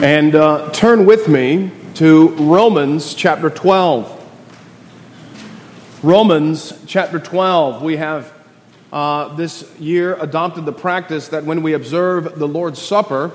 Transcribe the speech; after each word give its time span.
And 0.00 0.36
uh, 0.36 0.70
turn 0.70 1.06
with 1.06 1.26
me 1.26 1.72
to 1.94 2.28
Romans 2.36 3.14
chapter 3.14 3.50
12. 3.50 4.14
Romans 6.04 6.72
chapter 6.86 7.18
12. 7.18 7.82
We 7.82 7.96
have 7.96 8.32
uh, 8.92 9.34
this 9.34 9.68
year 9.80 10.14
adopted 10.20 10.66
the 10.66 10.72
practice 10.72 11.26
that 11.30 11.42
when 11.42 11.64
we 11.64 11.72
observe 11.72 12.38
the 12.38 12.46
Lord's 12.46 12.80
Supper, 12.80 13.32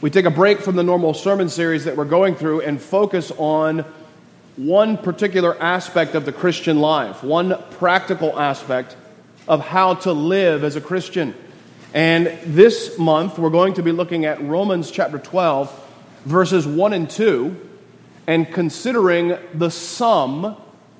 we 0.00 0.08
take 0.08 0.24
a 0.24 0.30
break 0.30 0.60
from 0.60 0.76
the 0.76 0.82
normal 0.82 1.12
sermon 1.12 1.50
series 1.50 1.84
that 1.84 1.98
we're 1.98 2.06
going 2.06 2.34
through 2.34 2.62
and 2.62 2.80
focus 2.80 3.30
on 3.36 3.84
one 4.56 4.96
particular 4.96 5.54
aspect 5.62 6.14
of 6.14 6.24
the 6.24 6.32
Christian 6.32 6.78
life, 6.78 7.22
one 7.22 7.62
practical 7.72 8.40
aspect 8.40 8.96
of 9.46 9.60
how 9.60 9.92
to 9.96 10.12
live 10.14 10.64
as 10.64 10.76
a 10.76 10.80
Christian. 10.80 11.34
And 11.94 12.26
this 12.44 12.98
month, 12.98 13.38
we're 13.38 13.50
going 13.50 13.74
to 13.74 13.82
be 13.84 13.92
looking 13.92 14.24
at 14.24 14.42
Romans 14.42 14.90
chapter 14.90 15.16
12, 15.16 15.70
verses 16.24 16.66
1 16.66 16.92
and 16.92 17.08
2, 17.08 17.56
and 18.26 18.52
considering 18.52 19.38
the 19.54 19.70
sum 19.70 20.56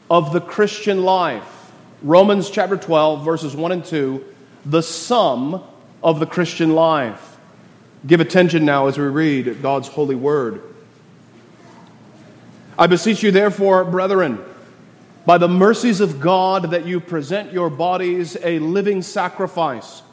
of 0.09 0.33
the 0.33 0.41
Christian 0.41 1.03
life. 1.03 1.73
Romans 2.01 2.49
chapter 2.49 2.77
12, 2.77 3.25
verses 3.25 3.57
1 3.57 3.73
and 3.73 3.85
2, 3.85 4.25
the 4.67 4.85
sum 4.85 5.65
of 6.01 6.21
the 6.21 6.27
Christian 6.27 6.77
life. 6.77 7.39
Give 8.07 8.21
attention 8.21 8.65
now 8.65 8.87
as 8.87 8.97
we 8.97 9.07
read 9.07 9.63
God's 9.63 9.89
holy 9.89 10.15
word. 10.15 10.63
I 12.79 12.87
beseech 12.87 13.21
you, 13.25 13.33
therefore, 13.33 13.85
brethren, 13.85 14.39
by 15.27 15.39
the 15.39 15.49
mercies 15.49 16.01
of 16.01 16.21
God, 16.21 16.71
that 16.71 16.87
you 16.87 17.01
present 17.01 17.53
your 17.53 17.69
bodies 17.69 18.37
a 18.45 18.61
living 18.61 19.03
sacrifice 19.03 20.04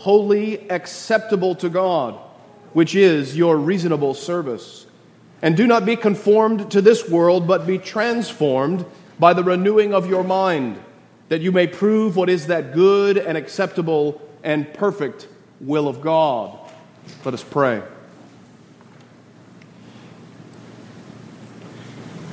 holy, 0.00 0.66
acceptable 0.70 1.54
to 1.54 1.68
God, 1.68 2.14
which 2.72 2.94
is 2.94 3.36
your 3.36 3.58
reasonable 3.58 4.14
service. 4.14 4.86
And 5.42 5.54
do 5.58 5.66
not 5.66 5.84
be 5.84 5.94
conformed 5.94 6.70
to 6.70 6.80
this 6.80 7.06
world, 7.06 7.46
but 7.46 7.66
be 7.66 7.76
transformed 7.76 8.86
by 9.18 9.34
the 9.34 9.44
renewing 9.44 9.92
of 9.92 10.08
your 10.08 10.24
mind, 10.24 10.80
that 11.28 11.42
you 11.42 11.52
may 11.52 11.66
prove 11.66 12.16
what 12.16 12.30
is 12.30 12.46
that 12.46 12.72
good 12.72 13.18
and 13.18 13.36
acceptable 13.36 14.26
and 14.42 14.72
perfect 14.72 15.28
will 15.60 15.86
of 15.86 16.00
God. 16.00 16.58
Let 17.26 17.34
us 17.34 17.44
pray. 17.44 17.82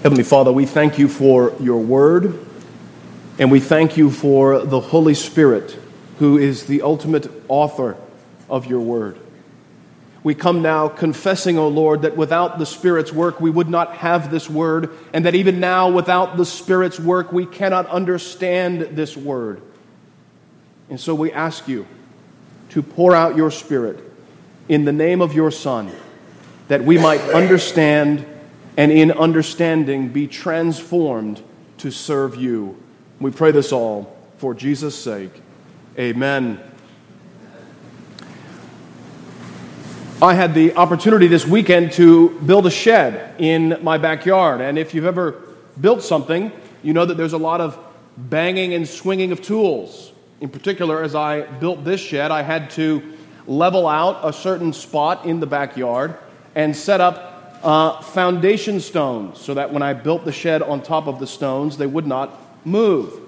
Heavenly 0.04 0.24
Father, 0.24 0.54
we 0.54 0.66
thank 0.66 0.98
you 0.98 1.10
for 1.10 1.54
your 1.60 1.80
word, 1.80 2.40
and 3.38 3.52
we 3.52 3.60
thank 3.60 3.98
you 3.98 4.10
for 4.10 4.60
the 4.60 4.80
Holy 4.80 5.14
Spirit 5.14 5.78
who 6.20 6.38
is 6.38 6.66
the 6.66 6.82
ultimate 6.82 7.30
author 7.48 7.98
of 8.50 8.66
your 8.66 8.80
word. 8.80 9.18
We 10.24 10.36
come 10.36 10.62
now 10.62 10.90
confessing, 10.90 11.58
O 11.58 11.68
Lord, 11.68 12.02
that 12.02 12.18
without 12.18 12.60
the 12.60 12.66
Spirit's 12.66 13.14
work 13.14 13.40
we 13.40 13.50
would 13.50 13.70
not 13.70 13.96
have 13.98 14.30
this 14.30 14.50
word, 14.50 14.90
and 15.14 15.26
that 15.26 15.36
even 15.36 15.60
now, 15.60 15.90
without 15.90 16.38
the 16.38 16.46
Spirit's 16.46 17.00
work, 17.00 17.32
we 17.32 17.46
cannot 17.46 17.88
understand 17.88 18.82
this 18.98 19.16
word. 19.16 19.62
And 20.90 21.00
so 21.00 21.16
we 21.16 21.32
ask 21.32 21.68
you 21.68 21.88
to 22.70 22.82
pour 22.82 23.16
out 23.16 23.38
your 23.38 23.52
Spirit 23.52 24.00
in 24.68 24.86
the 24.86 24.92
name 24.92 25.22
of 25.22 25.34
your 25.34 25.52
Son, 25.52 25.92
that 26.68 26.84
we 26.84 26.98
might 26.98 27.22
understand 27.22 28.26
and 28.76 28.92
in 28.92 29.12
understanding 29.12 30.10
be 30.10 30.28
transformed 30.28 31.42
to 31.78 31.90
serve 31.90 32.36
you. 32.36 32.78
We 33.20 33.32
pray 33.32 33.52
this 33.52 33.72
all 33.72 34.16
for 34.38 34.54
Jesus' 34.54 34.96
sake. 34.96 35.32
Amen. 36.00 36.60
I 40.22 40.36
had 40.36 40.54
the 40.54 40.76
opportunity 40.76 41.26
this 41.26 41.44
weekend 41.48 41.92
to 41.94 42.40
build 42.42 42.68
a 42.68 42.70
shed 42.70 43.34
in 43.42 43.80
my 43.82 43.98
backyard. 43.98 44.62
And 44.62 44.78
if 44.78 44.94
you've 44.94 45.08
ever 45.08 45.42
built 45.82 46.04
something, 46.04 46.52
you 46.84 46.94
know 46.94 47.04
that 47.04 47.18
there's 47.18 47.34
a 47.34 47.40
lot 47.40 47.62
of 47.62 47.80
banging 48.16 48.76
and 48.76 48.88
swinging 48.88 49.32
of 49.32 49.42
tools. 49.42 50.12
In 50.40 50.50
particular, 50.50 51.02
as 51.02 51.16
I 51.16 51.42
built 51.42 51.84
this 51.84 52.00
shed, 52.00 52.30
I 52.30 52.44
had 52.44 52.70
to 52.72 53.02
level 53.48 53.88
out 53.88 54.20
a 54.24 54.32
certain 54.32 54.74
spot 54.74 55.26
in 55.26 55.40
the 55.40 55.48
backyard 55.48 56.16
and 56.54 56.76
set 56.76 57.02
up 57.02 57.60
uh, 57.64 58.02
foundation 58.02 58.80
stones 58.80 59.40
so 59.40 59.56
that 59.56 59.74
when 59.74 59.82
I 59.82 59.94
built 59.94 60.26
the 60.26 60.32
shed 60.32 60.62
on 60.62 60.84
top 60.84 61.08
of 61.08 61.18
the 61.18 61.26
stones, 61.26 61.76
they 61.76 61.88
would 61.88 62.06
not 62.06 62.40
move. 62.68 63.27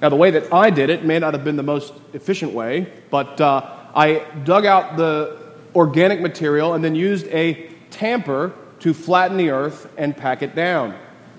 Now, 0.00 0.08
the 0.08 0.16
way 0.16 0.30
that 0.30 0.52
I 0.52 0.70
did 0.70 0.88
it 0.88 1.04
may 1.04 1.18
not 1.18 1.34
have 1.34 1.44
been 1.44 1.56
the 1.56 1.62
most 1.62 1.92
efficient 2.14 2.52
way, 2.52 2.90
but 3.10 3.40
uh, 3.40 3.68
I 3.94 4.24
dug 4.44 4.64
out 4.64 4.96
the 4.96 5.38
organic 5.74 6.20
material 6.20 6.74
and 6.74 6.82
then 6.82 6.94
used 6.94 7.26
a 7.28 7.70
tamper 7.90 8.52
to 8.80 8.94
flatten 8.94 9.36
the 9.36 9.50
earth 9.50 9.92
and 9.98 10.16
pack 10.16 10.42
it 10.42 10.54
down. 10.54 10.90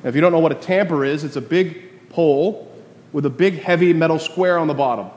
Now, 0.03 0.09
if 0.09 0.15
you 0.15 0.21
don't 0.21 0.31
know 0.31 0.39
what 0.39 0.51
a 0.51 0.55
tamper 0.55 1.03
is, 1.03 1.23
it's 1.23 1.37
a 1.37 1.41
big 1.41 2.09
pole 2.09 2.71
with 3.13 3.25
a 3.25 3.29
big 3.29 3.59
heavy 3.59 3.93
metal 3.93 4.19
square 4.19 4.57
on 4.57 4.67
the 4.67 4.73
bottom, 4.73 5.09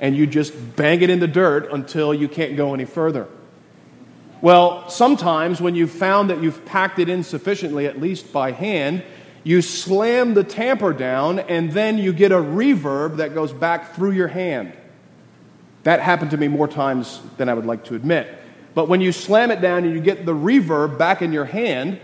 and 0.00 0.16
you 0.16 0.26
just 0.26 0.76
bang 0.76 1.02
it 1.02 1.10
in 1.10 1.18
the 1.18 1.26
dirt 1.26 1.72
until 1.72 2.14
you 2.14 2.28
can't 2.28 2.56
go 2.56 2.74
any 2.74 2.84
further. 2.84 3.26
Well, 4.40 4.88
sometimes 4.88 5.60
when 5.60 5.74
you've 5.74 5.90
found 5.90 6.30
that 6.30 6.42
you've 6.42 6.64
packed 6.64 6.98
it 6.98 7.08
in 7.08 7.24
sufficiently, 7.24 7.86
at 7.86 8.00
least 8.00 8.32
by 8.32 8.52
hand, 8.52 9.02
you 9.44 9.60
slam 9.60 10.34
the 10.34 10.42
tamper 10.42 10.92
down, 10.92 11.38
and 11.38 11.70
then 11.70 11.98
you 11.98 12.12
get 12.12 12.32
a 12.32 12.36
reverb 12.36 13.18
that 13.18 13.34
goes 13.34 13.52
back 13.52 13.94
through 13.94 14.12
your 14.12 14.28
hand. 14.28 14.72
That 15.82 16.00
happened 16.00 16.30
to 16.30 16.38
me 16.38 16.48
more 16.48 16.66
times 16.66 17.20
than 17.36 17.50
I 17.50 17.54
would 17.54 17.66
like 17.66 17.84
to 17.84 17.94
admit. 17.94 18.38
But 18.74 18.88
when 18.88 19.02
you 19.02 19.12
slam 19.12 19.50
it 19.50 19.60
down 19.60 19.84
and 19.84 19.94
you 19.94 20.00
get 20.00 20.24
the 20.24 20.34
reverb 20.34 20.98
back 20.98 21.20
in 21.20 21.32
your 21.32 21.44
hand, 21.44 22.00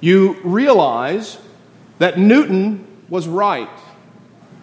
you 0.00 0.40
realize 0.42 1.38
that 1.98 2.18
Newton 2.18 2.86
was 3.08 3.28
right. 3.28 3.68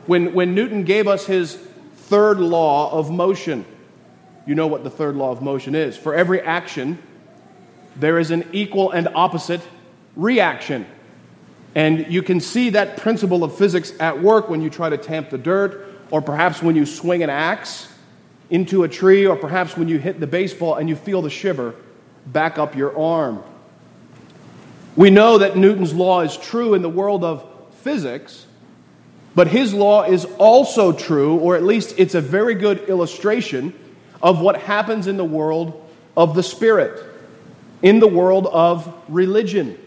When, 0.07 0.33
when 0.33 0.55
Newton 0.55 0.83
gave 0.83 1.07
us 1.07 1.25
his 1.25 1.55
third 1.95 2.39
law 2.39 2.91
of 2.91 3.11
motion, 3.11 3.63
you 4.45 4.55
know 4.55 4.67
what 4.67 4.83
the 4.83 4.89
third 4.89 5.15
law 5.15 5.31
of 5.31 5.41
motion 5.41 5.75
is. 5.75 5.95
For 5.95 6.15
every 6.15 6.41
action, 6.41 6.97
there 7.95 8.17
is 8.17 8.31
an 8.31 8.49
equal 8.51 8.91
and 8.91 9.07
opposite 9.13 9.61
reaction. 10.15 10.85
And 11.75 12.11
you 12.11 12.21
can 12.21 12.39
see 12.39 12.71
that 12.71 12.97
principle 12.97 13.43
of 13.43 13.57
physics 13.57 13.93
at 13.99 14.21
work 14.21 14.49
when 14.49 14.61
you 14.61 14.69
try 14.69 14.89
to 14.89 14.97
tamp 14.97 15.29
the 15.29 15.37
dirt, 15.37 15.87
or 16.11 16.21
perhaps 16.21 16.61
when 16.61 16.75
you 16.75 16.85
swing 16.85 17.23
an 17.23 17.29
axe 17.29 17.87
into 18.49 18.83
a 18.83 18.89
tree, 18.89 19.25
or 19.25 19.37
perhaps 19.37 19.77
when 19.77 19.87
you 19.87 19.97
hit 19.97 20.19
the 20.19 20.27
baseball 20.27 20.75
and 20.75 20.89
you 20.89 20.95
feel 20.95 21.21
the 21.21 21.29
shiver 21.29 21.75
back 22.27 22.57
up 22.57 22.75
your 22.75 22.97
arm. 22.99 23.41
We 24.97 25.09
know 25.09 25.37
that 25.37 25.55
Newton's 25.55 25.93
law 25.93 26.21
is 26.21 26.35
true 26.35 26.73
in 26.73 26.81
the 26.81 26.89
world 26.89 27.23
of 27.23 27.47
physics, 27.75 28.45
but 29.33 29.47
his 29.47 29.73
law 29.73 30.03
is 30.03 30.25
also 30.37 30.91
true, 30.91 31.37
or 31.37 31.55
at 31.55 31.63
least 31.63 31.95
it's 31.97 32.15
a 32.15 32.21
very 32.21 32.55
good 32.55 32.89
illustration 32.89 33.73
of 34.21 34.41
what 34.41 34.57
happens 34.57 35.07
in 35.07 35.15
the 35.15 35.23
world 35.23 35.89
of 36.17 36.35
the 36.35 36.43
spirit, 36.43 37.01
in 37.81 37.99
the 37.99 38.07
world 38.07 38.47
of 38.47 38.93
religion 39.07 39.77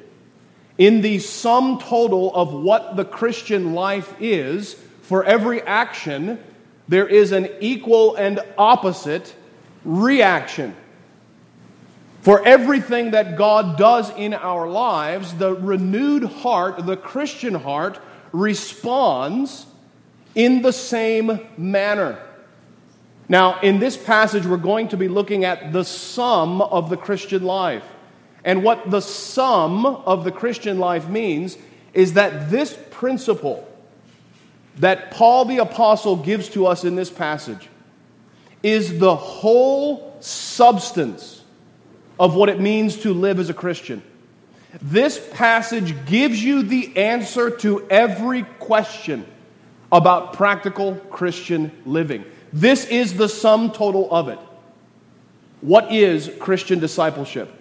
in 0.78 1.00
the 1.02 1.18
sum 1.18 1.78
total 1.78 2.34
of 2.34 2.52
what 2.52 2.96
the 2.96 3.04
Christian 3.04 3.74
life 3.74 4.14
is, 4.20 4.74
for 5.02 5.24
every 5.24 5.62
action, 5.62 6.42
there 6.88 7.06
is 7.06 7.32
an 7.32 7.48
equal 7.60 8.16
and 8.16 8.40
opposite 8.58 9.34
reaction. 9.84 10.74
For 12.22 12.44
everything 12.44 13.10
that 13.10 13.36
God 13.36 13.76
does 13.76 14.10
in 14.10 14.32
our 14.32 14.66
lives, 14.66 15.34
the 15.34 15.54
renewed 15.54 16.24
heart, 16.24 16.86
the 16.86 16.96
Christian 16.96 17.54
heart, 17.54 18.00
responds 18.32 19.66
in 20.34 20.62
the 20.62 20.72
same 20.72 21.38
manner. 21.56 22.18
Now, 23.28 23.60
in 23.60 23.78
this 23.78 23.96
passage, 23.96 24.46
we're 24.46 24.56
going 24.56 24.88
to 24.88 24.96
be 24.96 25.08
looking 25.08 25.44
at 25.44 25.72
the 25.72 25.84
sum 25.84 26.60
of 26.60 26.90
the 26.90 26.96
Christian 26.96 27.42
life. 27.42 27.84
And 28.44 28.62
what 28.62 28.90
the 28.90 29.00
sum 29.00 29.86
of 29.86 30.24
the 30.24 30.32
Christian 30.32 30.78
life 30.78 31.08
means 31.08 31.56
is 31.94 32.12
that 32.14 32.50
this 32.50 32.76
principle 32.90 33.68
that 34.76 35.10
Paul 35.10 35.44
the 35.44 35.58
Apostle 35.58 36.16
gives 36.16 36.48
to 36.50 36.66
us 36.66 36.84
in 36.84 36.96
this 36.96 37.10
passage 37.10 37.68
is 38.62 38.98
the 38.98 39.14
whole 39.14 40.16
substance 40.20 41.42
of 42.18 42.34
what 42.34 42.48
it 42.48 42.60
means 42.60 42.98
to 42.98 43.12
live 43.14 43.38
as 43.38 43.50
a 43.50 43.54
Christian. 43.54 44.02
This 44.82 45.24
passage 45.32 45.94
gives 46.06 46.42
you 46.42 46.62
the 46.62 46.96
answer 46.96 47.50
to 47.50 47.86
every 47.88 48.42
question 48.58 49.24
about 49.92 50.32
practical 50.32 50.96
Christian 51.10 51.70
living. 51.86 52.24
This 52.52 52.84
is 52.86 53.14
the 53.14 53.28
sum 53.28 53.70
total 53.70 54.12
of 54.12 54.28
it. 54.28 54.38
What 55.60 55.92
is 55.92 56.30
Christian 56.40 56.80
discipleship? 56.80 57.52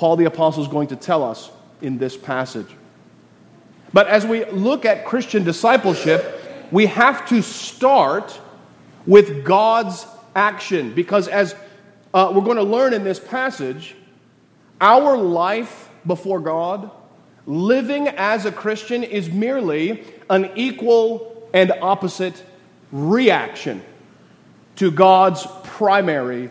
Paul 0.00 0.16
the 0.16 0.24
Apostle 0.24 0.62
is 0.62 0.68
going 0.70 0.88
to 0.88 0.96
tell 0.96 1.22
us 1.22 1.50
in 1.82 1.98
this 1.98 2.16
passage. 2.16 2.68
But 3.92 4.06
as 4.06 4.24
we 4.24 4.46
look 4.46 4.86
at 4.86 5.04
Christian 5.04 5.44
discipleship, 5.44 6.68
we 6.70 6.86
have 6.86 7.28
to 7.28 7.42
start 7.42 8.40
with 9.06 9.44
God's 9.44 10.06
action 10.34 10.94
because, 10.94 11.28
as 11.28 11.54
uh, 12.14 12.32
we're 12.34 12.40
going 12.40 12.56
to 12.56 12.62
learn 12.62 12.94
in 12.94 13.04
this 13.04 13.20
passage, 13.20 13.94
Our 14.80 15.18
life 15.18 15.90
before 16.06 16.40
God, 16.40 16.90
living 17.44 18.08
as 18.08 18.46
a 18.46 18.52
Christian, 18.52 19.02
is 19.02 19.28
merely 19.28 20.02
an 20.30 20.50
equal 20.56 21.46
and 21.52 21.72
opposite 21.82 22.42
reaction 22.90 23.82
to 24.76 24.90
God's 24.90 25.46
primary 25.62 26.48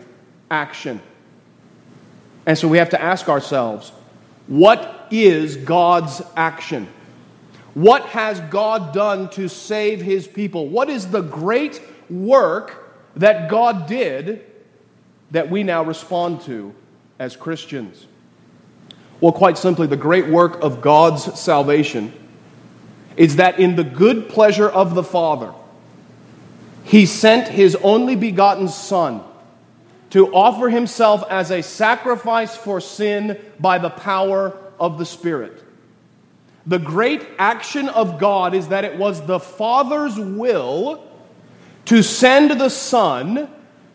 action. 0.52 1.00
And 2.46 2.56
so 2.56 2.68
we 2.68 2.78
have 2.78 2.90
to 2.90 3.00
ask 3.00 3.28
ourselves 3.28 3.92
what 4.46 5.06
is 5.10 5.56
God's 5.56 6.22
action? 6.36 6.88
What 7.74 8.02
has 8.06 8.40
God 8.40 8.92
done 8.92 9.30
to 9.30 9.48
save 9.48 10.00
his 10.00 10.26
people? 10.26 10.68
What 10.68 10.88
is 10.88 11.10
the 11.10 11.20
great 11.20 11.80
work 12.08 12.92
that 13.16 13.48
God 13.48 13.86
did 13.86 14.44
that 15.30 15.50
we 15.50 15.62
now 15.62 15.84
respond 15.84 16.40
to 16.42 16.74
as 17.18 17.36
Christians? 17.36 18.06
Well, 19.20 19.32
quite 19.32 19.58
simply, 19.58 19.86
the 19.86 19.96
great 19.96 20.26
work 20.26 20.62
of 20.62 20.80
God's 20.80 21.38
salvation 21.38 22.12
is 23.16 23.36
that 23.36 23.60
in 23.60 23.76
the 23.76 23.84
good 23.84 24.28
pleasure 24.28 24.68
of 24.68 24.94
the 24.94 25.04
Father, 25.04 25.52
he 26.84 27.06
sent 27.06 27.48
his 27.48 27.76
only 27.76 28.16
begotten 28.16 28.66
Son 28.66 29.22
to 30.10 30.32
offer 30.34 30.68
himself 30.68 31.24
as 31.30 31.50
a 31.50 31.62
sacrifice 31.62 32.56
for 32.56 32.80
sin 32.80 33.38
by 33.58 33.78
the 33.78 33.90
power 33.90 34.56
of 34.78 34.98
the 34.98 35.06
Spirit. 35.06 35.62
The 36.66 36.78
great 36.78 37.26
action 37.38 37.88
of 37.88 38.18
God 38.18 38.54
is 38.54 38.68
that 38.68 38.84
it 38.84 38.98
was 38.98 39.24
the 39.26 39.40
Father's 39.40 40.18
will 40.18 41.04
to 41.86 42.02
send 42.02 42.60
the 42.60 42.68
Son 42.68 43.48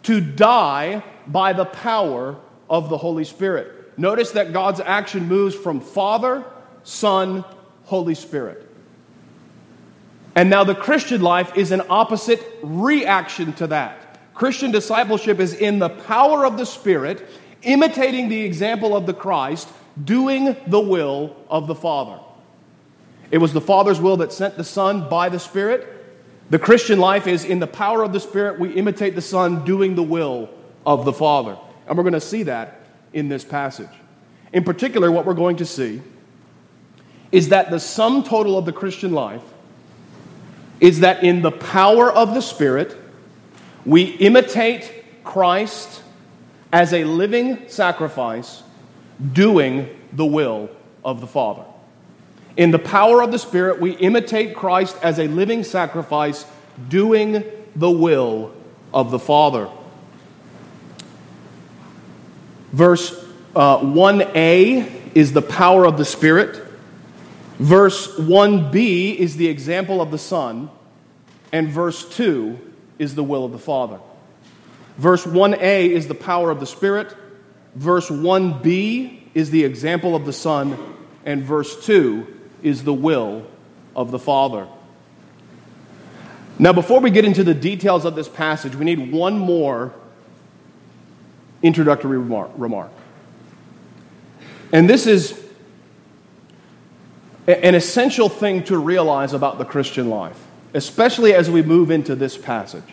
to 0.04 0.22
die 0.22 1.04
by 1.28 1.54
the 1.54 1.66
power 1.66 2.38
of 2.70 2.90
the 2.90 2.98
Holy 2.98 3.24
Spirit. 3.24 3.98
Notice 3.98 4.32
that 4.32 4.54
God's 4.54 4.80
action 4.80 5.28
moves 5.28 5.56
from 5.56 5.80
Father, 5.80 6.44
Son, 6.84 7.46
Holy 7.86 8.16
Spirit. 8.16 8.70
And 10.36 10.50
now 10.50 10.64
the 10.64 10.76
Christian 10.76 11.22
life 11.22 11.56
is 11.56 11.72
an 11.72 11.82
opposite 11.90 12.42
reaction 12.62 13.54
to 13.54 13.68
that. 13.68 14.05
Christian 14.36 14.72
discipleship 14.72 15.40
is 15.40 15.54
in 15.54 15.80
the 15.80 15.90
power 15.90 16.46
of 16.46 16.58
the 16.58 16.66
Spirit, 16.66 17.26
imitating 17.64 18.28
the 18.28 18.42
example 18.42 18.96
of 18.96 19.06
the 19.06 19.14
Christ, 19.14 19.70
doing 20.04 20.56
the 20.68 20.80
will 20.80 21.38
of 21.50 21.68
the 21.68 21.76
Father. 21.76 22.20
It 23.32 23.38
was 23.38 23.54
the 23.54 23.62
Father's 23.62 24.00
will 24.00 24.18
that 24.18 24.34
sent 24.34 24.58
the 24.58 24.64
Son 24.64 25.10
by 25.10 25.30
the 25.30 25.40
Spirit. 25.40 25.88
The 26.50 26.60
Christian 26.60 27.00
life 27.00 27.28
is 27.28 27.46
in 27.46 27.60
the 27.60 27.68
power 27.68 28.04
of 28.04 28.12
the 28.12 28.20
Spirit, 28.20 28.60
we 28.60 28.74
imitate 28.74 29.16
the 29.16 29.22
Son 29.22 29.64
doing 29.64 29.96
the 29.96 30.04
will 30.04 30.50
of 30.86 31.06
the 31.06 31.14
Father. 31.14 31.58
And 31.88 31.98
we're 31.98 32.04
going 32.04 32.14
to 32.14 32.22
see 32.22 32.44
that 32.44 32.82
in 33.14 33.30
this 33.30 33.46
passage. 33.46 33.90
In 34.52 34.64
particular, 34.64 35.12
what 35.12 35.26
we're 35.26 35.34
going 35.34 35.58
to 35.58 35.66
see 35.66 36.02
is 37.32 37.50
that 37.50 37.72
the 37.72 37.80
sum 37.80 38.24
total 38.24 38.58
of 38.58 38.66
the 38.66 38.74
Christian 38.74 39.14
life 39.14 39.42
is 40.80 41.00
that 41.00 41.24
in 41.24 41.42
the 41.42 41.52
power 41.52 42.12
of 42.12 42.34
the 42.34 42.42
Spirit, 42.42 42.96
we 43.86 44.04
imitate 44.04 45.24
Christ 45.24 46.02
as 46.74 46.94
a 46.94 47.04
living 47.04 47.70
sacrifice, 47.70 48.64
doing 49.34 49.90
the 50.12 50.26
will 50.26 50.70
of 51.04 51.22
the 51.22 51.28
Father. 51.28 51.64
In 52.58 52.72
the 52.72 52.80
power 52.80 53.22
of 53.22 53.32
the 53.32 53.40
Spirit, 53.40 53.80
we 53.80 53.92
imitate 53.92 54.56
Christ 54.56 54.98
as 55.02 55.20
a 55.20 55.28
living 55.28 55.64
sacrifice, 55.64 56.46
doing 56.90 57.44
the 57.76 57.92
will 57.92 58.54
of 58.94 59.12
the 59.12 59.20
Father. 59.20 59.70
Verse 62.72 63.14
uh, 63.56 63.80
1a 63.80 65.14
is 65.14 65.34
the 65.34 65.42
power 65.42 65.86
of 65.86 65.98
the 65.98 66.06
Spirit. 66.06 66.62
Verse 67.58 68.18
1b 68.18 69.16
is 69.16 69.38
the 69.38 69.48
example 69.48 70.02
of 70.02 70.12
the 70.12 70.18
Son. 70.18 70.70
And 71.52 71.70
verse 71.70 72.08
2 72.10 72.65
is 73.00 73.16
the 73.16 73.24
will 73.24 73.46
of 73.46 73.52
the 73.52 73.60
Father. 73.60 74.00
Verse 74.98 75.26
1a 75.26 75.90
is 75.90 76.08
the 76.08 76.16
power 76.16 76.52
of 76.52 76.60
the 76.60 76.66
Spirit. 76.66 77.16
Verse 77.76 78.10
1b 78.10 79.22
is 79.34 79.52
the 79.52 79.64
example 79.66 80.16
of 80.16 80.26
the 80.26 80.34
Son. 80.34 80.78
And 81.26 81.44
verse 81.44 81.86
2 81.86 82.26
is 82.64 82.84
the 82.84 82.94
will 82.94 83.46
of 83.96 84.12
the 84.12 84.20
Father. 84.20 84.68
Now, 86.58 86.72
before 86.72 87.02
we 87.02 87.10
get 87.10 87.26
into 87.26 87.44
the 87.44 87.54
details 87.54 88.06
of 88.06 88.16
this 88.16 88.30
passage, 88.30 88.76
we 88.76 88.86
need 88.86 89.12
one 89.12 89.38
more 89.38 89.94
introductory 91.62 92.18
remark. 92.18 92.92
And 94.72 94.90
this 94.90 95.06
is 95.06 95.42
an 97.48 97.76
essential 97.76 98.30
thing 98.30 98.64
to 98.64 98.78
realize 98.78 99.34
about 99.34 99.58
the 99.58 99.66
Christian 99.66 100.10
life, 100.10 100.45
especially 100.76 101.34
as 101.34 101.50
we 101.50 101.62
move 101.62 101.90
into 101.90 102.16
this 102.16 102.38
passage. 102.38 102.84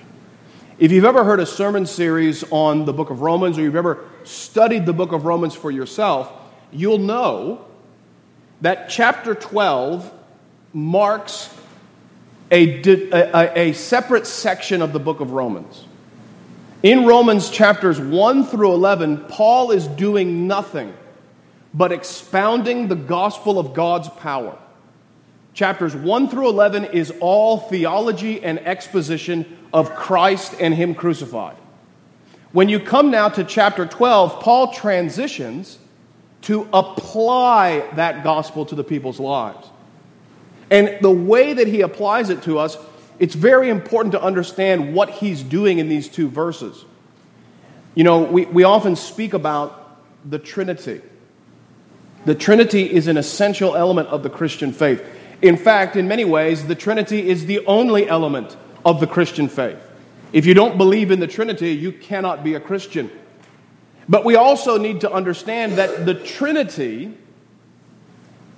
If 0.79 0.93
you've 0.93 1.05
ever 1.05 1.25
heard 1.25 1.40
a 1.40 1.46
sermon 1.46 1.84
series 1.84 2.44
on 2.52 2.84
the 2.84 2.93
book 2.93 3.11
of 3.11 3.20
Romans 3.23 3.58
or 3.58 3.62
you've 3.62 3.76
ever 3.76 4.08
studied 4.23 4.87
the 4.87 4.93
book 4.93 5.11
of 5.11 5.25
Romans 5.25 5.55
for 5.55 5.70
yourself, 5.70 6.32
you'll 6.70 6.99
know 6.99 7.64
that 8.61 8.88
chapter 8.88 9.34
12 9.34 10.11
marks 10.73 11.52
a, 12.52 12.82
a, 13.11 13.70
a, 13.70 13.73
separate 13.73 14.29
section 14.29 14.81
of 14.81 14.93
the 14.93 15.00
book 15.00 15.19
of 15.19 15.32
Romans. 15.32 15.84
In 16.84 17.05
Romans 17.05 17.50
chapters 17.50 17.99
1 17.99 18.46
through 18.46 18.73
11, 18.75 19.25
Paul 19.25 19.73
is 19.73 19.88
doing 19.88 20.46
nothing 20.46 20.94
but 21.75 21.90
expounding 21.90 22.87
the 22.87 22.94
gospel 22.94 23.58
of 23.58 23.75
God's 23.75 24.08
power. 24.08 24.56
Chapters 25.54 25.94
1 25.94 26.28
through 26.28 26.49
11 26.49 26.87
is 26.87 27.12
all 27.20 27.58
theology 27.58 28.43
and 28.43 28.58
exposition 28.60 29.58
of 29.72 29.94
Christ 29.94 30.54
and 30.58 30.75
Him 30.75 30.94
crucified. 30.94 31.56
When 32.52 32.69
you 32.69 32.81
come 32.81 33.10
now 33.10 33.28
to 33.31 33.44
chapter 33.44 33.87
12, 33.87 34.40
Paul 34.40 34.72
transitions 34.72 35.78
to 36.43 36.69
apply 36.72 37.88
that 37.94 38.25
gospel 38.25 38.66
to 38.66 38.75
the 38.75 38.84
people's 38.84 39.20
lives. 39.20 39.69
And 40.70 40.99
the 41.00 41.10
way 41.10 41.52
that 41.52 41.69
he 41.69 41.82
applies 41.82 42.31
it 42.31 42.43
to 42.44 42.58
us, 42.58 42.76
it's 43.19 43.34
very 43.34 43.69
important 43.69 44.12
to 44.12 44.22
understand 44.22 44.94
what 44.94 45.10
he's 45.10 45.43
doing 45.43 45.78
in 45.78 45.88
these 45.88 46.08
two 46.08 46.28
verses. 46.28 46.84
You 47.94 48.05
know, 48.05 48.22
we, 48.22 48.46
we 48.46 48.64
often 48.64 48.96
speak 48.96 49.34
about 49.34 50.00
the 50.28 50.38
Trinity. 50.38 51.02
The 52.24 52.34
Trinity 52.34 52.91
is 52.91 53.06
an 53.06 53.17
essential 53.17 53.76
element 53.76 54.08
of 54.08 54.22
the 54.22 54.31
Christian 54.31 54.72
faith. 54.72 55.05
In 55.43 55.56
fact, 55.56 55.96
in 55.96 56.06
many 56.06 56.25
ways, 56.25 56.67
the 56.67 56.75
Trinity 56.77 57.29
is 57.29 57.46
the 57.46 57.67
only 57.67 58.08
element 58.08 58.56
of 58.84 59.01
the 59.01 59.06
Christian 59.06 59.49
faith. 59.49 59.79
If 60.32 60.46
you 60.46 60.55
don't 60.55 60.79
believe 60.79 61.11
in 61.11 61.20
the 61.20 61.27
Trinity, 61.27 61.72
you 61.72 61.93
cannot 61.93 62.43
be 62.43 62.55
a 62.55 62.61
Christian. 62.61 63.11
But 64.08 64.25
we 64.25 64.37
also 64.37 64.79
need 64.79 65.01
to 65.03 65.13
understand 65.13 65.72
that 65.72 66.06
the 66.06 66.15
Trinity 66.15 67.17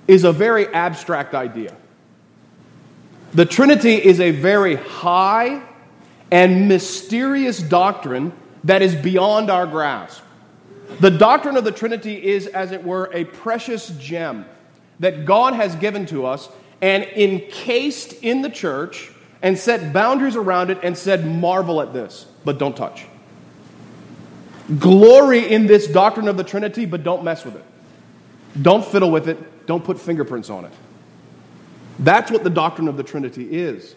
is 0.07 0.23
a 0.23 0.31
very 0.31 0.67
abstract 0.67 1.33
idea. 1.33 1.75
The 3.33 3.45
Trinity 3.45 3.95
is 3.95 4.19
a 4.19 4.31
very 4.31 4.75
high 4.75 5.61
and 6.31 6.67
mysterious 6.67 7.59
doctrine 7.59 8.31
that 8.63 8.81
is 8.81 8.95
beyond 8.95 9.49
our 9.49 9.67
grasp. 9.67 10.23
The 10.99 11.11
doctrine 11.11 11.57
of 11.57 11.63
the 11.63 11.71
Trinity 11.71 12.23
is, 12.23 12.47
as 12.47 12.71
it 12.71 12.83
were, 12.83 13.09
a 13.11 13.25
precious 13.25 13.89
gem 13.99 14.45
that 14.99 15.25
God 15.25 15.53
has 15.53 15.75
given 15.75 16.05
to 16.07 16.25
us 16.25 16.47
and 16.81 17.03
encased 17.03 18.13
in 18.23 18.41
the 18.41 18.49
church 18.49 19.11
and 19.41 19.57
set 19.57 19.93
boundaries 19.93 20.35
around 20.35 20.69
it 20.69 20.79
and 20.83 20.97
said, 20.97 21.25
Marvel 21.25 21.81
at 21.81 21.93
this, 21.93 22.25
but 22.43 22.57
don't 22.57 22.75
touch. 22.75 23.05
Glory 24.79 25.47
in 25.47 25.67
this 25.67 25.87
doctrine 25.87 26.27
of 26.27 26.37
the 26.37 26.43
Trinity, 26.43 26.85
but 26.85 27.03
don't 27.03 27.23
mess 27.23 27.45
with 27.45 27.55
it. 27.55 27.63
Don't 28.61 28.83
fiddle 28.83 29.11
with 29.11 29.27
it. 29.27 29.67
Don't 29.67 29.83
put 29.83 29.99
fingerprints 29.99 30.49
on 30.49 30.65
it. 30.65 30.73
That's 31.99 32.31
what 32.31 32.43
the 32.43 32.49
doctrine 32.49 32.87
of 32.87 32.97
the 32.97 33.03
Trinity 33.03 33.47
is. 33.55 33.95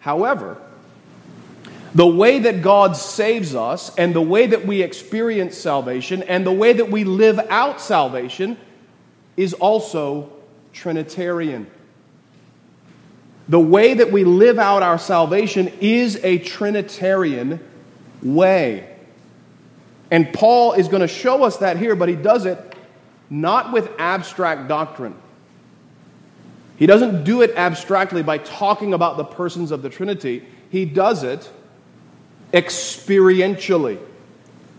However, 0.00 0.60
the 1.94 2.06
way 2.06 2.38
that 2.40 2.62
God 2.62 2.96
saves 2.96 3.54
us 3.54 3.94
and 3.96 4.14
the 4.14 4.22
way 4.22 4.46
that 4.46 4.66
we 4.66 4.82
experience 4.82 5.56
salvation 5.56 6.22
and 6.22 6.46
the 6.46 6.52
way 6.52 6.72
that 6.72 6.90
we 6.90 7.04
live 7.04 7.38
out 7.50 7.80
salvation 7.80 8.56
is 9.36 9.54
also 9.54 10.32
Trinitarian. 10.80 11.66
The 13.50 13.60
way 13.60 13.94
that 13.94 14.10
we 14.10 14.24
live 14.24 14.58
out 14.58 14.82
our 14.82 14.98
salvation 14.98 15.70
is 15.80 16.16
a 16.22 16.38
Trinitarian 16.38 17.60
way. 18.22 18.88
And 20.10 20.32
Paul 20.32 20.72
is 20.72 20.88
going 20.88 21.02
to 21.02 21.08
show 21.08 21.44
us 21.44 21.58
that 21.58 21.76
here, 21.76 21.94
but 21.94 22.08
he 22.08 22.16
does 22.16 22.46
it 22.46 22.58
not 23.28 23.72
with 23.72 23.90
abstract 23.98 24.68
doctrine. 24.68 25.14
He 26.78 26.86
doesn't 26.86 27.24
do 27.24 27.42
it 27.42 27.54
abstractly 27.56 28.22
by 28.22 28.38
talking 28.38 28.94
about 28.94 29.18
the 29.18 29.24
persons 29.24 29.72
of 29.72 29.82
the 29.82 29.90
Trinity. 29.90 30.46
He 30.70 30.86
does 30.86 31.24
it 31.24 31.50
experientially. 32.54 33.98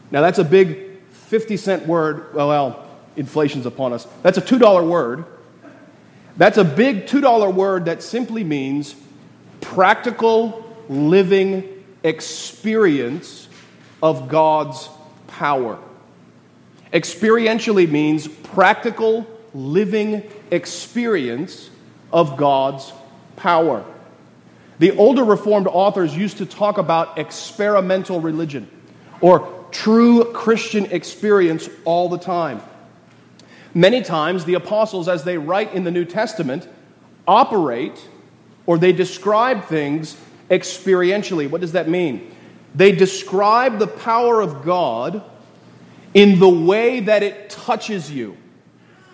Now, 0.10 0.22
that's 0.22 0.40
a 0.40 0.44
big 0.44 1.00
50 1.12 1.58
cent 1.58 1.86
word. 1.86 2.34
Well, 2.34 2.90
inflation's 3.16 3.68
upon 3.68 3.94
us. 3.94 4.08
That's 4.24 4.40
a 4.40 4.42
$2 4.42 4.90
word. 4.90 5.26
That's 6.38 6.58
a 6.58 6.64
big 6.64 7.06
$2 7.06 7.54
word 7.54 7.86
that 7.86 8.02
simply 8.02 8.44
means 8.44 8.96
practical 9.60 10.76
living 10.90 11.84
experience 12.04 13.48
of 14.02 14.28
God's 14.28 14.90
power. 15.28 15.78
Experientially 16.94 17.90
means 17.90 18.28
practical 18.28 19.26
living 19.54 20.24
experience 20.50 21.70
of 22.12 22.38
God's 22.38 22.92
power. 23.36 23.86
The 24.80 24.92
older 24.98 25.24
Reformed 25.24 25.68
authors 25.68 26.16
used 26.16 26.38
to 26.40 26.46
talk 26.46 26.78
about 26.78 27.18
experimental 27.18 28.20
religion 28.20 28.70
or 29.22 29.66
true 29.72 30.26
Christian 30.34 30.88
experience 30.88 31.70
all 31.86 32.10
the 32.10 32.18
time. 32.18 32.62
Many 33.74 34.02
times, 34.02 34.46
the 34.46 34.56
apostles, 34.56 35.08
as 35.08 35.24
they 35.24 35.38
write 35.38 35.74
in 35.74 35.84
the 35.84 35.92
New 35.92 36.06
Testament, 36.06 36.68
operate 37.28 38.08
or 38.66 38.78
they 38.78 38.92
describe 38.92 39.66
things 39.66 40.18
experientially. 40.50 41.50
What 41.50 41.62
does 41.62 41.72
that 41.72 41.88
mean? 41.88 42.36
They 42.76 42.92
describe 42.92 43.80
the 43.80 43.88
power 43.88 44.42
of 44.42 44.64
God 44.64 45.24
in 46.14 46.40
the 46.40 46.50
way 46.50 47.00
that 47.02 47.24
it 47.24 47.50
touches 47.50 48.12
you, 48.12 48.38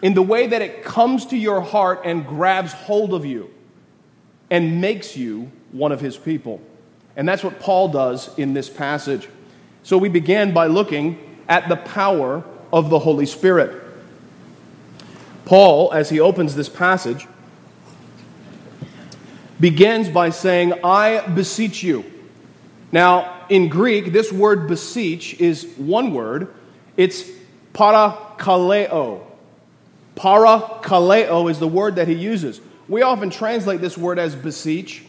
in 0.02 0.14
the 0.14 0.22
way 0.22 0.48
that 0.48 0.62
it 0.62 0.84
comes 0.84 1.28
to 1.28 1.38
your 1.38 1.62
heart 1.62 2.02
and 2.06 2.26
grabs 2.26 2.74
hold 2.74 3.14
of 3.14 3.26
you 3.26 3.52
and 4.50 4.82
makes 4.82 5.16
you 5.16 5.52
one 5.72 5.92
of 5.92 6.02
his 6.02 6.18
people. 6.18 6.62
And 7.16 7.28
that's 7.28 7.44
what 7.44 7.60
Paul 7.60 7.90
does 7.90 8.36
in 8.38 8.54
this 8.54 8.70
passage. 8.70 9.28
So 9.84 9.98
we 9.98 10.10
began 10.10 10.54
by 10.54 10.68
looking 10.68 11.38
at 11.48 11.70
the 11.70 11.78
power 11.78 12.44
of 12.72 12.90
the 12.90 13.00
Holy 13.00 13.26
Spirit. 13.26 13.87
Paul, 15.48 15.94
as 15.94 16.10
he 16.10 16.20
opens 16.20 16.56
this 16.56 16.68
passage, 16.68 17.26
begins 19.62 20.10
by 20.10 20.30
saying, 20.30 20.74
I 20.84 21.26
beseech 21.26 21.84
you. 21.84 22.04
Now, 22.92 23.46
in 23.48 23.70
Greek, 23.70 24.12
this 24.12 24.30
word 24.30 24.68
beseech 24.68 25.40
is 25.40 25.66
one 25.78 26.14
word. 26.14 26.54
It's 26.98 27.24
parakaleo. 27.74 29.26
Parakaleo 30.18 31.50
is 31.50 31.60
the 31.60 31.68
word 31.68 31.96
that 31.96 32.10
he 32.10 32.16
uses. 32.16 32.60
We 32.90 33.02
often 33.02 33.30
translate 33.30 33.80
this 33.80 33.98
word 33.98 34.20
as 34.20 34.36
beseech. 34.36 35.06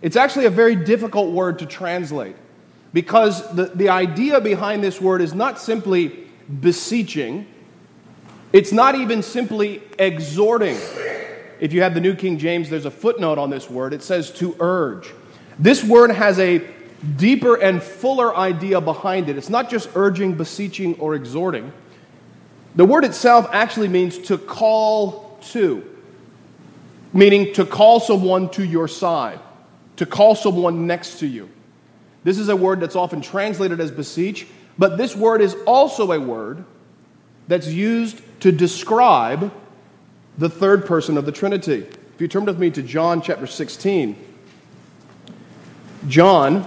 It's 0.00 0.16
actually 0.16 0.46
a 0.46 0.50
very 0.50 0.74
difficult 0.74 1.32
word 1.32 1.58
to 1.58 1.66
translate 1.66 2.36
because 2.94 3.54
the, 3.54 3.66
the 3.66 3.90
idea 3.90 4.40
behind 4.40 4.82
this 4.82 5.02
word 5.02 5.20
is 5.20 5.34
not 5.34 5.60
simply 5.60 6.26
beseeching, 6.60 7.46
it's 8.52 8.72
not 8.72 8.94
even 8.94 9.22
simply 9.22 9.82
exhorting. 9.98 10.76
If 11.60 11.72
you 11.72 11.82
have 11.82 11.94
the 11.94 12.00
New 12.00 12.14
King 12.14 12.38
James, 12.38 12.68
there's 12.68 12.86
a 12.86 12.90
footnote 12.90 13.38
on 13.38 13.50
this 13.50 13.70
word. 13.70 13.92
It 13.92 14.02
says 14.02 14.30
to 14.32 14.56
urge. 14.60 15.08
This 15.58 15.84
word 15.84 16.10
has 16.10 16.38
a 16.38 16.66
deeper 17.16 17.56
and 17.56 17.82
fuller 17.82 18.36
idea 18.36 18.80
behind 18.80 19.28
it. 19.28 19.36
It's 19.36 19.50
not 19.50 19.70
just 19.70 19.88
urging, 19.94 20.34
beseeching, 20.34 20.98
or 20.98 21.14
exhorting. 21.14 21.72
The 22.74 22.84
word 22.84 23.04
itself 23.04 23.48
actually 23.52 23.88
means 23.88 24.18
to 24.18 24.38
call 24.38 25.38
to, 25.50 25.84
meaning 27.12 27.52
to 27.54 27.66
call 27.66 28.00
someone 28.00 28.48
to 28.50 28.64
your 28.64 28.88
side, 28.88 29.40
to 29.96 30.06
call 30.06 30.34
someone 30.34 30.86
next 30.86 31.18
to 31.20 31.26
you. 31.26 31.48
This 32.24 32.38
is 32.38 32.48
a 32.48 32.56
word 32.56 32.80
that's 32.80 32.96
often 32.96 33.20
translated 33.20 33.80
as 33.80 33.90
beseech, 33.90 34.46
but 34.78 34.96
this 34.96 35.14
word 35.14 35.42
is 35.42 35.54
also 35.66 36.12
a 36.12 36.20
word 36.20 36.64
that's 37.48 37.66
used 37.66 38.20
to 38.42 38.50
describe 38.50 39.52
the 40.36 40.48
third 40.48 40.84
person 40.84 41.16
of 41.16 41.24
the 41.24 41.30
Trinity. 41.30 41.86
If 42.14 42.20
you 42.20 42.26
turn 42.26 42.44
with 42.44 42.58
me 42.58 42.72
to 42.72 42.82
John 42.82 43.22
chapter 43.22 43.46
16, 43.46 44.16
John 46.08 46.66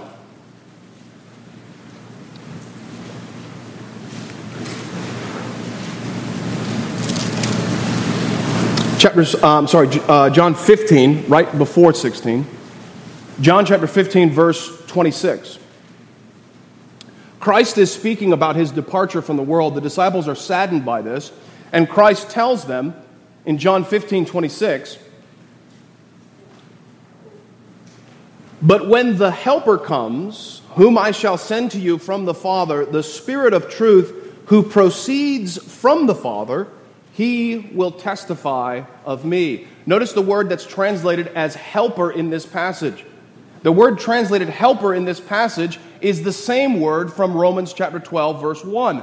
chapters, 8.98 9.34
um, 9.42 9.68
sorry, 9.68 9.88
uh, 10.08 10.30
John 10.30 10.54
15, 10.54 11.28
right 11.28 11.58
before 11.58 11.92
16. 11.92 12.46
John 13.42 13.66
chapter 13.66 13.86
15, 13.86 14.30
verse 14.30 14.86
26. 14.86 15.58
Christ 17.38 17.76
is 17.76 17.92
speaking 17.92 18.32
about 18.32 18.56
his 18.56 18.70
departure 18.70 19.20
from 19.20 19.36
the 19.36 19.42
world. 19.42 19.74
The 19.74 19.82
disciples 19.82 20.26
are 20.26 20.34
saddened 20.34 20.86
by 20.86 21.02
this, 21.02 21.32
and 21.72 21.88
Christ 21.88 22.30
tells 22.30 22.64
them 22.64 22.94
in 23.44 23.58
John 23.58 23.84
15, 23.84 24.26
26, 24.26 24.98
But 28.62 28.88
when 28.88 29.18
the 29.18 29.30
Helper 29.30 29.78
comes, 29.78 30.62
whom 30.70 30.96
I 30.96 31.10
shall 31.10 31.38
send 31.38 31.70
to 31.72 31.78
you 31.78 31.98
from 31.98 32.24
the 32.24 32.34
Father, 32.34 32.84
the 32.84 33.02
Spirit 33.02 33.52
of 33.52 33.68
truth, 33.68 34.12
who 34.46 34.62
proceeds 34.62 35.58
from 35.58 36.06
the 36.06 36.14
Father, 36.14 36.68
he 37.12 37.70
will 37.72 37.92
testify 37.92 38.82
of 39.04 39.24
me. 39.24 39.68
Notice 39.86 40.12
the 40.12 40.22
word 40.22 40.48
that's 40.48 40.66
translated 40.66 41.28
as 41.28 41.54
helper 41.54 42.10
in 42.10 42.30
this 42.30 42.46
passage. 42.46 43.04
The 43.62 43.72
word 43.72 43.98
translated 43.98 44.48
helper 44.48 44.94
in 44.94 45.04
this 45.04 45.20
passage 45.20 45.78
is 46.00 46.22
the 46.22 46.32
same 46.32 46.80
word 46.80 47.12
from 47.12 47.36
Romans 47.36 47.72
chapter 47.72 48.00
12, 48.00 48.40
verse 48.40 48.64
1 48.64 49.02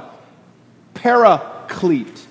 paraclete. 0.94 2.23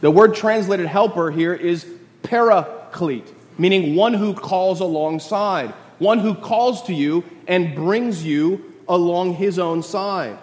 The 0.00 0.10
word 0.10 0.34
translated 0.34 0.86
helper 0.86 1.30
here 1.30 1.54
is 1.54 1.86
paraclete, 2.22 3.32
meaning 3.58 3.94
one 3.96 4.14
who 4.14 4.34
calls 4.34 4.80
alongside, 4.80 5.70
one 5.98 6.20
who 6.20 6.34
calls 6.34 6.84
to 6.84 6.94
you 6.94 7.24
and 7.46 7.74
brings 7.74 8.24
you 8.24 8.74
along 8.88 9.34
his 9.34 9.58
own 9.58 9.82
side. 9.82 10.38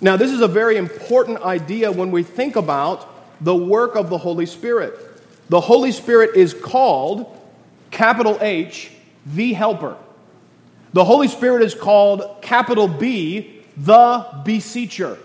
Now, 0.00 0.16
this 0.16 0.32
is 0.32 0.40
a 0.40 0.48
very 0.48 0.76
important 0.76 1.42
idea 1.42 1.92
when 1.92 2.10
we 2.10 2.22
think 2.22 2.56
about 2.56 3.08
the 3.42 3.54
work 3.54 3.94
of 3.94 4.10
the 4.10 4.18
Holy 4.18 4.46
Spirit. 4.46 4.98
The 5.48 5.60
Holy 5.60 5.92
Spirit 5.92 6.34
is 6.34 6.54
called, 6.54 7.26
capital 7.90 8.38
H, 8.40 8.90
the 9.26 9.52
Helper. 9.52 9.96
The 10.92 11.04
Holy 11.04 11.28
Spirit 11.28 11.62
is 11.62 11.74
called, 11.74 12.42
capital 12.42 12.88
B, 12.88 13.62
the 13.76 14.26
Beseecher. 14.44 15.18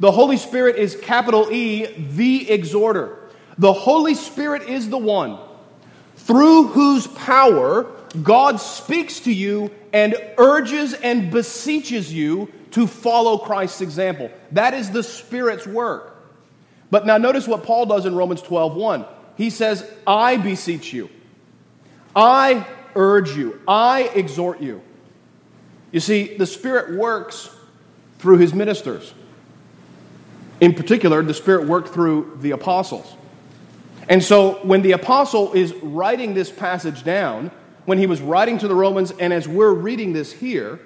The 0.00 0.12
Holy 0.12 0.36
Spirit 0.36 0.76
is 0.76 0.96
capital 0.96 1.50
E, 1.52 1.86
the 1.86 2.50
Exhorter. 2.50 3.18
The 3.58 3.72
Holy 3.72 4.14
Spirit 4.14 4.68
is 4.68 4.88
the 4.88 4.98
one 4.98 5.38
through 6.16 6.68
whose 6.68 7.06
power 7.06 7.84
God 8.22 8.60
speaks 8.60 9.20
to 9.20 9.32
you 9.32 9.70
and 9.92 10.14
urges 10.36 10.94
and 10.94 11.30
beseeches 11.30 12.12
you 12.12 12.52
to 12.72 12.86
follow 12.86 13.38
Christ's 13.38 13.80
example. 13.80 14.30
That 14.52 14.74
is 14.74 14.90
the 14.90 15.02
Spirit's 15.02 15.66
work. 15.66 16.16
But 16.90 17.06
now 17.06 17.18
notice 17.18 17.48
what 17.48 17.64
Paul 17.64 17.86
does 17.86 18.06
in 18.06 18.14
Romans 18.14 18.42
12 18.42 18.74
1. 18.74 19.04
He 19.36 19.50
says, 19.50 19.88
I 20.06 20.36
beseech 20.36 20.92
you, 20.92 21.10
I 22.14 22.66
urge 22.94 23.36
you, 23.36 23.60
I 23.66 24.02
exhort 24.14 24.60
you. 24.60 24.82
You 25.92 26.00
see, 26.00 26.36
the 26.36 26.46
Spirit 26.46 26.96
works 26.96 27.50
through 28.18 28.38
his 28.38 28.52
ministers. 28.52 29.14
In 30.60 30.74
particular, 30.74 31.22
the 31.22 31.34
Spirit 31.34 31.66
worked 31.66 31.88
through 31.88 32.38
the 32.40 32.50
apostles. 32.50 33.14
And 34.08 34.22
so 34.22 34.54
when 34.62 34.82
the 34.82 34.92
apostle 34.92 35.52
is 35.52 35.74
writing 35.74 36.34
this 36.34 36.50
passage 36.50 37.04
down, 37.04 37.50
when 37.84 37.98
he 37.98 38.06
was 38.06 38.20
writing 38.20 38.58
to 38.58 38.68
the 38.68 38.74
Romans, 38.74 39.12
and 39.12 39.32
as 39.32 39.46
we're 39.46 39.72
reading 39.72 40.12
this 40.12 40.32
here, 40.32 40.80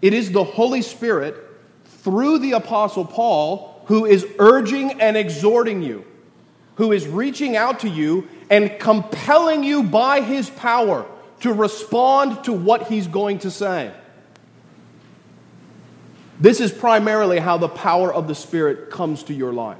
it 0.00 0.14
is 0.14 0.32
the 0.32 0.44
Holy 0.44 0.82
Spirit 0.82 1.36
through 1.84 2.38
the 2.38 2.52
apostle 2.52 3.04
Paul 3.04 3.72
who 3.86 4.06
is 4.06 4.26
urging 4.38 5.00
and 5.00 5.16
exhorting 5.16 5.82
you, 5.82 6.04
who 6.76 6.92
is 6.92 7.06
reaching 7.06 7.56
out 7.56 7.80
to 7.80 7.88
you 7.88 8.28
and 8.48 8.78
compelling 8.78 9.64
you 9.64 9.82
by 9.82 10.20
his 10.20 10.48
power 10.50 11.06
to 11.40 11.52
respond 11.52 12.44
to 12.44 12.52
what 12.52 12.88
he's 12.88 13.06
going 13.06 13.40
to 13.40 13.50
say. 13.50 13.92
This 16.42 16.60
is 16.60 16.72
primarily 16.72 17.38
how 17.38 17.56
the 17.56 17.68
power 17.68 18.12
of 18.12 18.26
the 18.26 18.34
Spirit 18.34 18.90
comes 18.90 19.22
to 19.24 19.32
your 19.32 19.52
life. 19.52 19.78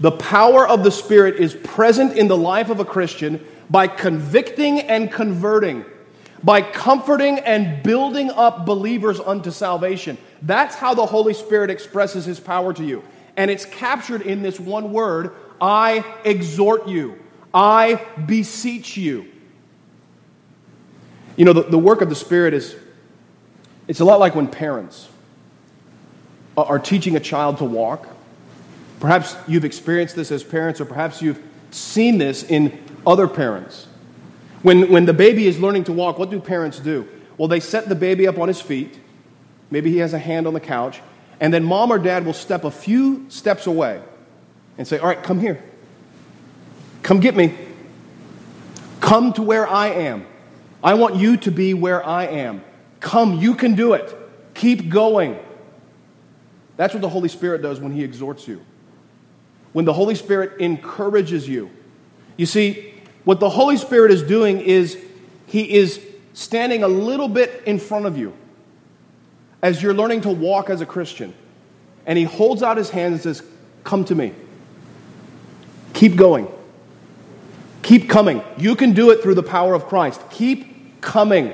The 0.00 0.10
power 0.10 0.66
of 0.66 0.84
the 0.84 0.90
Spirit 0.90 1.36
is 1.36 1.52
present 1.52 2.16
in 2.16 2.28
the 2.28 2.36
life 2.36 2.70
of 2.70 2.80
a 2.80 2.84
Christian 2.86 3.46
by 3.68 3.86
convicting 3.86 4.80
and 4.80 5.12
converting, 5.12 5.84
by 6.42 6.62
comforting 6.62 7.40
and 7.40 7.82
building 7.82 8.30
up 8.30 8.64
believers 8.64 9.20
unto 9.20 9.50
salvation. 9.50 10.16
That's 10.40 10.76
how 10.76 10.94
the 10.94 11.04
Holy 11.04 11.34
Spirit 11.34 11.68
expresses 11.68 12.24
his 12.24 12.40
power 12.40 12.72
to 12.72 12.82
you. 12.82 13.04
And 13.36 13.50
it's 13.50 13.66
captured 13.66 14.22
in 14.22 14.40
this 14.40 14.58
one 14.58 14.94
word 14.94 15.34
I 15.60 16.02
exhort 16.24 16.88
you, 16.88 17.18
I 17.52 17.96
beseech 18.24 18.96
you. 18.96 19.26
You 21.36 21.44
know, 21.44 21.52
the, 21.52 21.64
the 21.64 21.78
work 21.78 22.00
of 22.00 22.08
the 22.08 22.14
Spirit 22.14 22.54
is, 22.54 22.74
it's 23.88 24.00
a 24.00 24.06
lot 24.06 24.20
like 24.20 24.34
when 24.34 24.48
parents 24.48 25.10
are 26.56 26.78
teaching 26.78 27.16
a 27.16 27.20
child 27.20 27.58
to 27.58 27.64
walk. 27.64 28.08
Perhaps 28.98 29.36
you've 29.48 29.64
experienced 29.64 30.16
this 30.16 30.30
as 30.30 30.44
parents, 30.44 30.80
or 30.80 30.84
perhaps 30.84 31.22
you've 31.22 31.42
seen 31.70 32.18
this 32.18 32.42
in 32.42 32.78
other 33.06 33.26
parents. 33.26 33.86
When, 34.62 34.90
when 34.90 35.06
the 35.06 35.14
baby 35.14 35.46
is 35.46 35.58
learning 35.58 35.84
to 35.84 35.92
walk, 35.92 36.18
what 36.18 36.30
do 36.30 36.38
parents 36.38 36.78
do? 36.78 37.08
Well, 37.38 37.48
they 37.48 37.60
set 37.60 37.88
the 37.88 37.94
baby 37.94 38.26
up 38.26 38.38
on 38.38 38.48
his 38.48 38.60
feet. 38.60 38.98
Maybe 39.70 39.90
he 39.90 39.98
has 39.98 40.12
a 40.12 40.18
hand 40.18 40.46
on 40.46 40.52
the 40.52 40.60
couch. 40.60 41.00
And 41.40 41.54
then 41.54 41.64
mom 41.64 41.90
or 41.90 41.98
dad 41.98 42.26
will 42.26 42.34
step 42.34 42.64
a 42.64 42.70
few 42.70 43.24
steps 43.30 43.66
away 43.66 44.02
and 44.76 44.86
say, 44.86 44.98
All 44.98 45.08
right, 45.08 45.22
come 45.22 45.40
here. 45.40 45.62
Come 47.02 47.20
get 47.20 47.34
me. 47.34 47.56
Come 49.00 49.32
to 49.32 49.42
where 49.42 49.66
I 49.66 49.88
am. 49.88 50.26
I 50.84 50.94
want 50.94 51.16
you 51.16 51.38
to 51.38 51.50
be 51.50 51.72
where 51.72 52.06
I 52.06 52.26
am. 52.26 52.62
Come, 53.00 53.38
you 53.38 53.54
can 53.54 53.74
do 53.74 53.94
it. 53.94 54.14
Keep 54.54 54.90
going. 54.90 55.38
That's 56.80 56.94
what 56.94 57.02
the 57.02 57.10
Holy 57.10 57.28
Spirit 57.28 57.60
does 57.60 57.78
when 57.78 57.92
He 57.92 58.02
exhorts 58.02 58.48
you. 58.48 58.64
When 59.74 59.84
the 59.84 59.92
Holy 59.92 60.14
Spirit 60.14 60.62
encourages 60.62 61.46
you. 61.46 61.68
You 62.38 62.46
see, 62.46 62.94
what 63.24 63.38
the 63.38 63.50
Holy 63.50 63.76
Spirit 63.76 64.10
is 64.10 64.22
doing 64.22 64.62
is 64.62 64.98
He 65.44 65.76
is 65.76 66.00
standing 66.32 66.82
a 66.82 66.88
little 66.88 67.28
bit 67.28 67.64
in 67.66 67.78
front 67.78 68.06
of 68.06 68.16
you 68.16 68.32
as 69.60 69.82
you're 69.82 69.92
learning 69.92 70.22
to 70.22 70.30
walk 70.30 70.70
as 70.70 70.80
a 70.80 70.86
Christian. 70.86 71.34
And 72.06 72.16
He 72.16 72.24
holds 72.24 72.62
out 72.62 72.78
His 72.78 72.88
hand 72.88 73.12
and 73.12 73.22
says, 73.22 73.42
Come 73.84 74.06
to 74.06 74.14
me. 74.14 74.32
Keep 75.92 76.16
going. 76.16 76.48
Keep 77.82 78.08
coming. 78.08 78.42
You 78.56 78.74
can 78.74 78.94
do 78.94 79.10
it 79.10 79.22
through 79.22 79.34
the 79.34 79.42
power 79.42 79.74
of 79.74 79.84
Christ. 79.84 80.18
Keep 80.30 81.02
coming. 81.02 81.52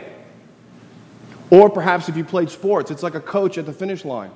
Or 1.50 1.68
perhaps 1.68 2.08
if 2.08 2.16
you 2.16 2.22
played 2.22 2.48
sports, 2.48 2.92
it's 2.92 3.02
like 3.02 3.16
a 3.16 3.20
coach 3.20 3.58
at 3.58 3.66
the 3.66 3.72
finish 3.72 4.04
line. 4.04 4.30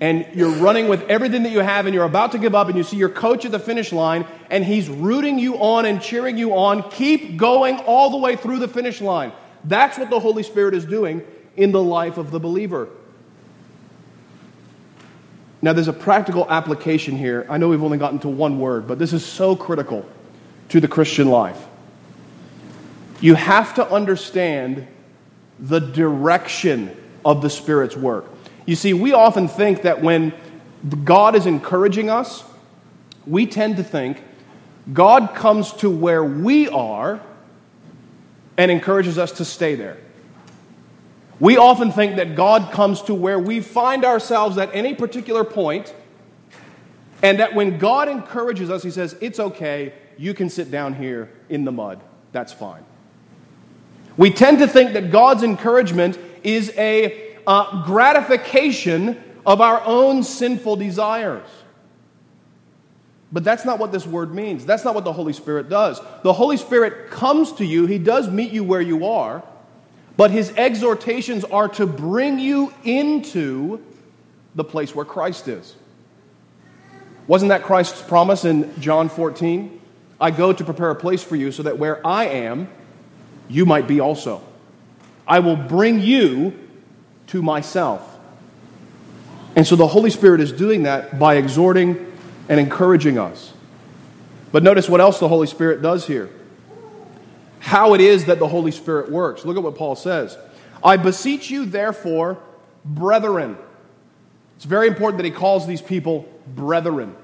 And 0.00 0.26
you're 0.32 0.50
running 0.50 0.86
with 0.88 1.02
everything 1.10 1.42
that 1.42 1.50
you 1.50 1.58
have, 1.58 1.86
and 1.86 1.94
you're 1.94 2.04
about 2.04 2.32
to 2.32 2.38
give 2.38 2.54
up, 2.54 2.68
and 2.68 2.76
you 2.76 2.84
see 2.84 2.96
your 2.96 3.08
coach 3.08 3.44
at 3.44 3.50
the 3.50 3.58
finish 3.58 3.92
line, 3.92 4.26
and 4.48 4.64
he's 4.64 4.88
rooting 4.88 5.40
you 5.40 5.56
on 5.56 5.86
and 5.86 6.00
cheering 6.00 6.38
you 6.38 6.54
on. 6.56 6.88
Keep 6.90 7.36
going 7.36 7.78
all 7.80 8.10
the 8.10 8.16
way 8.16 8.36
through 8.36 8.60
the 8.60 8.68
finish 8.68 9.00
line. 9.00 9.32
That's 9.64 9.98
what 9.98 10.08
the 10.08 10.20
Holy 10.20 10.44
Spirit 10.44 10.74
is 10.74 10.84
doing 10.84 11.22
in 11.56 11.72
the 11.72 11.82
life 11.82 12.16
of 12.16 12.30
the 12.30 12.38
believer. 12.38 12.88
Now, 15.60 15.72
there's 15.72 15.88
a 15.88 15.92
practical 15.92 16.48
application 16.48 17.18
here. 17.18 17.44
I 17.50 17.58
know 17.58 17.68
we've 17.68 17.82
only 17.82 17.98
gotten 17.98 18.20
to 18.20 18.28
one 18.28 18.60
word, 18.60 18.86
but 18.86 19.00
this 19.00 19.12
is 19.12 19.26
so 19.26 19.56
critical 19.56 20.08
to 20.68 20.78
the 20.80 20.86
Christian 20.86 21.28
life. 21.28 21.66
You 23.20 23.34
have 23.34 23.74
to 23.74 23.90
understand 23.90 24.86
the 25.58 25.80
direction 25.80 26.96
of 27.24 27.42
the 27.42 27.50
Spirit's 27.50 27.96
work. 27.96 28.26
You 28.68 28.76
see, 28.76 28.92
we 28.92 29.14
often 29.14 29.48
think 29.48 29.80
that 29.80 30.02
when 30.02 30.34
God 31.02 31.34
is 31.34 31.46
encouraging 31.46 32.10
us, 32.10 32.44
we 33.26 33.46
tend 33.46 33.78
to 33.78 33.82
think 33.82 34.22
God 34.92 35.34
comes 35.34 35.72
to 35.76 35.88
where 35.88 36.22
we 36.22 36.68
are 36.68 37.18
and 38.58 38.70
encourages 38.70 39.16
us 39.16 39.32
to 39.32 39.46
stay 39.46 39.74
there. 39.74 39.96
We 41.40 41.56
often 41.56 41.92
think 41.92 42.16
that 42.16 42.36
God 42.36 42.70
comes 42.70 43.00
to 43.04 43.14
where 43.14 43.38
we 43.38 43.62
find 43.62 44.04
ourselves 44.04 44.58
at 44.58 44.68
any 44.74 44.94
particular 44.94 45.44
point, 45.44 45.94
and 47.22 47.40
that 47.40 47.54
when 47.54 47.78
God 47.78 48.10
encourages 48.10 48.68
us, 48.68 48.82
He 48.82 48.90
says, 48.90 49.16
It's 49.22 49.40
okay, 49.40 49.94
you 50.18 50.34
can 50.34 50.50
sit 50.50 50.70
down 50.70 50.92
here 50.92 51.30
in 51.48 51.64
the 51.64 51.72
mud. 51.72 52.02
That's 52.32 52.52
fine. 52.52 52.84
We 54.18 54.30
tend 54.30 54.58
to 54.58 54.68
think 54.68 54.92
that 54.92 55.10
God's 55.10 55.42
encouragement 55.42 56.18
is 56.44 56.70
a 56.76 57.27
uh, 57.48 57.82
gratification 57.84 59.16
of 59.46 59.62
our 59.62 59.82
own 59.86 60.22
sinful 60.22 60.76
desires. 60.76 61.48
But 63.32 63.42
that's 63.42 63.64
not 63.64 63.78
what 63.78 63.90
this 63.90 64.06
word 64.06 64.34
means. 64.34 64.66
That's 64.66 64.84
not 64.84 64.94
what 64.94 65.04
the 65.04 65.14
Holy 65.14 65.32
Spirit 65.32 65.70
does. 65.70 65.98
The 66.22 66.34
Holy 66.34 66.58
Spirit 66.58 67.10
comes 67.10 67.52
to 67.54 67.64
you, 67.64 67.86
He 67.86 67.98
does 67.98 68.28
meet 68.30 68.52
you 68.52 68.64
where 68.64 68.82
you 68.82 69.06
are, 69.06 69.42
but 70.18 70.30
His 70.30 70.52
exhortations 70.56 71.42
are 71.44 71.68
to 71.70 71.86
bring 71.86 72.38
you 72.38 72.72
into 72.84 73.82
the 74.54 74.64
place 74.64 74.94
where 74.94 75.06
Christ 75.06 75.48
is. 75.48 75.74
Wasn't 77.26 77.48
that 77.48 77.62
Christ's 77.62 78.02
promise 78.02 78.44
in 78.44 78.78
John 78.78 79.08
14? 79.08 79.80
I 80.20 80.32
go 80.32 80.52
to 80.52 80.64
prepare 80.64 80.90
a 80.90 80.94
place 80.94 81.22
for 81.22 81.36
you 81.36 81.50
so 81.50 81.62
that 81.62 81.78
where 81.78 82.06
I 82.06 82.26
am, 82.26 82.68
you 83.48 83.64
might 83.64 83.86
be 83.86 84.00
also. 84.00 84.42
I 85.26 85.38
will 85.38 85.56
bring 85.56 86.00
you 86.00 86.67
to 87.28 87.42
myself. 87.42 88.18
And 89.56 89.66
so 89.66 89.76
the 89.76 89.86
Holy 89.86 90.10
Spirit 90.10 90.40
is 90.40 90.52
doing 90.52 90.84
that 90.84 91.18
by 91.18 91.36
exhorting 91.36 92.12
and 92.48 92.60
encouraging 92.60 93.18
us. 93.18 93.52
But 94.52 94.62
notice 94.62 94.88
what 94.88 95.00
else 95.00 95.18
the 95.18 95.28
Holy 95.28 95.46
Spirit 95.46 95.82
does 95.82 96.06
here. 96.06 96.30
How 97.60 97.94
it 97.94 98.00
is 98.00 98.26
that 98.26 98.38
the 98.38 98.48
Holy 98.48 98.70
Spirit 98.70 99.10
works. 99.10 99.44
Look 99.44 99.56
at 99.56 99.62
what 99.62 99.74
Paul 99.74 99.96
says. 99.96 100.36
I 100.82 100.96
beseech 100.96 101.50
you, 101.50 101.64
therefore, 101.64 102.38
brethren. 102.84 103.58
It's 104.56 104.64
very 104.64 104.86
important 104.86 105.18
that 105.18 105.24
he 105.24 105.32
calls 105.32 105.66
these 105.66 105.82
people 105.82 106.28
brethren. 106.46 107.14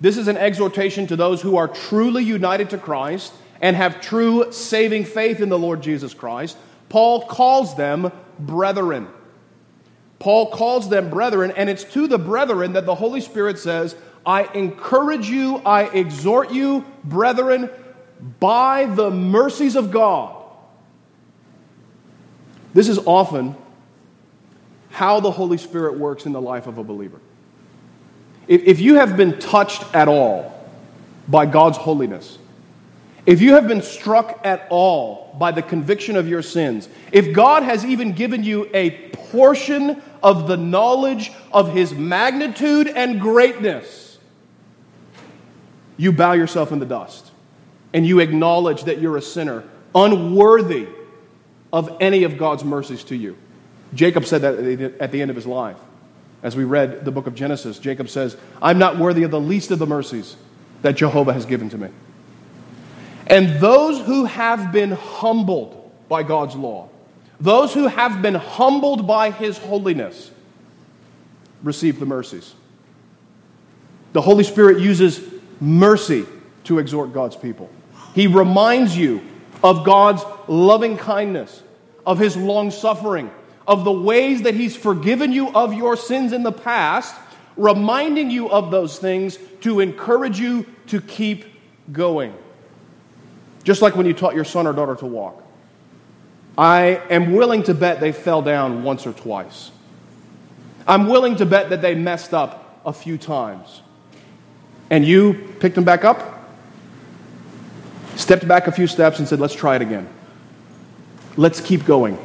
This 0.00 0.16
is 0.16 0.28
an 0.28 0.36
exhortation 0.36 1.06
to 1.08 1.16
those 1.16 1.42
who 1.42 1.56
are 1.56 1.68
truly 1.68 2.24
united 2.24 2.70
to 2.70 2.78
Christ 2.78 3.32
and 3.60 3.76
have 3.76 4.00
true 4.00 4.50
saving 4.50 5.04
faith 5.04 5.40
in 5.40 5.48
the 5.48 5.58
Lord 5.58 5.82
Jesus 5.82 6.12
Christ, 6.12 6.58
Paul 6.88 7.26
calls 7.26 7.76
them 7.76 8.10
brethren. 8.38 9.06
Paul 10.22 10.50
calls 10.50 10.88
them 10.88 11.10
brethren, 11.10 11.52
and 11.56 11.68
it's 11.68 11.82
to 11.82 12.06
the 12.06 12.16
brethren 12.16 12.74
that 12.74 12.86
the 12.86 12.94
Holy 12.94 13.20
Spirit 13.20 13.58
says, 13.58 13.96
I 14.24 14.44
encourage 14.54 15.28
you, 15.28 15.56
I 15.56 15.86
exhort 15.86 16.52
you, 16.52 16.84
brethren, 17.02 17.68
by 18.38 18.84
the 18.86 19.10
mercies 19.10 19.74
of 19.74 19.90
God. 19.90 20.36
This 22.72 22.88
is 22.88 23.00
often 23.00 23.56
how 24.90 25.18
the 25.18 25.32
Holy 25.32 25.58
Spirit 25.58 25.98
works 25.98 26.24
in 26.24 26.30
the 26.30 26.40
life 26.40 26.68
of 26.68 26.78
a 26.78 26.84
believer. 26.84 27.18
If 28.46 28.78
you 28.78 28.94
have 28.94 29.16
been 29.16 29.40
touched 29.40 29.82
at 29.92 30.06
all 30.06 30.54
by 31.26 31.46
God's 31.46 31.78
holiness, 31.78 32.38
if 33.24 33.40
you 33.40 33.54
have 33.54 33.68
been 33.68 33.82
struck 33.82 34.40
at 34.44 34.66
all 34.70 35.34
by 35.38 35.52
the 35.52 35.62
conviction 35.62 36.16
of 36.16 36.28
your 36.28 36.42
sins, 36.42 36.88
if 37.12 37.32
God 37.32 37.62
has 37.62 37.84
even 37.84 38.12
given 38.12 38.42
you 38.42 38.68
a 38.74 38.90
portion 39.12 40.02
of 40.22 40.48
the 40.48 40.56
knowledge 40.56 41.32
of 41.52 41.72
his 41.72 41.92
magnitude 41.92 42.88
and 42.88 43.20
greatness, 43.20 44.18
you 45.96 46.12
bow 46.12 46.32
yourself 46.32 46.72
in 46.72 46.80
the 46.80 46.86
dust 46.86 47.30
and 47.92 48.06
you 48.06 48.20
acknowledge 48.20 48.84
that 48.84 49.00
you're 49.00 49.16
a 49.16 49.22
sinner, 49.22 49.64
unworthy 49.94 50.88
of 51.72 51.96
any 52.00 52.24
of 52.24 52.38
God's 52.38 52.64
mercies 52.64 53.04
to 53.04 53.16
you. 53.16 53.36
Jacob 53.94 54.24
said 54.24 54.42
that 54.42 54.94
at 55.00 55.12
the 55.12 55.20
end 55.22 55.30
of 55.30 55.36
his 55.36 55.46
life. 55.46 55.76
As 56.42 56.56
we 56.56 56.64
read 56.64 57.04
the 57.04 57.12
book 57.12 57.28
of 57.28 57.36
Genesis, 57.36 57.78
Jacob 57.78 58.08
says, 58.08 58.36
I'm 58.60 58.78
not 58.78 58.98
worthy 58.98 59.22
of 59.22 59.30
the 59.30 59.40
least 59.40 59.70
of 59.70 59.78
the 59.78 59.86
mercies 59.86 60.36
that 60.80 60.96
Jehovah 60.96 61.32
has 61.32 61.46
given 61.46 61.70
to 61.70 61.78
me. 61.78 61.88
And 63.26 63.60
those 63.60 64.04
who 64.04 64.24
have 64.24 64.72
been 64.72 64.92
humbled 64.92 65.90
by 66.08 66.22
God's 66.22 66.54
law, 66.56 66.88
those 67.40 67.72
who 67.72 67.86
have 67.86 68.22
been 68.22 68.34
humbled 68.34 69.06
by 69.06 69.30
his 69.30 69.58
holiness, 69.58 70.30
receive 71.62 71.98
the 71.98 72.06
mercies. 72.06 72.54
The 74.12 74.20
Holy 74.20 74.44
Spirit 74.44 74.80
uses 74.80 75.20
mercy 75.60 76.26
to 76.64 76.78
exhort 76.78 77.12
God's 77.12 77.36
people. 77.36 77.70
He 78.14 78.26
reminds 78.26 78.96
you 78.96 79.22
of 79.64 79.84
God's 79.84 80.22
loving 80.48 80.96
kindness, 80.96 81.62
of 82.04 82.18
his 82.18 82.36
long 82.36 82.70
suffering, 82.70 83.30
of 83.66 83.84
the 83.84 83.92
ways 83.92 84.42
that 84.42 84.54
he's 84.54 84.76
forgiven 84.76 85.32
you 85.32 85.50
of 85.52 85.72
your 85.72 85.96
sins 85.96 86.32
in 86.32 86.42
the 86.42 86.52
past, 86.52 87.14
reminding 87.56 88.30
you 88.30 88.50
of 88.50 88.70
those 88.70 88.98
things 88.98 89.38
to 89.60 89.80
encourage 89.80 90.38
you 90.38 90.66
to 90.88 91.00
keep 91.00 91.44
going. 91.92 92.34
Just 93.64 93.82
like 93.82 93.96
when 93.96 94.06
you 94.06 94.14
taught 94.14 94.34
your 94.34 94.44
son 94.44 94.66
or 94.66 94.72
daughter 94.72 94.96
to 94.96 95.06
walk. 95.06 95.42
I 96.56 97.00
am 97.08 97.32
willing 97.32 97.62
to 97.64 97.74
bet 97.74 98.00
they 98.00 98.12
fell 98.12 98.42
down 98.42 98.82
once 98.82 99.06
or 99.06 99.12
twice. 99.12 99.70
I'm 100.86 101.08
willing 101.08 101.36
to 101.36 101.46
bet 101.46 101.70
that 101.70 101.80
they 101.80 101.94
messed 101.94 102.34
up 102.34 102.80
a 102.84 102.92
few 102.92 103.16
times. 103.16 103.82
And 104.90 105.04
you 105.04 105.54
picked 105.60 105.74
them 105.74 105.84
back 105.84 106.04
up, 106.04 106.50
stepped 108.16 108.46
back 108.46 108.66
a 108.66 108.72
few 108.72 108.86
steps, 108.86 109.18
and 109.18 109.26
said, 109.26 109.40
Let's 109.40 109.54
try 109.54 109.76
it 109.76 109.82
again. 109.82 110.08
Let's 111.36 111.60
keep 111.60 111.84
going. 111.86 112.18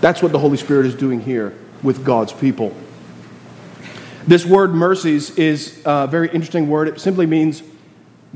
That's 0.00 0.22
what 0.22 0.32
the 0.32 0.38
Holy 0.38 0.56
Spirit 0.56 0.86
is 0.86 0.94
doing 0.94 1.20
here 1.20 1.54
with 1.82 2.04
God's 2.04 2.32
people. 2.32 2.74
This 4.26 4.46
word 4.46 4.74
mercies 4.74 5.36
is 5.36 5.82
a 5.84 6.06
very 6.06 6.28
interesting 6.28 6.68
word. 6.68 6.88
It 6.88 7.00
simply 7.00 7.26
means 7.26 7.62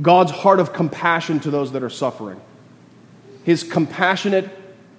God's 0.01 0.31
heart 0.31 0.61
of 0.61 0.73
compassion 0.73 1.41
to 1.41 1.51
those 1.51 1.73
that 1.73 1.83
are 1.83 1.91
suffering. 1.91 2.41
His 3.45 3.63
compassionate 3.65 4.49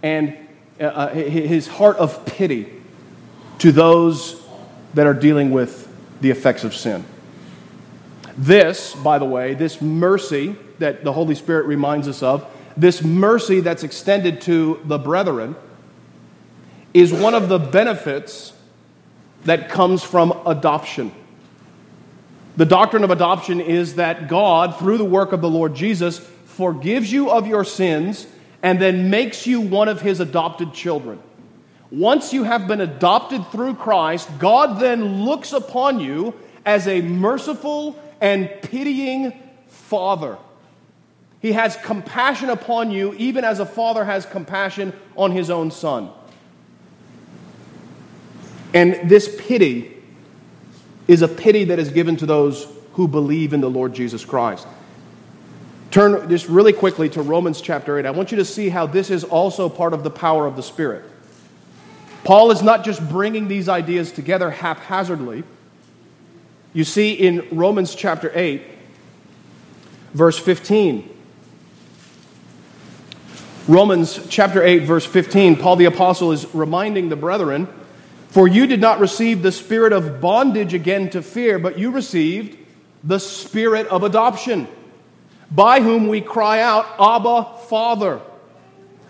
and 0.01 0.37
uh, 0.79 0.83
uh 0.83 1.13
his 1.13 1.67
heart 1.67 1.97
of 1.97 2.25
pity 2.25 2.71
to 3.59 3.71
those 3.71 4.41
that 4.93 5.05
are 5.05 5.13
dealing 5.13 5.51
with 5.51 5.87
the 6.21 6.29
effects 6.31 6.63
of 6.63 6.73
sin. 6.75 7.05
This, 8.37 8.95
by 8.95 9.19
the 9.19 9.25
way, 9.25 9.53
this 9.53 9.81
mercy 9.81 10.55
that 10.79 11.03
the 11.03 11.11
Holy 11.11 11.35
Spirit 11.35 11.65
reminds 11.65 12.07
us 12.07 12.23
of, 12.23 12.45
this 12.77 13.03
mercy 13.03 13.59
that's 13.59 13.83
extended 13.83 14.41
to 14.41 14.79
the 14.85 14.97
brethren, 14.97 15.55
is 16.93 17.13
one 17.13 17.35
of 17.35 17.49
the 17.49 17.59
benefits 17.59 18.53
that 19.43 19.69
comes 19.69 20.03
from 20.03 20.31
adoption. 20.45 21.11
The 22.59 22.65
doctrine 22.65 23.05
of 23.05 23.09
adoption 23.09 23.61
is 23.61 23.95
that 23.95 24.27
God, 24.27 24.77
through 24.77 24.97
the 24.97 25.05
work 25.05 25.31
of 25.31 25.39
the 25.39 25.49
Lord 25.49 25.73
Jesus, 25.75 26.19
forgives 26.43 27.09
you 27.09 27.29
of 27.29 27.47
your 27.47 27.63
sins 27.63 28.27
and 28.61 28.81
then 28.81 29.09
makes 29.09 29.47
you 29.47 29.61
one 29.61 29.87
of 29.87 30.01
his 30.01 30.19
adopted 30.19 30.73
children. 30.73 31.21
Once 31.89 32.33
you 32.33 32.43
have 32.43 32.67
been 32.67 32.81
adopted 32.81 33.47
through 33.47 33.75
Christ, 33.75 34.29
God 34.39 34.81
then 34.81 35.23
looks 35.23 35.53
upon 35.53 36.01
you 36.01 36.33
as 36.65 36.85
a 36.85 37.01
merciful 37.01 37.97
and 38.19 38.49
pitying 38.61 39.31
father. 39.69 40.37
He 41.41 41.53
has 41.53 41.77
compassion 41.77 42.49
upon 42.49 42.91
you, 42.91 43.13
even 43.13 43.45
as 43.45 43.61
a 43.61 43.65
father 43.65 44.03
has 44.03 44.25
compassion 44.25 44.91
on 45.15 45.31
his 45.31 45.49
own 45.49 45.71
son. 45.71 46.09
And 48.73 49.09
this 49.09 49.33
pity 49.47 49.95
is 51.09 51.23
a 51.23 51.27
pity 51.27 51.63
that 51.63 51.79
is 51.79 51.89
given 51.89 52.15
to 52.15 52.27
those 52.27 52.67
who 52.93 53.07
believe 53.07 53.51
in 53.51 53.61
the 53.61 53.69
Lord 53.69 53.95
Jesus 53.95 54.23
Christ. 54.23 54.67
Turn 55.89 56.29
just 56.29 56.47
really 56.47 56.71
quickly 56.71 57.09
to 57.09 57.23
Romans 57.23 57.61
chapter 57.61 57.97
8. 57.97 58.05
I 58.05 58.11
want 58.11 58.31
you 58.31 58.37
to 58.37 58.45
see 58.45 58.69
how 58.69 58.85
this 58.85 59.09
is 59.09 59.23
also 59.23 59.69
part 59.69 59.95
of 59.95 60.03
the 60.03 60.11
power 60.11 60.45
of 60.45 60.55
the 60.55 60.61
Spirit. 60.61 61.03
Paul 62.23 62.51
is 62.51 62.61
not 62.61 62.85
just 62.85 63.09
bringing 63.09 63.47
these 63.47 63.67
ideas 63.67 64.11
together 64.11 64.51
haphazardly. 64.51 65.43
You 66.73 66.83
see 66.83 67.13
in 67.13 67.47
Romans 67.51 67.95
chapter 67.95 68.31
8, 68.35 68.61
verse 70.13 70.37
15. 70.37 71.09
Romans 73.67 74.27
chapter 74.29 74.61
8, 74.63 74.83
verse 74.83 75.07
15, 75.07 75.55
Paul 75.55 75.75
the 75.75 75.85
Apostle 75.85 76.31
is 76.31 76.53
reminding 76.53 77.09
the 77.09 77.15
brethren 77.15 77.67
For 78.29 78.47
you 78.47 78.67
did 78.67 78.79
not 78.79 78.99
receive 78.99 79.41
the 79.41 79.51
spirit 79.51 79.91
of 79.91 80.21
bondage 80.21 80.73
again 80.73 81.09
to 81.11 81.21
fear, 81.21 81.57
but 81.59 81.79
you 81.79 81.91
received 81.91 82.57
the 83.03 83.19
spirit 83.19 83.87
of 83.87 84.03
adoption, 84.03 84.67
by 85.51 85.81
whom 85.81 86.07
we 86.07 86.21
cry 86.21 86.61
out, 86.61 86.85
Abba, 86.99 87.57
Father. 87.67 88.21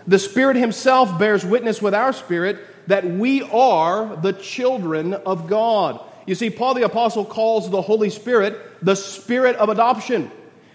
The 0.06 0.18
Spirit 0.18 0.56
Himself 0.56 1.18
bears 1.18 1.44
witness 1.44 1.82
with 1.82 1.94
our 1.94 2.12
spirit 2.12 2.58
that 2.86 3.04
we 3.04 3.42
are 3.42 4.16
the 4.16 4.32
children 4.32 5.12
of 5.14 5.48
God. 5.48 6.00
You 6.26 6.34
see, 6.34 6.48
Paul 6.48 6.74
the 6.74 6.82
Apostle 6.82 7.24
calls 7.24 7.70
the 7.70 7.82
Holy 7.82 8.10
Spirit 8.10 8.58
the 8.82 8.96
Spirit 8.96 9.56
of 9.56 9.68
adoption. 9.68 10.30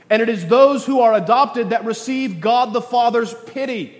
And 0.09 0.21
it 0.21 0.29
is 0.29 0.45
those 0.45 0.85
who 0.85 0.99
are 1.01 1.15
adopted 1.15 1.71
that 1.71 1.83
receive 1.83 2.39
God 2.39 2.73
the 2.73 2.81
Father's 2.81 3.33
pity. 3.47 3.95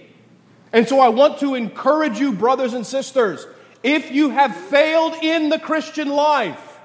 And 0.71 0.87
so 0.87 0.99
I 0.99 1.09
want 1.09 1.39
to 1.39 1.55
encourage 1.55 2.19
you, 2.19 2.31
brothers 2.31 2.73
and 2.73 2.85
sisters, 2.85 3.47
if 3.85 4.11
you 4.11 4.31
have 4.31 4.55
failed 4.55 5.13
in 5.21 5.49
the 5.49 5.59
Christian 5.59 6.09
life, 6.09 6.79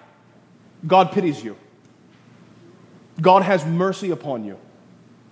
God 0.87 1.13
pities 1.13 1.43
you. 1.43 1.57
God 3.19 3.43
has 3.43 3.65
mercy 3.65 4.11
upon 4.11 4.45
you. 4.45 4.59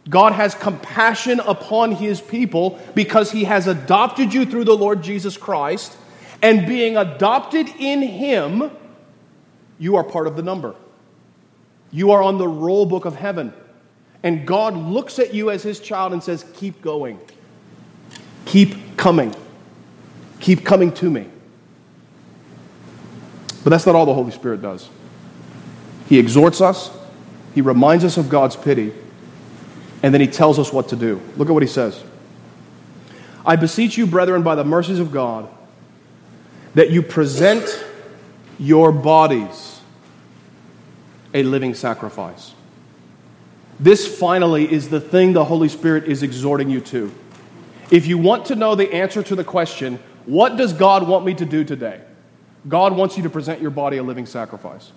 God 0.09 0.33
has 0.33 0.55
compassion 0.55 1.41
upon 1.41 1.93
his 1.93 2.23
people 2.23 2.79
because 2.95 3.31
he 3.31 3.45
has 3.45 3.67
adopted 3.67 4.33
you 4.33 4.47
through 4.47 4.65
the 4.65 4.77
Lord 4.77 5.03
Jesus 5.03 5.37
Christ. 5.37 5.95
And 6.41 6.67
being 6.67 6.97
adopted 6.97 7.69
in 7.79 8.01
him, 8.01 8.71
you 9.79 9.97
are 9.97 10.05
part 10.05 10.27
of 10.27 10.37
the 10.37 10.43
number. 10.43 10.75
You 11.91 12.13
are 12.13 12.23
on 12.23 12.39
the 12.39 12.49
roll 12.49 12.87
book 12.87 13.05
of 13.05 13.15
heaven. 13.15 13.53
And 14.23 14.47
God 14.47 14.75
looks 14.75 15.19
at 15.19 15.35
you 15.35 15.51
as 15.51 15.63
his 15.63 15.81
child 15.81 16.15
and 16.15 16.23
says, 16.23 16.47
Keep 16.55 16.81
going. 16.81 17.21
Keep 18.47 18.97
coming. 18.97 19.35
Keep 20.41 20.65
coming 20.65 20.93
to 20.93 21.11
me. 21.11 21.29
But 23.65 23.71
that's 23.71 23.87
not 23.87 23.95
all 23.95 24.07
the 24.07 24.15
Holy 24.15 24.31
Spirit 24.31 24.63
does. 24.63 24.89
He 26.09 26.19
exhorts 26.19 26.61
us, 26.61 26.91
he 27.55 27.61
reminds 27.61 28.05
us 28.05 28.17
of 28.17 28.29
God's 28.29 28.57
pity, 28.57 28.93
and 30.03 30.15
then 30.15 30.21
he 30.21 30.27
tells 30.27 30.59
us 30.59 30.73
what 30.73 30.89
to 30.89 30.97
do. 30.97 31.21
Look 31.37 31.49
at 31.49 31.53
what 31.53 31.63
he 31.63 31.69
says 31.69 32.03
I 33.45 33.57
beseech 33.57 33.97
you, 33.97 34.07
brethren, 34.07 34.43
by 34.43 34.55
the 34.55 34.65
mercies 34.65 34.99
of 34.99 35.13
God, 35.13 35.49
that 36.75 36.91
you 36.91 37.03
present 37.03 37.85
your 38.59 38.93
bodies 38.93 39.81
a 41.35 41.43
living 41.43 41.75
sacrifice. 41.75 42.53
This 43.81 44.19
finally 44.19 44.71
is 44.71 44.89
the 44.89 45.01
thing 45.01 45.33
the 45.33 45.45
Holy 45.45 45.69
Spirit 45.69 46.05
is 46.05 46.23
exhorting 46.23 46.69
you 46.69 46.81
to. 46.83 47.13
If 47.91 48.07
you 48.07 48.19
want 48.19 48.47
to 48.47 48.55
know 48.55 48.75
the 48.75 48.93
answer 48.93 49.23
to 49.23 49.37
the 49.37 49.45
question, 49.45 49.99
what 50.27 50.57
does 50.57 50.73
God 50.73 51.07
want 51.07 51.25
me 51.25 51.35
to 51.35 51.45
do 51.45 51.65
today? 51.65 52.01
God 52.67 52.97
wants 52.97 53.17
you 53.17 53.23
to 53.23 53.31
present 53.31 53.61
your 53.61 53.71
body 53.71 53.99
a 53.99 54.03
living 54.03 54.27
sacrifice. 54.27 54.91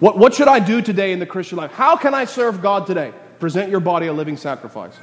What, 0.00 0.18
what 0.18 0.34
should 0.34 0.48
I 0.48 0.58
do 0.58 0.82
today 0.82 1.12
in 1.12 1.18
the 1.18 1.26
Christian 1.26 1.56
life? 1.58 1.72
How 1.72 1.96
can 1.96 2.14
I 2.14 2.24
serve 2.24 2.60
God 2.60 2.86
today? 2.86 3.12
Present 3.38 3.70
your 3.70 3.80
body 3.80 4.06
a 4.06 4.12
living 4.12 4.36
sacrifice. 4.36 4.94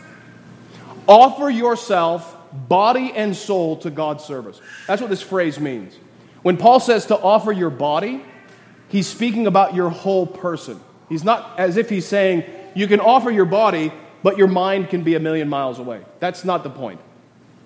Offer 1.08 1.49
yourself, 1.49 2.36
body 2.67 3.12
and 3.15 3.36
soul, 3.36 3.77
to 3.77 3.89
God's 3.89 4.23
service. 4.23 4.62
That's 4.88 5.01
what 5.01 5.10
this 5.10 5.21
phrase 5.21 5.60
means. 5.60 5.95
When 6.43 6.58
Paul 6.58 6.80
says 6.80 7.06
to 7.08 7.17
offer 7.17 7.51
your 7.51 7.69
body, 7.69 8.23
he's 8.89 9.08
speaking 9.08 9.47
about 9.47 9.73
your 9.73 9.89
whole 9.89 10.27
person. 10.27 10.80
He's 11.10 11.23
not 11.23 11.58
as 11.58 11.77
if 11.77 11.89
he's 11.89 12.08
saying 12.08 12.43
you 12.75 12.88
can 12.88 12.99
offer 12.99 13.32
your 13.32 13.45
body, 13.45 13.91
but 14.23 14.38
your 14.38 14.47
mind 14.47 14.89
can 14.89 15.04
be 15.04 15.15
a 15.15 15.19
million 15.19 15.49
miles 15.49 15.80
away. 15.80 16.01
That's 16.19 16.45
not 16.45 16.63
the 16.63 16.69
point. 16.69 16.99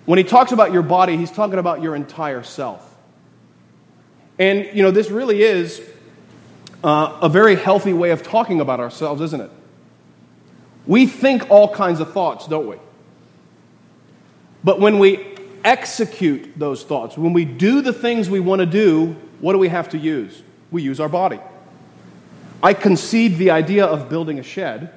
When 0.04 0.18
he 0.18 0.24
talks 0.24 0.52
about 0.52 0.72
your 0.72 0.82
body, 0.82 1.16
he's 1.16 1.30
talking 1.30 1.58
about 1.58 1.82
your 1.82 1.94
entire 1.96 2.42
self. 2.42 2.95
And, 4.38 4.68
you 4.74 4.82
know, 4.82 4.90
this 4.90 5.10
really 5.10 5.42
is 5.42 5.80
uh, 6.84 7.18
a 7.22 7.28
very 7.28 7.56
healthy 7.56 7.92
way 7.92 8.10
of 8.10 8.22
talking 8.22 8.60
about 8.60 8.80
ourselves, 8.80 9.20
isn't 9.22 9.40
it? 9.40 9.50
We 10.86 11.06
think 11.06 11.50
all 11.50 11.74
kinds 11.74 12.00
of 12.00 12.12
thoughts, 12.12 12.46
don't 12.46 12.68
we? 12.68 12.76
But 14.62 14.80
when 14.80 14.98
we 14.98 15.36
execute 15.64 16.52
those 16.56 16.84
thoughts, 16.84 17.16
when 17.18 17.32
we 17.32 17.44
do 17.44 17.80
the 17.80 17.92
things 17.92 18.30
we 18.30 18.40
want 18.40 18.60
to 18.60 18.66
do, 18.66 19.16
what 19.40 19.52
do 19.52 19.58
we 19.58 19.68
have 19.68 19.88
to 19.90 19.98
use? 19.98 20.42
We 20.70 20.82
use 20.82 21.00
our 21.00 21.08
body. 21.08 21.40
I 22.62 22.74
conceived 22.74 23.38
the 23.38 23.50
idea 23.50 23.84
of 23.84 24.08
building 24.08 24.38
a 24.38 24.42
shed, 24.42 24.92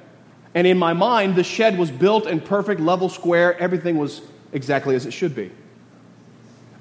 and 0.54 0.66
in 0.66 0.78
my 0.78 0.92
mind, 0.92 1.36
the 1.36 1.44
shed 1.44 1.78
was 1.78 1.90
built 1.90 2.26
in 2.26 2.40
perfect 2.40 2.80
level 2.80 3.08
square, 3.08 3.58
everything 3.58 3.98
was 3.98 4.22
exactly 4.52 4.94
as 4.96 5.06
it 5.06 5.12
should 5.12 5.34
be. 5.34 5.50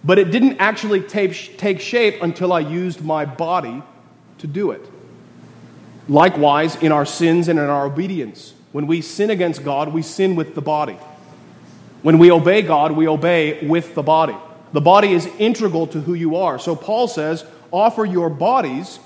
But 0.04 0.18
it 0.18 0.32
didn't 0.32 0.58
actually 0.60 1.02
take, 1.02 1.58
take 1.58 1.80
shape 1.82 2.22
until 2.22 2.54
I 2.54 2.60
used 2.60 3.04
my 3.04 3.26
body 3.26 3.84
to 4.38 4.48
do 4.48 4.72
it. 4.72 4.86
Likewise, 6.08 6.76
in 6.78 6.92
our 6.92 7.06
sins 7.06 7.48
and 7.48 7.60
in 7.60 7.66
our 7.66 7.86
obedience. 7.86 8.54
When 8.72 8.88
we 8.88 9.02
sin 9.02 9.30
against 9.30 9.64
God, 9.64 9.94
we 9.94 10.02
sin 10.02 10.36
with 10.36 10.56
the 10.56 10.62
body. 10.62 10.98
When 12.02 12.18
we 12.18 12.32
obey 12.32 12.62
God, 12.62 12.94
we 12.94 13.08
obey 13.08 13.66
with 13.68 13.94
the 13.94 14.04
body. 14.04 14.36
The 14.72 14.82
body 14.82 15.12
is 15.14 15.26
integral 15.38 15.88
to 15.88 16.02
who 16.02 16.14
you 16.14 16.38
are. 16.38 16.60
So 16.60 16.76
Paul 16.76 17.08
says, 17.08 17.44
offer 17.72 18.06
your 18.06 18.30
bodies 18.30 19.00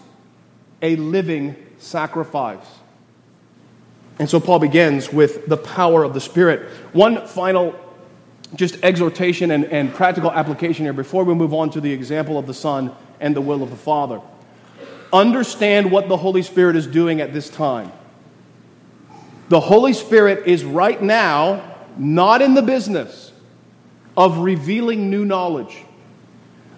a 0.82 0.96
living 0.98 1.56
sacrifice. 1.80 2.66
And 4.20 4.30
so 4.30 4.40
Paul 4.40 4.60
begins 4.60 5.12
with 5.12 5.48
the 5.48 5.58
power 5.58 6.04
of 6.04 6.14
the 6.14 6.22
Spirit. 6.22 6.70
One 6.94 7.26
final 7.26 7.74
just 8.56 8.78
exhortation 8.84 9.52
and, 9.52 9.66
and 9.66 9.94
practical 9.94 10.32
application 10.32 10.86
here 10.86 10.94
before 10.94 11.24
we 11.24 11.34
move 11.34 11.54
on 11.54 11.70
to 11.72 11.82
the 11.82 11.92
example 11.92 12.38
of 12.38 12.48
the 12.48 12.54
Son 12.54 12.92
and 13.20 13.36
the 13.36 13.42
will 13.42 13.64
of 13.64 13.70
the 13.70 13.76
Father. 13.76 14.22
Understand 15.12 15.92
what 15.92 16.08
the 16.08 16.18
Holy 16.18 16.42
Spirit 16.42 16.76
is 16.76 16.88
doing 16.88 17.22
at 17.22 17.34
this 17.34 17.50
time. 17.50 17.92
The 19.50 19.60
Holy 19.60 19.94
Spirit 19.94 20.48
is 20.48 20.64
right 20.64 21.02
now 21.02 21.78
not 21.98 22.42
in 22.42 22.54
the 22.54 22.62
business 22.62 23.32
of 24.18 24.40
revealing 24.40 25.10
new 25.10 25.26
knowledge. 25.26 25.84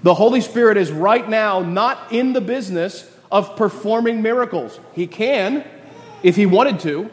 The 0.03 0.13
Holy 0.13 0.41
Spirit 0.41 0.77
is 0.77 0.91
right 0.91 1.27
now 1.27 1.61
not 1.61 2.11
in 2.11 2.33
the 2.33 2.41
business 2.41 3.09
of 3.31 3.55
performing 3.55 4.21
miracles. 4.21 4.79
He 4.93 5.07
can 5.07 5.65
if 6.23 6.35
he 6.35 6.45
wanted 6.45 6.79
to. 6.81 7.09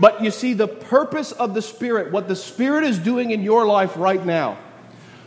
But 0.00 0.22
you 0.22 0.30
see, 0.30 0.54
the 0.54 0.68
purpose 0.68 1.32
of 1.32 1.54
the 1.54 1.62
Spirit, 1.62 2.12
what 2.12 2.28
the 2.28 2.36
Spirit 2.36 2.84
is 2.84 2.98
doing 2.98 3.30
in 3.30 3.42
your 3.42 3.66
life 3.66 3.96
right 3.96 4.24
now, 4.24 4.58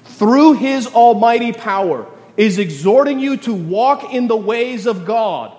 through 0.04 0.54
His 0.54 0.88
almighty 0.88 1.54
power, 1.54 2.06
is 2.36 2.60
exhorting 2.60 3.20
you 3.20 3.38
to 3.38 3.54
walk 3.54 4.14
in 4.14 4.28
the 4.28 4.38
ways 4.38 4.86
of 4.86 5.06
God 5.06 5.56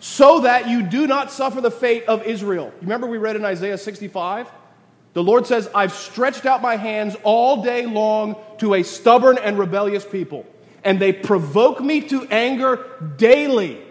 so 0.00 0.40
that 0.40 0.68
you 0.68 0.82
do 0.82 1.06
not 1.06 1.30
suffer 1.30 1.60
the 1.60 1.70
fate 1.70 2.04
of 2.06 2.22
Israel. 2.24 2.72
Remember, 2.80 3.06
we 3.06 3.18
read 3.18 3.36
in 3.36 3.44
Isaiah 3.44 3.78
65? 3.78 4.50
The 5.12 5.22
Lord 5.22 5.46
says, 5.46 5.68
I've 5.74 5.92
stretched 5.92 6.46
out 6.46 6.62
my 6.62 6.76
hands 6.76 7.16
all 7.22 7.62
day 7.62 7.86
long 7.86 8.36
to 8.58 8.74
a 8.74 8.82
stubborn 8.82 9.38
and 9.38 9.58
rebellious 9.58 10.04
people, 10.04 10.46
and 10.84 10.98
they 10.98 11.12
provoke 11.12 11.80
me 11.80 12.02
to 12.02 12.26
anger 12.28 12.86
daily. 13.16 13.82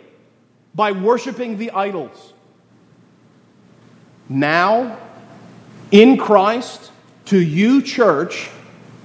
by 0.74 0.91
worshiping 0.91 1.58
the 1.58 1.72
idols. 1.72 2.34
Now, 4.30 5.00
in 5.92 6.18
Christ, 6.18 6.92
to 7.26 7.39
you, 7.39 7.82
church, 7.82 8.50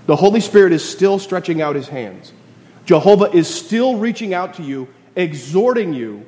the 0.06 0.16
Holy 0.16 0.40
Spirit 0.40 0.72
is 0.72 0.86
still 0.86 1.18
stretching 1.18 1.62
out 1.62 1.74
his 1.74 1.88
hands. 1.88 2.32
Jehovah 2.84 3.30
is 3.32 3.48
still 3.48 3.96
reaching 3.96 4.34
out 4.34 4.54
to 4.54 4.62
you, 4.62 4.86
exhorting 5.16 5.94
you 5.94 6.26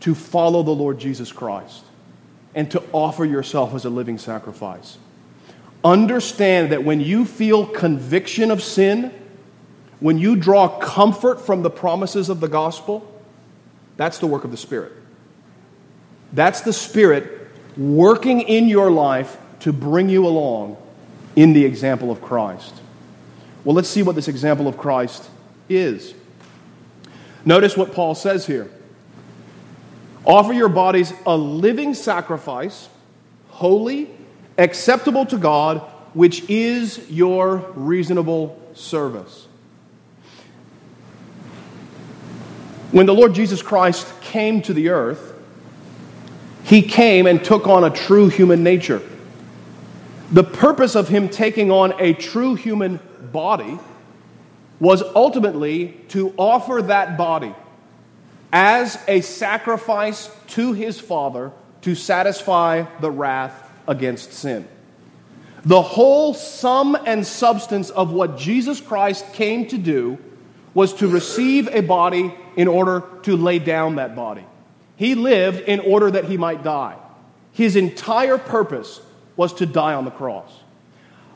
to 0.00 0.14
follow 0.14 0.62
the 0.62 0.70
Lord 0.70 0.98
Jesus 0.98 1.32
Christ 1.32 1.82
and 2.54 2.70
to 2.70 2.82
offer 2.92 3.24
yourself 3.24 3.74
as 3.74 3.86
a 3.86 3.90
living 3.90 4.18
sacrifice. 4.18 4.98
Understand 5.82 6.72
that 6.72 6.84
when 6.84 7.00
you 7.00 7.24
feel 7.24 7.66
conviction 7.66 8.50
of 8.50 8.62
sin, 8.62 9.12
when 10.00 10.18
you 10.18 10.36
draw 10.36 10.68
comfort 10.78 11.40
from 11.40 11.62
the 11.62 11.70
promises 11.70 12.28
of 12.28 12.40
the 12.40 12.48
gospel, 12.48 13.10
that's 13.96 14.18
the 14.18 14.26
work 14.26 14.44
of 14.44 14.50
the 14.50 14.56
Spirit. 14.56 14.92
That's 16.32 16.60
the 16.60 16.72
Spirit 16.72 17.43
working 17.76 18.40
in 18.40 18.68
your 18.68 18.90
life 18.90 19.36
to 19.60 19.72
bring 19.72 20.08
you 20.08 20.26
along 20.26 20.76
in 21.36 21.52
the 21.52 21.64
example 21.64 22.10
of 22.10 22.22
Christ. 22.22 22.74
Well, 23.64 23.74
let's 23.74 23.88
see 23.88 24.02
what 24.02 24.14
this 24.14 24.28
example 24.28 24.68
of 24.68 24.76
Christ 24.76 25.28
is. 25.68 26.14
Notice 27.44 27.76
what 27.76 27.92
Paul 27.92 28.14
says 28.14 28.46
here 28.46 28.70
Offer 30.24 30.52
your 30.52 30.68
bodies 30.68 31.12
a 31.26 31.36
living 31.36 31.94
sacrifice, 31.94 32.88
holy, 33.50 34.10
acceptable 34.56 35.26
to 35.26 35.38
God, 35.38 35.80
which 36.14 36.48
is 36.48 37.10
your 37.10 37.56
reasonable 37.74 38.60
service. 38.74 39.46
When 42.90 43.06
the 43.06 43.14
Lord 43.14 43.34
Jesus 43.34 43.60
Christ 43.60 44.06
came 44.20 44.62
to 44.62 44.72
the 44.72 44.90
earth, 44.90 45.33
he 46.64 46.82
came 46.82 47.26
and 47.26 47.44
took 47.44 47.66
on 47.66 47.84
a 47.84 47.90
true 47.90 48.28
human 48.28 48.62
nature. 48.62 49.02
The 50.32 50.44
purpose 50.44 50.96
of 50.96 51.08
him 51.08 51.28
taking 51.28 51.70
on 51.70 51.94
a 52.00 52.14
true 52.14 52.54
human 52.54 52.98
body 53.32 53.78
was 54.80 55.02
ultimately 55.14 55.88
to 56.08 56.34
offer 56.36 56.82
that 56.82 57.16
body 57.16 57.54
as 58.52 58.98
a 59.06 59.20
sacrifice 59.20 60.30
to 60.48 60.72
his 60.72 60.98
Father 60.98 61.52
to 61.82 61.94
satisfy 61.94 62.86
the 63.00 63.10
wrath 63.10 63.70
against 63.86 64.32
sin. 64.32 64.66
The 65.64 65.82
whole 65.82 66.34
sum 66.34 66.96
and 67.06 67.26
substance 67.26 67.90
of 67.90 68.12
what 68.12 68.38
Jesus 68.38 68.80
Christ 68.80 69.32
came 69.34 69.66
to 69.68 69.78
do 69.78 70.18
was 70.72 70.94
to 70.94 71.08
receive 71.08 71.68
a 71.68 71.80
body 71.80 72.34
in 72.56 72.68
order 72.68 73.02
to 73.22 73.36
lay 73.36 73.58
down 73.58 73.96
that 73.96 74.16
body. 74.16 74.44
He 74.96 75.14
lived 75.14 75.60
in 75.60 75.80
order 75.80 76.10
that 76.10 76.26
he 76.26 76.36
might 76.36 76.62
die. 76.62 76.96
His 77.52 77.76
entire 77.76 78.38
purpose 78.38 79.00
was 79.36 79.52
to 79.54 79.66
die 79.66 79.94
on 79.94 80.04
the 80.04 80.10
cross. 80.10 80.60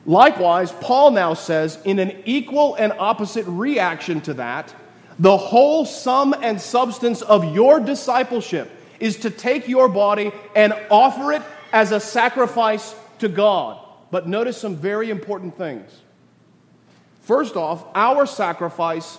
Likewise, 0.07 0.73
Paul 0.73 1.11
now 1.11 1.35
says, 1.35 1.79
in 1.85 1.99
an 1.99 2.23
equal 2.25 2.75
and 2.77 2.93
opposite 2.99 3.45
reaction 3.47 4.21
to 4.23 4.35
that, 4.35 4.75
the 5.19 5.37
whole 5.37 5.85
sum 5.85 6.35
and 6.41 6.61
substance 6.61 7.23
of 7.23 7.55
your 7.55 7.81
discipleship 7.81 8.71
is 9.01 9.17
to 9.19 9.31
take 9.31 9.69
your 9.69 9.89
body 9.89 10.33
and 10.55 10.73
offer 10.91 11.33
it 11.33 11.43
as 11.73 11.93
a 11.93 12.01
sacrifice 12.01 12.95
to 13.19 13.29
God. 13.29 13.85
But 14.11 14.29
notice 14.29 14.57
some 14.57 14.77
very 14.77 15.11
important 15.11 15.59
things. 15.59 15.91
First 17.23 17.57
off, 17.57 17.85
our 17.95 18.27
sacrifice 18.27 19.19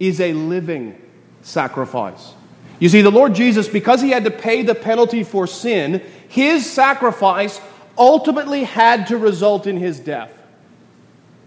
is 0.00 0.20
a 0.20 0.32
living 0.32 1.00
sacrifice. 1.42 2.34
You 2.82 2.88
see, 2.88 3.00
the 3.00 3.12
Lord 3.12 3.36
Jesus, 3.36 3.68
because 3.68 4.02
he 4.02 4.10
had 4.10 4.24
to 4.24 4.30
pay 4.32 4.62
the 4.62 4.74
penalty 4.74 5.22
for 5.22 5.46
sin, 5.46 6.02
his 6.26 6.68
sacrifice 6.68 7.60
ultimately 7.96 8.64
had 8.64 9.06
to 9.06 9.16
result 9.16 9.68
in 9.68 9.76
his 9.76 10.00
death. 10.00 10.32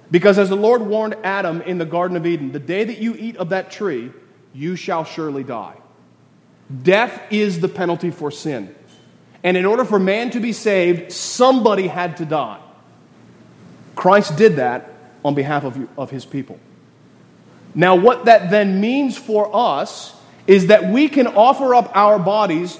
Because 0.10 0.39
as 0.39 0.48
the 0.48 0.56
Lord 0.56 0.84
warned 0.84 1.17
Adam 1.26 1.62
in 1.63 1.78
the 1.78 1.86
Garden 1.86 2.15
of 2.15 2.26
Eden, 2.26 2.54
the 2.54 2.60
day 2.60 2.86
that 2.86 3.00
you 3.00 3.15
eat 3.19 3.36
of 3.36 3.50
that 3.50 3.69
tree, 3.69 4.13
you 4.54 4.78
shall 4.78 5.04
surely 5.04 5.43
die. 5.43 5.76
Death 6.84 7.21
is 7.30 7.60
the 7.60 7.67
penalty 7.67 8.12
for 8.12 8.32
sin. 8.32 8.74
And 9.43 9.58
in 9.58 9.65
order 9.65 9.84
for 9.84 10.00
man 10.00 10.30
to 10.30 10.39
be 10.39 10.54
saved, 10.54 11.12
somebody 11.12 11.88
had 11.88 12.15
to 12.15 12.26
die. 12.26 12.62
Christ 13.93 14.38
did 14.38 14.56
that 14.56 14.89
on 15.26 15.36
behalf 15.36 15.65
of, 15.65 15.86
of 16.00 16.12
his 16.12 16.24
people. 16.24 16.62
Now, 17.74 17.95
what 17.95 18.24
that 18.24 18.50
then 18.52 18.80
means 18.80 19.17
for 19.17 19.54
us 19.54 20.14
is 20.47 20.67
that 20.67 20.91
we 20.91 21.10
can 21.10 21.27
offer 21.27 21.73
up 21.73 21.95
our 21.95 22.19
bodies 22.19 22.79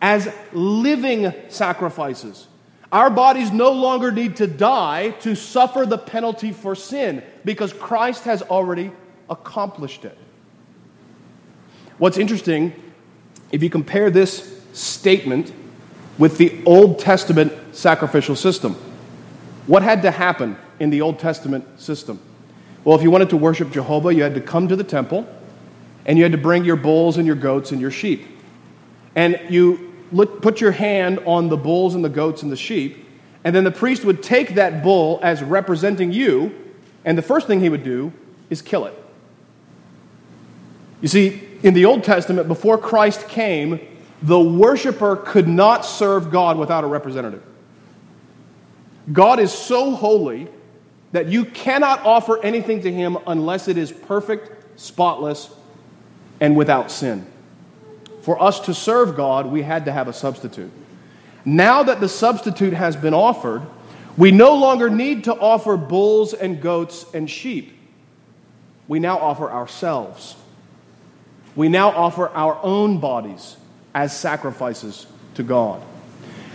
as 0.00 0.32
living 0.52 1.32
sacrifices. 1.48 2.46
Our 2.90 3.08
bodies 3.08 3.50
no 3.50 3.72
longer 3.72 4.10
need 4.10 4.36
to 4.36 4.46
die 4.46 5.10
to 5.20 5.34
suffer 5.34 5.86
the 5.86 5.98
penalty 5.98 6.52
for 6.52 6.74
sin 6.74 7.22
because 7.44 7.72
Christ 7.72 8.24
has 8.24 8.42
already 8.42 8.92
accomplished 9.30 10.04
it. 10.04 10.18
What's 11.98 12.18
interesting, 12.18 12.74
if 13.50 13.62
you 13.62 13.70
compare 13.70 14.10
this 14.10 14.60
statement 14.72 15.52
with 16.18 16.36
the 16.36 16.62
Old 16.66 16.98
Testament 16.98 17.52
sacrificial 17.74 18.36
system, 18.36 18.74
what 19.66 19.82
had 19.82 20.02
to 20.02 20.10
happen 20.10 20.56
in 20.80 20.90
the 20.90 21.00
Old 21.00 21.18
Testament 21.18 21.80
system? 21.80 22.20
Well, 22.84 22.96
if 22.96 23.02
you 23.02 23.10
wanted 23.10 23.30
to 23.30 23.36
worship 23.36 23.70
Jehovah, 23.70 24.12
you 24.12 24.22
had 24.22 24.34
to 24.34 24.40
come 24.40 24.68
to 24.68 24.76
the 24.76 24.84
temple 24.84 25.26
and 26.06 26.18
you 26.18 26.24
had 26.24 26.32
to 26.32 26.38
bring 26.38 26.64
your 26.64 26.76
bulls 26.76 27.16
and 27.16 27.26
your 27.26 27.36
goats 27.36 27.72
and 27.72 27.80
your 27.80 27.90
sheep. 27.90 28.26
And 29.14 29.40
you 29.48 29.92
put 30.12 30.60
your 30.60 30.72
hand 30.72 31.20
on 31.26 31.48
the 31.48 31.56
bulls 31.56 31.94
and 31.94 32.04
the 32.04 32.08
goats 32.08 32.42
and 32.42 32.52
the 32.52 32.56
sheep, 32.56 33.06
and 33.44 33.54
then 33.54 33.64
the 33.64 33.70
priest 33.70 34.04
would 34.04 34.22
take 34.22 34.54
that 34.54 34.82
bull 34.82 35.18
as 35.22 35.42
representing 35.42 36.12
you, 36.12 36.54
and 37.04 37.16
the 37.16 37.22
first 37.22 37.46
thing 37.46 37.60
he 37.60 37.68
would 37.68 37.82
do 37.84 38.12
is 38.50 38.62
kill 38.62 38.86
it. 38.86 38.94
You 41.00 41.08
see, 41.08 41.42
in 41.62 41.74
the 41.74 41.84
Old 41.84 42.04
Testament, 42.04 42.46
before 42.46 42.78
Christ 42.78 43.28
came, 43.28 43.80
the 44.22 44.38
worshiper 44.38 45.16
could 45.16 45.48
not 45.48 45.84
serve 45.84 46.30
God 46.30 46.56
without 46.56 46.84
a 46.84 46.86
representative. 46.86 47.42
God 49.12 49.40
is 49.40 49.52
so 49.52 49.96
holy 49.96 50.46
that 51.10 51.26
you 51.26 51.44
cannot 51.44 52.04
offer 52.04 52.42
anything 52.44 52.82
to 52.82 52.92
him 52.92 53.18
unless 53.26 53.66
it 53.66 53.76
is 53.76 53.90
perfect, 53.90 54.78
spotless, 54.80 55.50
and 56.42 56.56
without 56.56 56.90
sin 56.90 57.24
for 58.22 58.40
us 58.40 58.60
to 58.60 58.74
serve 58.74 59.16
God, 59.16 59.46
we 59.46 59.62
had 59.62 59.84
to 59.84 59.92
have 59.92 60.08
a 60.08 60.12
substitute. 60.12 60.70
Now 61.44 61.82
that 61.82 62.00
the 62.00 62.08
substitute 62.08 62.72
has 62.72 62.96
been 62.96 63.14
offered, 63.14 63.62
we 64.16 64.30
no 64.30 64.54
longer 64.54 64.88
need 64.88 65.24
to 65.24 65.34
offer 65.34 65.76
bulls 65.76 66.32
and 66.32 66.60
goats 66.60 67.04
and 67.14 67.28
sheep. 67.28 67.76
We 68.86 69.00
now 69.00 69.18
offer 69.18 69.50
ourselves. 69.50 70.36
We 71.56 71.68
now 71.68 71.90
offer 71.90 72.28
our 72.28 72.58
own 72.62 72.98
bodies 72.98 73.56
as 73.94 74.16
sacrifices 74.16 75.06
to 75.34 75.42
God. 75.42 75.82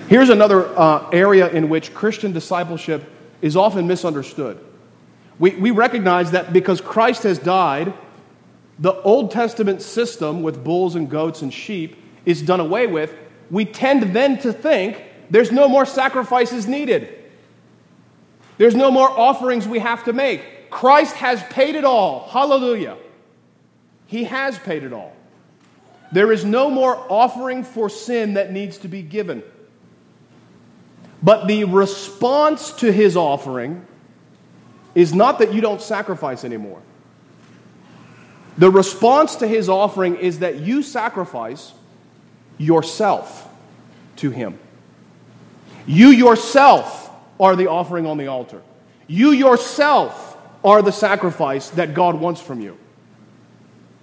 Here's 0.07 0.29
another 0.29 0.67
uh, 0.77 1.09
area 1.09 1.49
in 1.49 1.67
which 1.67 1.93
Christian 1.93 2.31
discipleship 2.31 3.03
is 3.41 3.57
often 3.57 3.87
misunderstood. 3.87 4.57
We, 5.37 5.51
we 5.51 5.71
recognize 5.71 6.31
that 6.31 6.53
because 6.53 6.79
Christ 6.79 7.23
has 7.23 7.37
died, 7.39 7.93
the 8.79 8.93
Old 9.01 9.31
Testament 9.31 9.81
system 9.81 10.43
with 10.43 10.63
bulls 10.63 10.95
and 10.95 11.09
goats 11.09 11.41
and 11.41 11.53
sheep 11.53 11.95
is 12.25 12.41
done 12.41 12.59
away 12.59 12.87
with, 12.87 13.15
we 13.49 13.65
tend 13.65 14.15
then 14.15 14.37
to 14.39 14.53
think 14.53 15.03
there's 15.29 15.51
no 15.51 15.67
more 15.67 15.85
sacrifices 15.85 16.67
needed. 16.67 17.13
There's 18.57 18.75
no 18.75 18.91
more 18.91 19.09
offerings 19.09 19.67
we 19.67 19.79
have 19.79 20.03
to 20.05 20.13
make. 20.13 20.69
Christ 20.69 21.15
has 21.15 21.41
paid 21.43 21.75
it 21.75 21.85
all. 21.85 22.27
Hallelujah. 22.29 22.97
He 24.07 24.25
has 24.25 24.57
paid 24.59 24.83
it 24.83 24.93
all. 24.93 25.13
There 26.11 26.31
is 26.31 26.45
no 26.45 26.69
more 26.69 26.95
offering 27.09 27.63
for 27.63 27.89
sin 27.89 28.35
that 28.35 28.51
needs 28.51 28.77
to 28.79 28.87
be 28.87 29.01
given. 29.01 29.43
But 31.21 31.47
the 31.47 31.65
response 31.65 32.71
to 32.73 32.91
his 32.91 33.17
offering 33.17 33.85
is 34.95 35.13
not 35.13 35.39
that 35.39 35.53
you 35.53 35.61
don't 35.61 35.81
sacrifice 35.81 36.43
anymore. 36.43 36.81
The 38.57 38.69
response 38.71 39.35
to 39.37 39.47
his 39.47 39.69
offering 39.69 40.15
is 40.15 40.39
that 40.39 40.59
you 40.59 40.81
sacrifice 40.81 41.73
yourself 42.57 43.47
to 44.17 44.31
him. 44.31 44.57
You 45.85 46.07
yourself 46.07 47.09
are 47.39 47.55
the 47.55 47.67
offering 47.67 48.05
on 48.05 48.17
the 48.17 48.27
altar. 48.27 48.61
You 49.07 49.31
yourself 49.31 50.37
are 50.63 50.81
the 50.81 50.91
sacrifice 50.91 51.69
that 51.71 51.93
God 51.93 52.15
wants 52.15 52.41
from 52.41 52.61
you. 52.61 52.77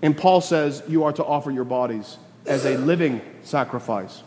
And 0.03 0.17
Paul 0.17 0.41
says 0.41 0.83
you 0.89 1.05
are 1.05 1.13
to 1.13 1.25
offer 1.25 1.51
your 1.51 1.65
bodies 1.65 2.17
as 2.47 2.65
a 2.65 2.77
living 2.77 3.21
sacrifice. 3.43 4.23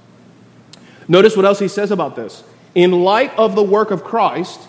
Notice 1.08 1.38
what 1.38 1.46
else 1.46 1.60
he 1.60 1.68
says 1.68 1.92
about 1.92 2.16
this. 2.16 2.44
In 2.76 2.92
light 3.04 3.36
of 3.38 3.56
the 3.56 3.64
work 3.64 3.92
of 3.92 4.04
Christ, 4.04 4.60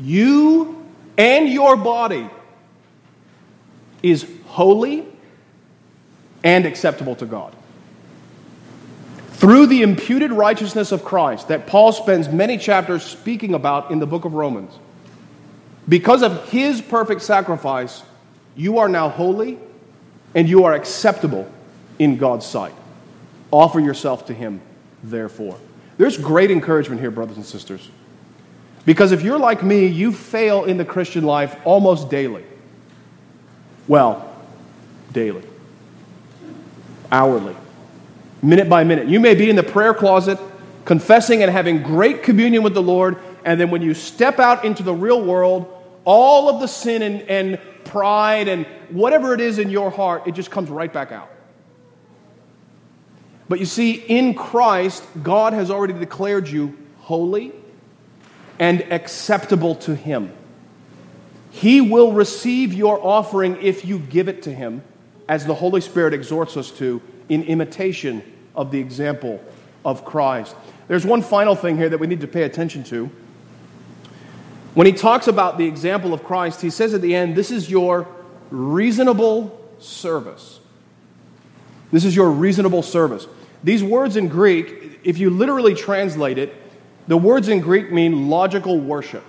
you 0.00 0.84
and 1.16 1.48
your 1.48 1.76
body 1.76 2.28
is 4.02 4.24
holy 4.56 5.04
and 6.42 6.64
acceptable 6.64 7.14
to 7.14 7.26
God. 7.26 7.54
Through 9.32 9.66
the 9.66 9.82
imputed 9.82 10.32
righteousness 10.32 10.92
of 10.92 11.04
Christ, 11.04 11.48
that 11.48 11.66
Paul 11.66 11.92
spends 11.92 12.26
many 12.30 12.56
chapters 12.56 13.02
speaking 13.02 13.52
about 13.52 13.90
in 13.90 13.98
the 13.98 14.06
book 14.06 14.24
of 14.24 14.32
Romans, 14.32 14.72
because 15.86 16.22
of 16.22 16.48
his 16.48 16.80
perfect 16.80 17.20
sacrifice, 17.20 18.02
you 18.56 18.78
are 18.78 18.88
now 18.88 19.10
holy 19.10 19.58
and 20.34 20.48
you 20.48 20.64
are 20.64 20.72
acceptable 20.72 21.46
in 21.98 22.16
God's 22.16 22.46
sight. 22.46 22.74
Offer 23.50 23.80
yourself 23.80 24.24
to 24.28 24.34
him, 24.34 24.62
therefore. 25.04 25.58
There's 25.98 26.16
great 26.16 26.50
encouragement 26.50 27.02
here, 27.02 27.10
brothers 27.10 27.36
and 27.36 27.44
sisters. 27.44 27.90
Because 28.86 29.12
if 29.12 29.20
you're 29.20 29.38
like 29.38 29.62
me, 29.62 29.86
you 29.86 30.12
fail 30.12 30.64
in 30.64 30.78
the 30.78 30.84
Christian 30.86 31.24
life 31.24 31.54
almost 31.66 32.08
daily. 32.08 32.44
Well, 33.86 34.25
daily, 35.16 35.42
hourly, 37.10 37.56
minute 38.42 38.68
by 38.68 38.84
minute. 38.84 39.08
You 39.08 39.18
may 39.18 39.34
be 39.34 39.48
in 39.48 39.56
the 39.56 39.62
prayer 39.62 39.94
closet, 39.94 40.38
confessing 40.84 41.42
and 41.42 41.50
having 41.50 41.82
great 41.82 42.22
communion 42.22 42.62
with 42.62 42.74
the 42.74 42.82
Lord, 42.82 43.16
and 43.42 43.58
then 43.58 43.70
when 43.70 43.80
you 43.80 43.94
step 43.94 44.38
out 44.38 44.66
into 44.66 44.82
the 44.82 44.92
real 44.92 45.24
world, 45.24 45.72
all 46.04 46.50
of 46.50 46.60
the 46.60 46.66
sin 46.66 47.00
and, 47.00 47.22
and 47.22 47.58
pride 47.84 48.46
and 48.46 48.66
whatever 48.90 49.32
it 49.32 49.40
is 49.40 49.58
in 49.58 49.70
your 49.70 49.90
heart, 49.90 50.26
it 50.26 50.32
just 50.32 50.50
comes 50.50 50.68
right 50.68 50.92
back 50.92 51.12
out. 51.12 51.30
But 53.48 53.58
you 53.58 53.64
see, 53.64 53.92
in 53.92 54.34
Christ, 54.34 55.02
God 55.22 55.54
has 55.54 55.70
already 55.70 55.94
declared 55.94 56.46
you 56.46 56.76
holy 56.98 57.52
and 58.58 58.82
acceptable 58.92 59.76
to 59.76 59.94
Him. 59.96 60.30
He 61.52 61.80
will 61.80 62.12
receive 62.12 62.74
your 62.74 63.00
offering 63.02 63.56
if 63.62 63.82
you 63.86 63.98
give 63.98 64.28
it 64.28 64.42
to 64.42 64.52
Him, 64.52 64.82
as 65.28 65.46
the 65.46 65.54
Holy 65.54 65.80
Spirit 65.80 66.14
exhorts 66.14 66.56
us 66.56 66.70
to, 66.72 67.02
in 67.28 67.42
imitation 67.44 68.22
of 68.54 68.70
the 68.70 68.78
example 68.78 69.42
of 69.84 70.04
Christ. 70.04 70.54
There's 70.88 71.04
one 71.04 71.22
final 71.22 71.54
thing 71.54 71.76
here 71.76 71.88
that 71.88 71.98
we 71.98 72.06
need 72.06 72.20
to 72.20 72.28
pay 72.28 72.42
attention 72.44 72.84
to. 72.84 73.10
When 74.74 74.86
he 74.86 74.92
talks 74.92 75.26
about 75.26 75.58
the 75.58 75.66
example 75.66 76.12
of 76.12 76.22
Christ, 76.22 76.60
he 76.60 76.70
says 76.70 76.94
at 76.94 77.00
the 77.00 77.14
end, 77.14 77.34
This 77.34 77.50
is 77.50 77.70
your 77.70 78.06
reasonable 78.50 79.58
service. 79.78 80.60
This 81.90 82.04
is 82.04 82.14
your 82.14 82.30
reasonable 82.30 82.82
service. 82.82 83.26
These 83.64 83.82
words 83.82 84.16
in 84.16 84.28
Greek, 84.28 85.00
if 85.02 85.18
you 85.18 85.30
literally 85.30 85.74
translate 85.74 86.38
it, 86.38 86.54
the 87.08 87.16
words 87.16 87.48
in 87.48 87.60
Greek 87.60 87.92
mean 87.92 88.28
logical 88.28 88.78
worship. 88.78 89.24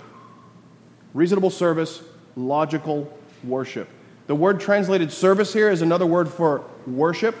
Reasonable 1.14 1.50
service, 1.50 2.02
logical 2.36 3.12
worship. 3.42 3.88
The 4.28 4.34
word 4.34 4.60
translated 4.60 5.10
service 5.10 5.54
here 5.54 5.70
is 5.70 5.80
another 5.80 6.04
word 6.04 6.28
for 6.28 6.62
worship. 6.86 7.34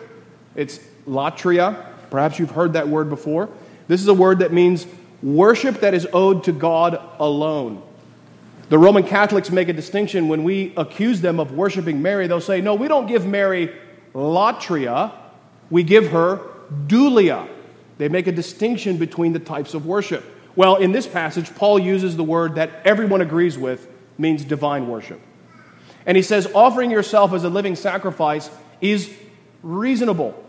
It's 0.56 0.80
latria. 1.06 1.84
Perhaps 2.10 2.38
you've 2.38 2.50
heard 2.50 2.72
that 2.72 2.88
word 2.88 3.10
before. 3.10 3.50
This 3.88 4.00
is 4.00 4.08
a 4.08 4.14
word 4.14 4.38
that 4.38 4.54
means 4.54 4.86
worship 5.22 5.80
that 5.80 5.92
is 5.92 6.08
owed 6.14 6.44
to 6.44 6.52
God 6.52 6.98
alone. 7.18 7.82
The 8.70 8.78
Roman 8.78 9.02
Catholics 9.02 9.50
make 9.50 9.68
a 9.68 9.74
distinction 9.74 10.28
when 10.28 10.44
we 10.44 10.72
accuse 10.78 11.20
them 11.20 11.38
of 11.38 11.52
worshiping 11.52 12.00
Mary. 12.00 12.26
They'll 12.26 12.40
say, 12.40 12.62
No, 12.62 12.74
we 12.74 12.88
don't 12.88 13.06
give 13.06 13.26
Mary 13.26 13.70
latria, 14.14 15.12
we 15.68 15.82
give 15.82 16.10
her 16.10 16.40
dulia. 16.86 17.50
They 17.98 18.08
make 18.08 18.26
a 18.26 18.32
distinction 18.32 18.96
between 18.96 19.34
the 19.34 19.40
types 19.40 19.74
of 19.74 19.84
worship. 19.84 20.24
Well, 20.56 20.76
in 20.76 20.92
this 20.92 21.06
passage, 21.06 21.54
Paul 21.54 21.78
uses 21.78 22.16
the 22.16 22.24
word 22.24 22.54
that 22.54 22.80
everyone 22.86 23.20
agrees 23.20 23.58
with 23.58 23.86
means 24.16 24.42
divine 24.42 24.88
worship. 24.88 25.20
And 26.08 26.16
he 26.16 26.22
says, 26.22 26.48
offering 26.54 26.90
yourself 26.90 27.34
as 27.34 27.44
a 27.44 27.50
living 27.50 27.76
sacrifice 27.76 28.50
is 28.80 29.14
reasonable. 29.62 30.42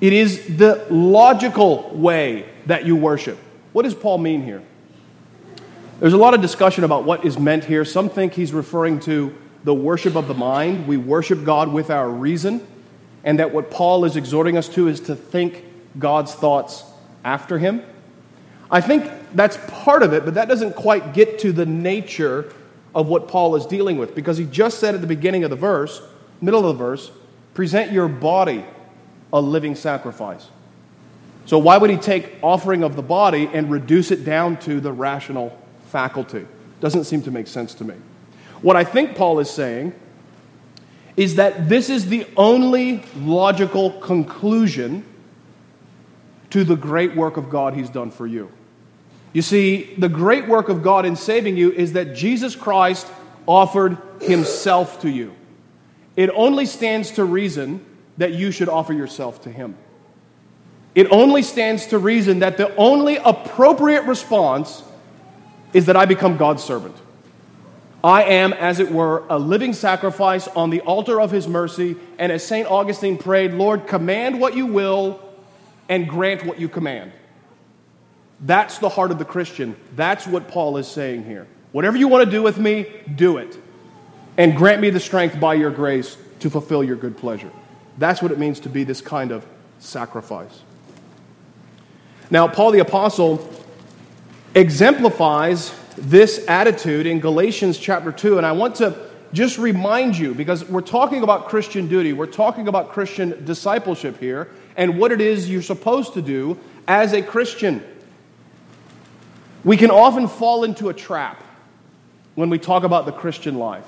It 0.00 0.12
is 0.12 0.56
the 0.56 0.86
logical 0.88 1.90
way 1.90 2.48
that 2.66 2.86
you 2.86 2.94
worship. 2.94 3.36
What 3.72 3.82
does 3.82 3.94
Paul 3.94 4.18
mean 4.18 4.44
here? 4.44 4.62
There's 5.98 6.12
a 6.12 6.16
lot 6.16 6.32
of 6.32 6.40
discussion 6.40 6.84
about 6.84 7.02
what 7.04 7.24
is 7.24 7.40
meant 7.40 7.64
here. 7.64 7.84
Some 7.84 8.08
think 8.08 8.32
he's 8.32 8.52
referring 8.52 9.00
to 9.00 9.34
the 9.64 9.74
worship 9.74 10.14
of 10.14 10.28
the 10.28 10.34
mind. 10.34 10.86
We 10.86 10.96
worship 10.96 11.44
God 11.44 11.72
with 11.72 11.90
our 11.90 12.08
reason, 12.08 12.64
and 13.24 13.40
that 13.40 13.52
what 13.52 13.70
Paul 13.70 14.04
is 14.04 14.14
exhorting 14.14 14.56
us 14.56 14.68
to 14.70 14.86
is 14.86 15.00
to 15.00 15.16
think 15.16 15.64
God's 15.98 16.32
thoughts 16.32 16.84
after 17.24 17.58
him. 17.58 17.82
I 18.70 18.80
think 18.80 19.10
that's 19.34 19.58
part 19.66 20.04
of 20.04 20.12
it, 20.12 20.24
but 20.24 20.34
that 20.34 20.48
doesn't 20.48 20.76
quite 20.76 21.14
get 21.14 21.40
to 21.40 21.50
the 21.50 21.66
nature 21.66 22.52
of 22.94 23.08
what 23.08 23.28
Paul 23.28 23.56
is 23.56 23.66
dealing 23.66 23.98
with 23.98 24.14
because 24.14 24.36
he 24.38 24.44
just 24.44 24.78
said 24.78 24.94
at 24.94 25.00
the 25.00 25.06
beginning 25.06 25.44
of 25.44 25.50
the 25.50 25.56
verse, 25.56 26.02
middle 26.40 26.68
of 26.68 26.78
the 26.78 26.84
verse, 26.84 27.10
present 27.54 27.92
your 27.92 28.08
body 28.08 28.64
a 29.32 29.40
living 29.40 29.74
sacrifice. 29.74 30.48
So, 31.46 31.58
why 31.58 31.78
would 31.78 31.90
he 31.90 31.96
take 31.96 32.36
offering 32.42 32.82
of 32.82 32.96
the 32.96 33.02
body 33.02 33.48
and 33.52 33.70
reduce 33.70 34.10
it 34.10 34.24
down 34.24 34.56
to 34.58 34.80
the 34.80 34.92
rational 34.92 35.56
faculty? 35.88 36.46
Doesn't 36.80 37.04
seem 37.04 37.22
to 37.22 37.30
make 37.30 37.46
sense 37.46 37.74
to 37.74 37.84
me. 37.84 37.94
What 38.62 38.76
I 38.76 38.84
think 38.84 39.16
Paul 39.16 39.38
is 39.38 39.50
saying 39.50 39.94
is 41.16 41.36
that 41.36 41.68
this 41.68 41.90
is 41.90 42.08
the 42.08 42.26
only 42.36 43.02
logical 43.16 43.90
conclusion 44.00 45.04
to 46.50 46.64
the 46.64 46.76
great 46.76 47.14
work 47.14 47.36
of 47.36 47.50
God 47.50 47.74
he's 47.74 47.90
done 47.90 48.10
for 48.10 48.26
you. 48.26 48.50
You 49.32 49.42
see, 49.42 49.94
the 49.96 50.08
great 50.08 50.48
work 50.48 50.68
of 50.68 50.82
God 50.82 51.06
in 51.06 51.14
saving 51.16 51.56
you 51.56 51.70
is 51.72 51.92
that 51.92 52.14
Jesus 52.14 52.56
Christ 52.56 53.06
offered 53.46 53.98
himself 54.20 55.00
to 55.02 55.10
you. 55.10 55.34
It 56.16 56.30
only 56.30 56.66
stands 56.66 57.12
to 57.12 57.24
reason 57.24 57.84
that 58.18 58.32
you 58.32 58.50
should 58.50 58.68
offer 58.68 58.92
yourself 58.92 59.42
to 59.42 59.50
him. 59.50 59.76
It 60.94 61.06
only 61.10 61.42
stands 61.42 61.86
to 61.86 61.98
reason 61.98 62.40
that 62.40 62.56
the 62.56 62.74
only 62.76 63.16
appropriate 63.16 64.02
response 64.04 64.82
is 65.72 65.86
that 65.86 65.96
I 65.96 66.04
become 66.04 66.36
God's 66.36 66.64
servant. 66.64 66.96
I 68.02 68.24
am, 68.24 68.52
as 68.54 68.80
it 68.80 68.90
were, 68.90 69.24
a 69.28 69.38
living 69.38 69.72
sacrifice 69.72 70.48
on 70.48 70.70
the 70.70 70.80
altar 70.80 71.20
of 71.20 71.30
his 71.30 71.46
mercy. 71.46 71.96
And 72.18 72.32
as 72.32 72.44
St. 72.44 72.66
Augustine 72.66 73.18
prayed, 73.18 73.52
Lord, 73.52 73.86
command 73.86 74.40
what 74.40 74.56
you 74.56 74.66
will 74.66 75.20
and 75.88 76.08
grant 76.08 76.44
what 76.44 76.58
you 76.58 76.68
command. 76.68 77.12
That's 78.42 78.78
the 78.78 78.88
heart 78.88 79.10
of 79.10 79.18
the 79.18 79.24
Christian. 79.24 79.76
That's 79.96 80.26
what 80.26 80.48
Paul 80.48 80.76
is 80.76 80.88
saying 80.88 81.24
here. 81.24 81.46
Whatever 81.72 81.96
you 81.96 82.08
want 82.08 82.24
to 82.24 82.30
do 82.30 82.42
with 82.42 82.58
me, 82.58 82.86
do 83.14 83.36
it. 83.36 83.58
And 84.36 84.56
grant 84.56 84.80
me 84.80 84.90
the 84.90 85.00
strength 85.00 85.38
by 85.38 85.54
your 85.54 85.70
grace 85.70 86.16
to 86.40 86.50
fulfill 86.50 86.82
your 86.82 86.96
good 86.96 87.16
pleasure. 87.16 87.50
That's 87.98 88.22
what 88.22 88.32
it 88.32 88.38
means 88.38 88.60
to 88.60 88.68
be 88.68 88.84
this 88.84 89.00
kind 89.00 89.30
of 89.30 89.46
sacrifice. 89.78 90.62
Now, 92.30 92.48
Paul 92.48 92.70
the 92.70 92.78
Apostle 92.78 93.48
exemplifies 94.54 95.74
this 95.96 96.44
attitude 96.48 97.06
in 97.06 97.20
Galatians 97.20 97.78
chapter 97.78 98.10
2, 98.10 98.38
and 98.38 98.46
I 98.46 98.52
want 98.52 98.76
to 98.76 99.10
just 99.32 99.58
remind 99.58 100.16
you 100.16 100.34
because 100.34 100.64
we're 100.68 100.80
talking 100.80 101.22
about 101.22 101.48
Christian 101.48 101.88
duty, 101.88 102.12
we're 102.12 102.26
talking 102.26 102.68
about 102.68 102.90
Christian 102.90 103.44
discipleship 103.44 104.18
here, 104.18 104.48
and 104.76 104.98
what 104.98 105.12
it 105.12 105.20
is 105.20 105.48
you're 105.50 105.62
supposed 105.62 106.14
to 106.14 106.22
do 106.22 106.58
as 106.88 107.12
a 107.12 107.22
Christian. 107.22 107.84
We 109.64 109.76
can 109.76 109.90
often 109.90 110.28
fall 110.28 110.64
into 110.64 110.88
a 110.88 110.94
trap 110.94 111.42
when 112.34 112.48
we 112.50 112.58
talk 112.58 112.84
about 112.84 113.04
the 113.04 113.12
Christian 113.12 113.58
life. 113.58 113.86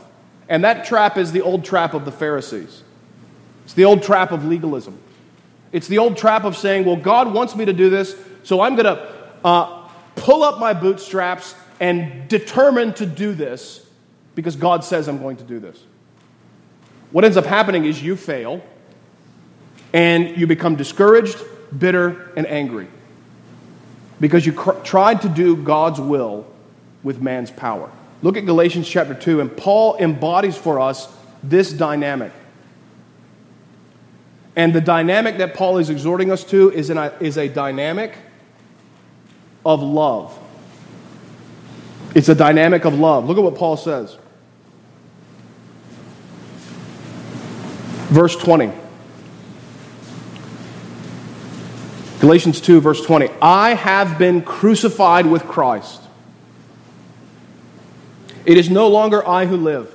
And 0.48 0.64
that 0.64 0.84
trap 0.84 1.16
is 1.16 1.32
the 1.32 1.40
old 1.40 1.64
trap 1.64 1.94
of 1.94 2.04
the 2.04 2.12
Pharisees. 2.12 2.82
It's 3.64 3.74
the 3.74 3.84
old 3.84 4.02
trap 4.02 4.32
of 4.32 4.44
legalism. 4.44 4.98
It's 5.70 5.88
the 5.88 5.98
old 5.98 6.16
trap 6.16 6.44
of 6.44 6.56
saying, 6.56 6.84
well, 6.84 6.96
God 6.96 7.32
wants 7.32 7.56
me 7.56 7.64
to 7.64 7.72
do 7.72 7.88
this, 7.88 8.14
so 8.42 8.60
I'm 8.60 8.76
going 8.76 8.96
to 8.96 9.08
uh, 9.44 9.88
pull 10.16 10.42
up 10.42 10.58
my 10.58 10.74
bootstraps 10.74 11.54
and 11.80 12.28
determine 12.28 12.92
to 12.94 13.06
do 13.06 13.32
this 13.32 13.86
because 14.34 14.56
God 14.56 14.84
says 14.84 15.08
I'm 15.08 15.18
going 15.18 15.36
to 15.38 15.44
do 15.44 15.58
this. 15.58 15.82
What 17.10 17.24
ends 17.24 17.36
up 17.36 17.46
happening 17.46 17.84
is 17.84 18.02
you 18.02 18.16
fail 18.16 18.62
and 19.92 20.36
you 20.36 20.46
become 20.46 20.76
discouraged, 20.76 21.38
bitter, 21.78 22.32
and 22.36 22.46
angry 22.46 22.88
because 24.22 24.46
you 24.46 24.52
cr- 24.52 24.80
tried 24.84 25.20
to 25.20 25.28
do 25.28 25.56
God's 25.56 26.00
will 26.00 26.46
with 27.02 27.20
man's 27.20 27.50
power. 27.50 27.90
Look 28.22 28.36
at 28.36 28.46
Galatians 28.46 28.88
chapter 28.88 29.14
2, 29.14 29.40
and 29.40 29.54
Paul 29.54 29.96
embodies 29.96 30.56
for 30.56 30.78
us 30.78 31.12
this 31.42 31.72
dynamic. 31.72 32.30
And 34.54 34.72
the 34.72 34.80
dynamic 34.80 35.38
that 35.38 35.54
Paul 35.54 35.78
is 35.78 35.90
exhorting 35.90 36.30
us 36.30 36.44
to 36.44 36.70
is, 36.70 36.88
is 36.88 37.36
a 37.36 37.48
dynamic 37.48 38.14
of 39.66 39.82
love. 39.82 40.38
It's 42.14 42.28
a 42.28 42.34
dynamic 42.36 42.84
of 42.84 42.94
love. 42.94 43.26
Look 43.26 43.38
at 43.38 43.42
what 43.42 43.56
Paul 43.56 43.76
says. 43.76 44.16
Verse 48.08 48.36
20. 48.36 48.81
Galatians 52.22 52.60
2, 52.60 52.80
verse 52.80 53.04
20. 53.04 53.30
I 53.42 53.74
have 53.74 54.16
been 54.16 54.42
crucified 54.42 55.26
with 55.26 55.42
Christ. 55.42 56.00
It 58.46 58.56
is 58.56 58.70
no 58.70 58.86
longer 58.86 59.26
I 59.26 59.46
who 59.46 59.56
live, 59.56 59.92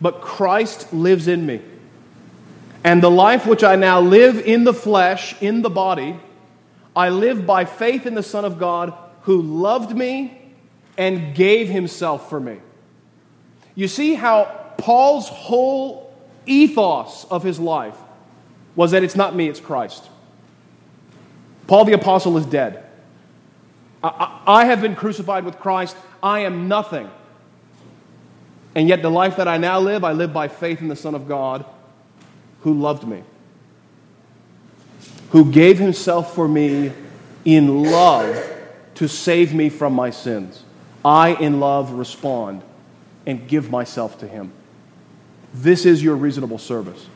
but 0.00 0.20
Christ 0.20 0.92
lives 0.92 1.26
in 1.26 1.44
me. 1.44 1.62
And 2.84 3.02
the 3.02 3.10
life 3.10 3.44
which 3.44 3.64
I 3.64 3.74
now 3.74 4.00
live 4.00 4.38
in 4.38 4.62
the 4.62 4.72
flesh, 4.72 5.34
in 5.42 5.62
the 5.62 5.68
body, 5.68 6.16
I 6.94 7.08
live 7.08 7.44
by 7.44 7.64
faith 7.64 8.06
in 8.06 8.14
the 8.14 8.22
Son 8.22 8.44
of 8.44 8.60
God 8.60 8.94
who 9.22 9.42
loved 9.42 9.96
me 9.96 10.40
and 10.96 11.34
gave 11.34 11.68
himself 11.68 12.30
for 12.30 12.38
me. 12.38 12.58
You 13.74 13.88
see 13.88 14.14
how 14.14 14.44
Paul's 14.78 15.28
whole 15.28 16.14
ethos 16.46 17.26
of 17.32 17.42
his 17.42 17.58
life 17.58 17.98
was 18.76 18.92
that 18.92 19.02
it's 19.02 19.16
not 19.16 19.34
me, 19.34 19.48
it's 19.48 19.58
Christ. 19.58 20.04
Paul 21.70 21.84
the 21.84 21.92
Apostle 21.92 22.36
is 22.36 22.46
dead. 22.46 22.84
I, 24.02 24.40
I, 24.44 24.64
have 24.64 24.80
been 24.80 24.96
crucified 24.96 25.44
with 25.44 25.60
Christ. 25.60 25.96
I 26.20 26.40
am 26.40 26.66
nothing. 26.66 27.08
And 28.74 28.88
yet, 28.88 29.02
the 29.02 29.10
life 29.10 29.36
that 29.36 29.46
I 29.46 29.56
now 29.56 29.78
live, 29.78 30.02
I 30.02 30.10
live 30.10 30.32
by 30.32 30.48
faith 30.48 30.80
in 30.80 30.88
the 30.88 30.96
Son 30.96 31.14
of 31.14 31.28
God 31.28 31.64
who 32.62 32.74
loved 32.74 33.06
me, 33.06 33.22
who 35.30 35.52
gave 35.52 35.78
himself 35.78 36.34
for 36.34 36.48
me 36.48 36.90
in 37.44 37.84
love 37.84 38.52
to 38.96 39.06
save 39.06 39.54
me 39.54 39.68
from 39.68 39.92
my 39.92 40.10
sins. 40.10 40.64
I, 41.04 41.34
in 41.34 41.60
love, 41.60 41.92
respond 41.92 42.62
and 43.26 43.46
give 43.46 43.70
myself 43.70 44.18
to 44.18 44.26
him. 44.26 44.50
This 45.54 45.86
is 45.86 46.02
your 46.02 46.16
reasonable 46.16 46.58
service. 46.58 47.06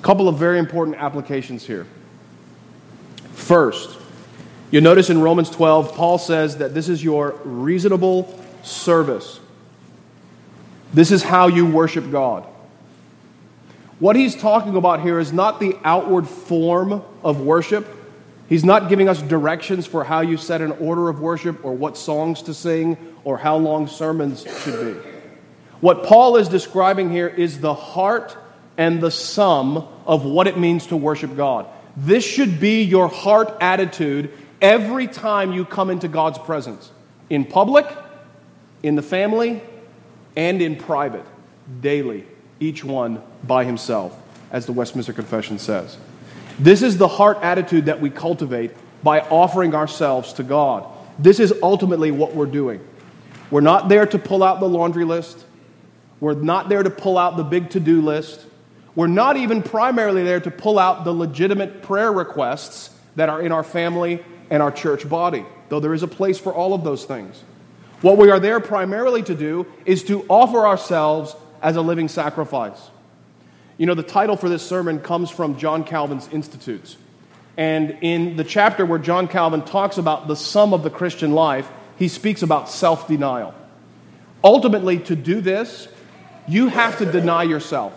A 0.00 0.02
couple 0.02 0.28
of 0.28 0.36
very 0.36 0.58
important 0.58 0.98
applications 0.98 1.64
here. 1.64 1.86
First, 3.32 3.98
you 4.70 4.80
notice 4.80 5.10
in 5.10 5.20
Romans 5.20 5.50
12, 5.50 5.94
Paul 5.94 6.18
says 6.18 6.58
that 6.58 6.74
this 6.74 6.88
is 6.88 7.02
your 7.04 7.32
reasonable 7.44 8.38
service. 8.62 9.40
This 10.94 11.10
is 11.10 11.22
how 11.22 11.48
you 11.48 11.66
worship 11.66 12.10
God. 12.10 12.44
What 13.98 14.16
he's 14.16 14.34
talking 14.34 14.76
about 14.76 15.00
here 15.00 15.18
is 15.18 15.32
not 15.32 15.60
the 15.60 15.76
outward 15.84 16.26
form 16.26 17.04
of 17.22 17.40
worship. 17.40 17.86
He's 18.48 18.64
not 18.64 18.88
giving 18.88 19.08
us 19.08 19.22
directions 19.22 19.86
for 19.86 20.04
how 20.04 20.22
you 20.22 20.36
set 20.36 20.60
an 20.60 20.72
order 20.72 21.08
of 21.08 21.20
worship 21.20 21.64
or 21.64 21.72
what 21.72 21.96
songs 21.96 22.42
to 22.42 22.54
sing 22.54 22.96
or 23.24 23.38
how 23.38 23.56
long 23.56 23.86
sermons 23.86 24.44
should 24.62 24.94
be. 24.94 25.08
What 25.80 26.04
Paul 26.04 26.36
is 26.36 26.48
describing 26.48 27.10
here 27.10 27.28
is 27.28 27.60
the 27.60 27.74
heart 27.74 28.36
and 28.76 29.00
the 29.00 29.10
sum 29.10 29.86
of 30.06 30.24
what 30.24 30.46
it 30.46 30.58
means 30.58 30.86
to 30.88 30.96
worship 30.96 31.36
God. 31.36 31.66
This 31.96 32.24
should 32.24 32.60
be 32.60 32.82
your 32.82 33.08
heart 33.08 33.56
attitude 33.60 34.30
every 34.60 35.06
time 35.06 35.52
you 35.52 35.64
come 35.64 35.90
into 35.90 36.08
God's 36.08 36.38
presence 36.38 36.90
in 37.28 37.44
public, 37.44 37.86
in 38.82 38.94
the 38.94 39.02
family, 39.02 39.62
and 40.36 40.62
in 40.62 40.76
private, 40.76 41.24
daily, 41.80 42.24
each 42.60 42.84
one 42.84 43.22
by 43.44 43.64
himself, 43.64 44.16
as 44.50 44.66
the 44.66 44.72
Westminster 44.72 45.12
Confession 45.12 45.58
says. 45.58 45.96
This 46.58 46.82
is 46.82 46.98
the 46.98 47.08
heart 47.08 47.38
attitude 47.42 47.86
that 47.86 48.00
we 48.00 48.10
cultivate 48.10 48.72
by 49.02 49.20
offering 49.20 49.74
ourselves 49.74 50.32
to 50.34 50.42
God. 50.42 50.86
This 51.18 51.40
is 51.40 51.52
ultimately 51.62 52.10
what 52.10 52.34
we're 52.34 52.46
doing. 52.46 52.86
We're 53.50 53.60
not 53.60 53.88
there 53.88 54.06
to 54.06 54.18
pull 54.18 54.42
out 54.42 54.60
the 54.60 54.68
laundry 54.68 55.04
list. 55.04 55.44
We're 56.20 56.34
not 56.34 56.68
there 56.68 56.82
to 56.82 56.90
pull 56.90 57.18
out 57.18 57.36
the 57.36 57.42
big 57.42 57.70
to 57.70 57.80
do 57.80 58.00
list. 58.00 58.46
We're 58.94 59.06
not 59.06 59.36
even 59.36 59.62
primarily 59.62 60.22
there 60.22 60.40
to 60.40 60.50
pull 60.50 60.78
out 60.78 61.04
the 61.04 61.12
legitimate 61.12 61.82
prayer 61.82 62.12
requests 62.12 62.90
that 63.16 63.28
are 63.28 63.40
in 63.40 63.52
our 63.52 63.62
family 63.62 64.22
and 64.50 64.62
our 64.62 64.70
church 64.70 65.08
body, 65.08 65.46
though 65.70 65.80
there 65.80 65.94
is 65.94 66.02
a 66.02 66.08
place 66.08 66.38
for 66.38 66.52
all 66.52 66.74
of 66.74 66.84
those 66.84 67.04
things. 67.04 67.42
What 68.02 68.18
we 68.18 68.30
are 68.30 68.40
there 68.40 68.60
primarily 68.60 69.22
to 69.22 69.34
do 69.34 69.66
is 69.86 70.02
to 70.04 70.26
offer 70.28 70.66
ourselves 70.66 71.34
as 71.62 71.76
a 71.76 71.80
living 71.80 72.08
sacrifice. 72.08 72.90
You 73.78 73.86
know, 73.86 73.94
the 73.94 74.02
title 74.02 74.36
for 74.36 74.48
this 74.48 74.62
sermon 74.62 75.00
comes 75.00 75.30
from 75.30 75.56
John 75.56 75.84
Calvin's 75.84 76.28
Institutes. 76.28 76.96
And 77.56 77.98
in 78.00 78.36
the 78.36 78.44
chapter 78.44 78.84
where 78.84 78.98
John 78.98 79.28
Calvin 79.28 79.62
talks 79.62 79.98
about 79.98 80.26
the 80.26 80.36
sum 80.36 80.74
of 80.74 80.82
the 80.82 80.90
Christian 80.90 81.32
life, 81.32 81.70
he 81.96 82.08
speaks 82.08 82.42
about 82.42 82.68
self 82.68 83.08
denial. 83.08 83.54
Ultimately, 84.42 84.98
to 85.00 85.16
do 85.16 85.40
this, 85.40 85.88
you 86.48 86.68
have 86.68 86.98
to 86.98 87.06
deny 87.10 87.44
yourself 87.44 87.94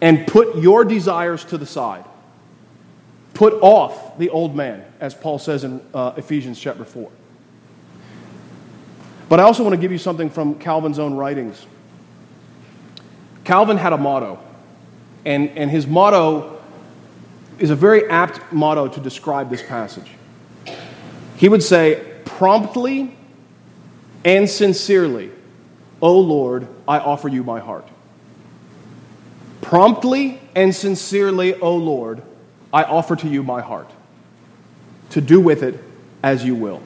and 0.00 0.26
put 0.26 0.56
your 0.56 0.84
desires 0.84 1.44
to 1.46 1.58
the 1.58 1.66
side. 1.66 2.04
Put 3.34 3.54
off 3.62 4.18
the 4.18 4.30
old 4.30 4.54
man, 4.54 4.84
as 5.00 5.14
Paul 5.14 5.38
says 5.38 5.64
in 5.64 5.80
uh, 5.94 6.14
Ephesians 6.16 6.58
chapter 6.58 6.84
4. 6.84 7.10
But 9.28 9.40
I 9.40 9.42
also 9.42 9.62
want 9.62 9.74
to 9.74 9.80
give 9.80 9.92
you 9.92 9.98
something 9.98 10.30
from 10.30 10.58
Calvin's 10.58 10.98
own 10.98 11.14
writings. 11.14 11.66
Calvin 13.44 13.76
had 13.76 13.92
a 13.92 13.98
motto, 13.98 14.38
and, 15.24 15.50
and 15.50 15.70
his 15.70 15.86
motto 15.86 16.60
is 17.58 17.70
a 17.70 17.76
very 17.76 18.08
apt 18.08 18.52
motto 18.52 18.88
to 18.88 19.00
describe 19.00 19.50
this 19.50 19.62
passage. 19.62 20.10
He 21.36 21.48
would 21.48 21.62
say, 21.62 22.04
Promptly 22.24 23.16
and 24.24 24.48
sincerely, 24.48 25.30
O 26.00 26.18
Lord, 26.18 26.68
I 26.86 26.98
offer 26.98 27.28
you 27.28 27.42
my 27.42 27.60
heart. 27.60 27.88
Promptly 29.68 30.40
and 30.54 30.74
sincerely, 30.74 31.52
O 31.60 31.76
Lord, 31.76 32.22
I 32.72 32.84
offer 32.84 33.16
to 33.16 33.28
you 33.28 33.42
my 33.42 33.60
heart, 33.60 33.90
to 35.10 35.20
do 35.20 35.42
with 35.42 35.62
it 35.62 35.78
as 36.22 36.42
you 36.42 36.54
will. 36.54 36.80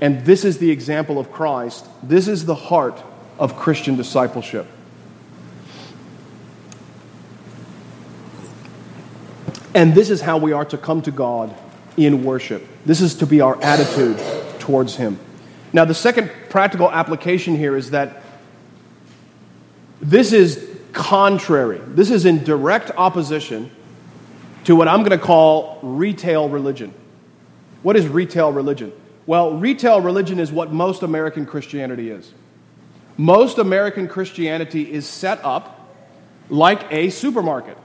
And 0.00 0.24
this 0.24 0.44
is 0.44 0.58
the 0.58 0.72
example 0.72 1.20
of 1.20 1.30
Christ. 1.30 1.86
This 2.02 2.26
is 2.26 2.46
the 2.46 2.56
heart 2.56 3.00
of 3.38 3.56
Christian 3.56 3.96
discipleship. 3.96 4.66
And 9.72 9.94
this 9.94 10.10
is 10.10 10.20
how 10.20 10.38
we 10.38 10.50
are 10.50 10.64
to 10.64 10.76
come 10.76 11.00
to 11.02 11.12
God 11.12 11.54
in 11.96 12.24
worship. 12.24 12.66
This 12.84 13.00
is 13.00 13.14
to 13.14 13.26
be 13.26 13.40
our 13.40 13.62
attitude 13.62 14.18
towards 14.58 14.96
Him. 14.96 15.16
Now, 15.72 15.84
the 15.84 15.94
second 15.94 16.28
practical 16.50 16.90
application 16.90 17.54
here 17.54 17.76
is 17.76 17.92
that 17.92 18.20
this 20.00 20.32
is 20.32 20.71
contrary, 20.92 21.80
this 21.86 22.10
is 22.10 22.24
in 22.24 22.44
direct 22.44 22.90
opposition 22.96 23.70
to 24.64 24.76
what 24.76 24.88
I'm 24.88 25.00
going 25.00 25.18
to 25.18 25.24
call 25.24 25.78
retail 25.82 26.48
religion. 26.48 26.94
What 27.82 27.96
is 27.96 28.06
retail 28.06 28.52
religion? 28.52 28.92
Well, 29.26 29.56
retail 29.56 30.00
religion 30.00 30.38
is 30.38 30.52
what 30.52 30.72
most 30.72 31.02
American 31.02 31.46
Christianity 31.46 32.10
is. 32.10 32.32
Most 33.16 33.58
American 33.58 34.08
Christianity 34.08 34.90
is 34.90 35.06
set 35.06 35.44
up 35.44 35.90
like 36.48 36.90
a 36.92 37.10
supermarket. 37.10 37.76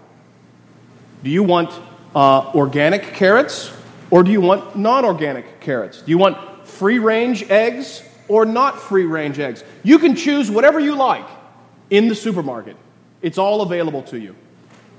Do 1.23 1.29
you 1.29 1.43
want 1.43 1.71
uh, 2.15 2.51
organic 2.53 3.13
carrots 3.13 3.71
or 4.09 4.23
do 4.23 4.31
you 4.31 4.41
want 4.41 4.75
non 4.75 5.05
organic 5.05 5.59
carrots? 5.59 6.01
Do 6.01 6.11
you 6.11 6.17
want 6.17 6.67
free 6.67 6.99
range 6.99 7.43
eggs 7.49 8.03
or 8.27 8.45
not 8.45 8.79
free 8.79 9.05
range 9.05 9.39
eggs? 9.39 9.63
You 9.83 9.99
can 9.99 10.15
choose 10.15 10.49
whatever 10.49 10.79
you 10.79 10.95
like 10.95 11.27
in 11.89 12.07
the 12.07 12.15
supermarket, 12.15 12.75
it's 13.21 13.37
all 13.37 13.61
available 13.61 14.03
to 14.03 14.19
you. 14.19 14.35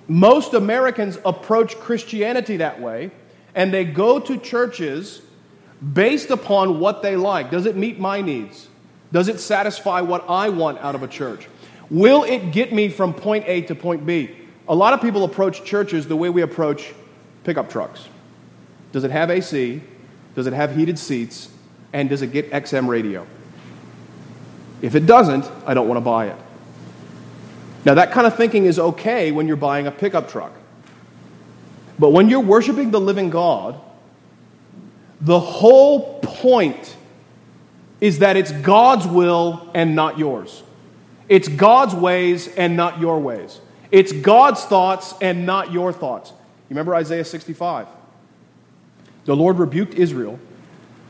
Most 0.09 0.55
Americans 0.55 1.19
approach 1.25 1.79
Christianity 1.79 2.59
that 2.59 2.81
way, 2.81 3.11
and 3.55 3.73
they 3.73 3.85
go 3.85 4.19
to 4.19 4.39
churches 4.39 5.23
based 5.93 6.31
upon 6.31 6.81
what 6.81 7.03
they 7.03 7.17
like. 7.17 7.51
Does 7.51 7.67
it 7.67 7.77
meet 7.77 8.01
my 8.01 8.21
needs? 8.21 8.69
Does 9.13 9.29
it 9.29 9.41
satisfy 9.41 10.01
what 10.01 10.25
I 10.29 10.49
want 10.49 10.79
out 10.79 10.95
of 10.95 11.03
a 11.03 11.09
church? 11.09 11.49
Will 11.91 12.25
it 12.25 12.53
get 12.53 12.73
me 12.73 12.89
from 12.89 13.15
point 13.15 13.45
A 13.47 13.63
to 13.63 13.75
point 13.75 14.05
B? 14.05 14.31
A 14.69 14.75
lot 14.75 14.93
of 14.93 15.01
people 15.01 15.25
approach 15.25 15.65
churches 15.65 16.07
the 16.07 16.17
way 16.17 16.29
we 16.29 16.43
approach 16.43 16.93
pickup 17.45 17.71
trucks. 17.71 18.07
Does 18.93 19.05
it 19.05 19.11
have 19.11 19.31
AC? 19.31 19.83
Does 20.35 20.47
it 20.47 20.53
have 20.53 20.77
heated 20.77 20.99
seats? 20.99 21.51
And 21.93 22.09
does 22.09 22.21
it 22.21 22.33
get 22.33 22.51
XM 22.51 22.87
radio? 22.87 23.27
If 24.83 24.95
it 24.95 25.07
doesn't, 25.07 25.51
I 25.67 25.75
don't 25.75 25.89
want 25.89 25.97
to 25.97 26.03
buy 26.03 26.27
it. 26.29 26.37
Now, 27.85 27.95
that 27.95 28.13
kind 28.13 28.27
of 28.27 28.37
thinking 28.37 28.65
is 28.65 28.79
okay 28.79 29.31
when 29.31 29.47
you're 29.47 29.57
buying 29.57 29.87
a 29.87 29.91
pickup 29.91 30.31
truck. 30.31 30.53
But 31.99 32.11
when 32.11 32.29
you're 32.29 32.41
worshiping 32.41 32.91
the 32.91 33.01
living 33.01 33.31
God, 33.31 33.81
the 35.21 35.41
whole 35.41 36.21
point 36.21 36.97
is 38.01 38.21
that 38.21 38.37
it's 38.37 38.53
God's 38.53 39.07
will 39.07 39.69
and 39.75 39.97
not 39.97 40.19
yours. 40.19 40.63
It's 41.29 41.49
God's 41.49 41.95
ways 41.95 42.49
and 42.49 42.77
not 42.77 43.01
your 43.01 43.19
ways. 43.19 43.61
It's 43.91 44.13
God's 44.13 44.63
thoughts 44.65 45.15
and 45.21 45.47
not 45.47 45.73
your 45.73 45.93
thoughts. 45.93 46.31
You 46.31 46.75
remember 46.75 46.95
Isaiah 46.95 47.25
65? 47.25 47.89
The 49.25 49.35
Lord 49.35 49.59
rebuked 49.59 49.95
Israel 49.95 50.39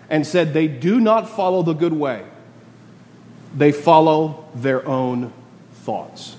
and 0.08 0.26
said, 0.26 0.54
They 0.54 0.68
do 0.68 1.00
not 1.00 1.28
follow 1.28 1.62
the 1.62 1.74
good 1.74 1.92
way, 1.92 2.24
they 3.54 3.72
follow 3.72 4.46
their 4.54 4.86
own 4.88 5.32
thoughts. 5.72 6.36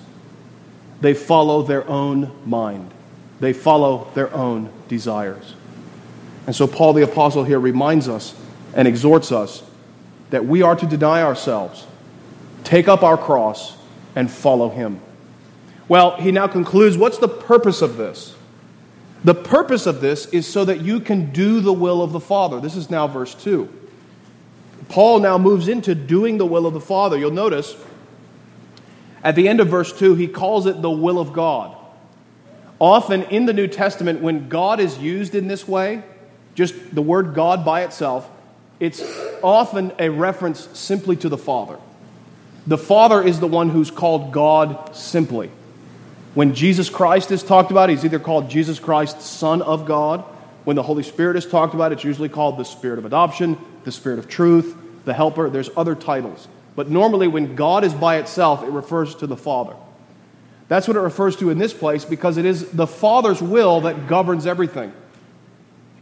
They 1.00 1.14
follow 1.14 1.62
their 1.62 1.88
own 1.88 2.30
mind. 2.44 2.92
They 3.40 3.52
follow 3.52 4.10
their 4.14 4.32
own 4.34 4.70
desires. 4.88 5.54
And 6.46 6.54
so, 6.54 6.66
Paul 6.66 6.92
the 6.92 7.02
Apostle 7.02 7.44
here 7.44 7.60
reminds 7.60 8.08
us 8.08 8.34
and 8.74 8.86
exhorts 8.86 9.32
us 9.32 9.62
that 10.30 10.44
we 10.46 10.62
are 10.62 10.76
to 10.76 10.86
deny 10.86 11.22
ourselves, 11.22 11.86
take 12.64 12.88
up 12.88 13.02
our 13.02 13.16
cross, 13.16 13.76
and 14.14 14.30
follow 14.30 14.68
him. 14.68 15.00
Well, 15.88 16.16
he 16.16 16.30
now 16.30 16.46
concludes 16.46 16.96
what's 16.96 17.18
the 17.18 17.28
purpose 17.28 17.82
of 17.82 17.96
this? 17.96 18.34
The 19.24 19.34
purpose 19.34 19.86
of 19.86 20.00
this 20.00 20.26
is 20.26 20.46
so 20.46 20.64
that 20.64 20.80
you 20.80 21.00
can 21.00 21.32
do 21.32 21.60
the 21.60 21.72
will 21.72 22.02
of 22.02 22.12
the 22.12 22.20
Father. 22.20 22.60
This 22.60 22.76
is 22.76 22.90
now 22.90 23.06
verse 23.06 23.34
2. 23.34 23.68
Paul 24.88 25.20
now 25.20 25.36
moves 25.36 25.68
into 25.68 25.94
doing 25.94 26.38
the 26.38 26.46
will 26.46 26.66
of 26.66 26.74
the 26.74 26.80
Father. 26.80 27.18
You'll 27.18 27.30
notice 27.30 27.76
at 29.22 29.34
the 29.34 29.48
end 29.48 29.60
of 29.60 29.68
verse 29.68 29.92
2, 29.92 30.14
he 30.14 30.26
calls 30.26 30.66
it 30.66 30.80
the 30.80 30.90
will 30.90 31.18
of 31.18 31.32
God. 31.32 31.76
Often 32.78 33.24
in 33.24 33.44
the 33.46 33.52
New 33.52 33.68
Testament, 33.68 34.20
when 34.20 34.48
God 34.48 34.80
is 34.80 34.98
used 34.98 35.34
in 35.34 35.48
this 35.48 35.68
way, 35.68 36.02
just 36.54 36.74
the 36.94 37.02
word 37.02 37.34
God 37.34 37.64
by 37.64 37.82
itself, 37.82 38.28
it's 38.78 39.02
often 39.42 39.92
a 39.98 40.08
reference 40.08 40.68
simply 40.72 41.16
to 41.16 41.28
the 41.28 41.36
Father. 41.36 41.78
The 42.66 42.78
Father 42.78 43.22
is 43.22 43.40
the 43.40 43.46
one 43.46 43.68
who's 43.68 43.90
called 43.90 44.32
God 44.32 44.96
simply. 44.96 45.50
When 46.34 46.54
Jesus 46.54 46.88
Christ 46.88 47.30
is 47.30 47.42
talked 47.42 47.70
about, 47.70 47.90
he's 47.90 48.04
either 48.04 48.18
called 48.18 48.48
Jesus 48.48 48.78
Christ, 48.78 49.20
Son 49.20 49.60
of 49.60 49.84
God. 49.84 50.24
When 50.64 50.76
the 50.76 50.82
Holy 50.82 51.02
Spirit 51.02 51.36
is 51.36 51.46
talked 51.46 51.74
about, 51.74 51.92
it's 51.92 52.04
usually 52.04 52.28
called 52.28 52.56
the 52.56 52.64
Spirit 52.64 52.98
of 52.98 53.04
adoption, 53.04 53.58
the 53.84 53.92
Spirit 53.92 54.18
of 54.18 54.28
truth, 54.28 54.76
the 55.04 55.12
Helper. 55.12 55.50
There's 55.50 55.70
other 55.76 55.94
titles. 55.94 56.48
But 56.76 56.90
normally, 56.90 57.28
when 57.28 57.56
God 57.56 57.84
is 57.84 57.92
by 57.92 58.18
itself, 58.18 58.62
it 58.62 58.70
refers 58.70 59.14
to 59.16 59.26
the 59.26 59.36
Father. 59.36 59.74
That's 60.68 60.86
what 60.86 60.96
it 60.96 61.00
refers 61.00 61.34
to 61.36 61.50
in 61.50 61.58
this 61.58 61.74
place 61.74 62.04
because 62.04 62.36
it 62.36 62.44
is 62.44 62.70
the 62.70 62.86
Father's 62.86 63.42
will 63.42 63.80
that 63.82 64.06
governs 64.06 64.46
everything. 64.46 64.92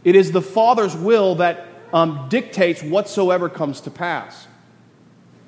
It 0.03 0.15
is 0.15 0.31
the 0.31 0.43
Father's 0.43 0.95
will 0.95 1.35
that 1.35 1.65
um, 1.91 2.27
dictates 2.29 2.83
whatsoever 2.83 3.49
comes 3.49 3.81
to 3.81 3.91
pass. 3.91 4.47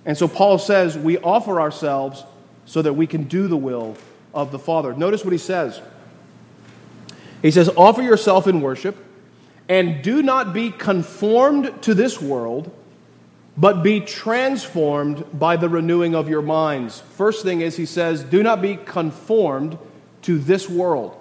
And 0.05 0.17
so 0.17 0.27
Paul 0.27 0.57
says 0.57 0.97
we 0.97 1.17
offer 1.19 1.61
ourselves 1.61 2.23
so 2.65 2.81
that 2.81 2.93
we 2.93 3.05
can 3.07 3.25
do 3.25 3.47
the 3.47 3.57
will 3.57 3.95
of 4.33 4.51
the 4.51 4.59
Father. 4.59 4.93
Notice 4.93 5.23
what 5.23 5.33
he 5.33 5.37
says. 5.37 5.81
He 7.41 7.51
says, 7.51 7.69
Offer 7.69 8.01
yourself 8.01 8.47
in 8.47 8.61
worship, 8.61 8.97
and 9.67 10.01
do 10.01 10.21
not 10.21 10.53
be 10.53 10.71
conformed 10.71 11.81
to 11.83 11.93
this 11.93 12.21
world, 12.21 12.71
but 13.57 13.83
be 13.83 13.99
transformed 13.99 15.25
by 15.37 15.57
the 15.57 15.67
renewing 15.67 16.15
of 16.15 16.29
your 16.29 16.41
minds. 16.41 17.01
First 17.17 17.43
thing 17.43 17.61
is, 17.61 17.75
he 17.75 17.85
says, 17.85 18.23
Do 18.23 18.43
not 18.43 18.61
be 18.61 18.77
conformed 18.77 19.77
to 20.23 20.39
this 20.39 20.69
world. 20.69 21.17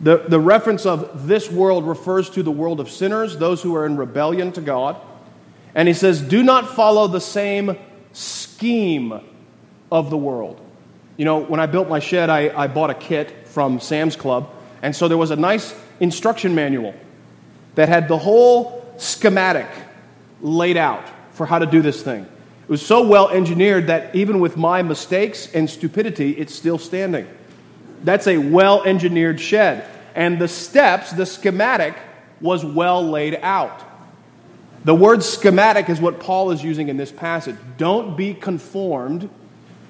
The, 0.00 0.18
the 0.28 0.38
reference 0.38 0.86
of 0.86 1.26
this 1.26 1.50
world 1.50 1.86
refers 1.86 2.30
to 2.30 2.42
the 2.42 2.52
world 2.52 2.78
of 2.78 2.88
sinners, 2.88 3.36
those 3.36 3.62
who 3.62 3.74
are 3.74 3.84
in 3.84 3.96
rebellion 3.96 4.52
to 4.52 4.60
God. 4.60 4.96
And 5.74 5.88
he 5.88 5.94
says, 5.94 6.22
Do 6.22 6.42
not 6.42 6.74
follow 6.74 7.08
the 7.08 7.20
same 7.20 7.76
scheme 8.12 9.20
of 9.90 10.10
the 10.10 10.16
world. 10.16 10.60
You 11.16 11.24
know, 11.24 11.38
when 11.38 11.58
I 11.58 11.66
built 11.66 11.88
my 11.88 11.98
shed, 11.98 12.30
I, 12.30 12.56
I 12.56 12.68
bought 12.68 12.90
a 12.90 12.94
kit 12.94 13.48
from 13.48 13.80
Sam's 13.80 14.14
Club. 14.14 14.48
And 14.82 14.94
so 14.94 15.08
there 15.08 15.18
was 15.18 15.32
a 15.32 15.36
nice 15.36 15.74
instruction 15.98 16.54
manual 16.54 16.94
that 17.74 17.88
had 17.88 18.06
the 18.06 18.18
whole 18.18 18.94
schematic 18.98 19.66
laid 20.40 20.76
out 20.76 21.04
for 21.32 21.46
how 21.46 21.58
to 21.58 21.66
do 21.66 21.82
this 21.82 22.02
thing. 22.02 22.22
It 22.22 22.70
was 22.70 22.84
so 22.84 23.06
well 23.06 23.30
engineered 23.30 23.86
that 23.86 24.14
even 24.14 24.40
with 24.40 24.56
my 24.56 24.82
mistakes 24.82 25.52
and 25.54 25.68
stupidity, 25.68 26.32
it's 26.32 26.54
still 26.54 26.78
standing. 26.78 27.26
That's 28.04 28.26
a 28.26 28.38
well 28.38 28.82
engineered 28.84 29.40
shed. 29.40 29.88
And 30.14 30.38
the 30.38 30.48
steps, 30.48 31.12
the 31.12 31.26
schematic, 31.26 31.96
was 32.40 32.64
well 32.64 33.08
laid 33.08 33.38
out. 33.42 33.82
The 34.84 34.94
word 34.94 35.22
schematic 35.22 35.88
is 35.88 36.00
what 36.00 36.20
Paul 36.20 36.50
is 36.50 36.62
using 36.62 36.88
in 36.88 36.96
this 36.96 37.10
passage. 37.10 37.56
Don't 37.76 38.16
be 38.16 38.34
conformed 38.34 39.28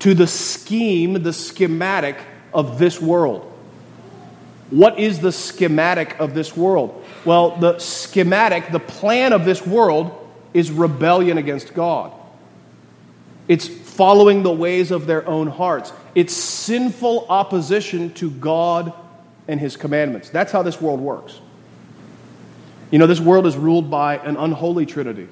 to 0.01 0.15
the 0.15 0.27
scheme, 0.27 1.23
the 1.23 1.33
schematic 1.33 2.17
of 2.53 2.79
this 2.79 3.01
world. 3.01 3.45
What 4.71 4.99
is 4.99 5.21
the 5.21 5.33
schematic 5.33 6.19
of 6.21 6.35
this 6.35 6.57
world? 6.57 7.05
Well, 7.25 7.57
the 7.57 7.79
schematic, 7.79 8.71
the 8.71 8.81
plan 8.81 9.33
of 9.33 9.45
this 9.45 9.67
world 9.67 10.18
is 10.55 10.71
rebellion 10.71 11.39
against 11.39 11.75
God. 11.75 12.13
It's 13.47 13.67
following 13.67 14.43
the 14.43 14.53
ways 14.53 14.91
of 14.91 15.07
their 15.07 15.27
own 15.27 15.49
hearts. 15.49 15.93
It's 16.15 16.35
sinful 16.35 17.27
opposition 17.29 18.13
to 18.15 18.31
God 18.31 18.93
and 19.47 19.59
His 19.59 19.77
commandments. 19.77 20.31
That's 20.31 20.53
how 20.53 20.63
this 20.63 20.81
world 20.81 21.01
works. 21.01 21.41
You 22.91 22.99
know, 22.99 23.07
this 23.07 23.21
world 23.21 23.47
is 23.47 23.57
ruled 23.57 23.91
by 23.91 24.17
an 24.19 24.37
unholy 24.37 24.87
trinity. 24.87 25.29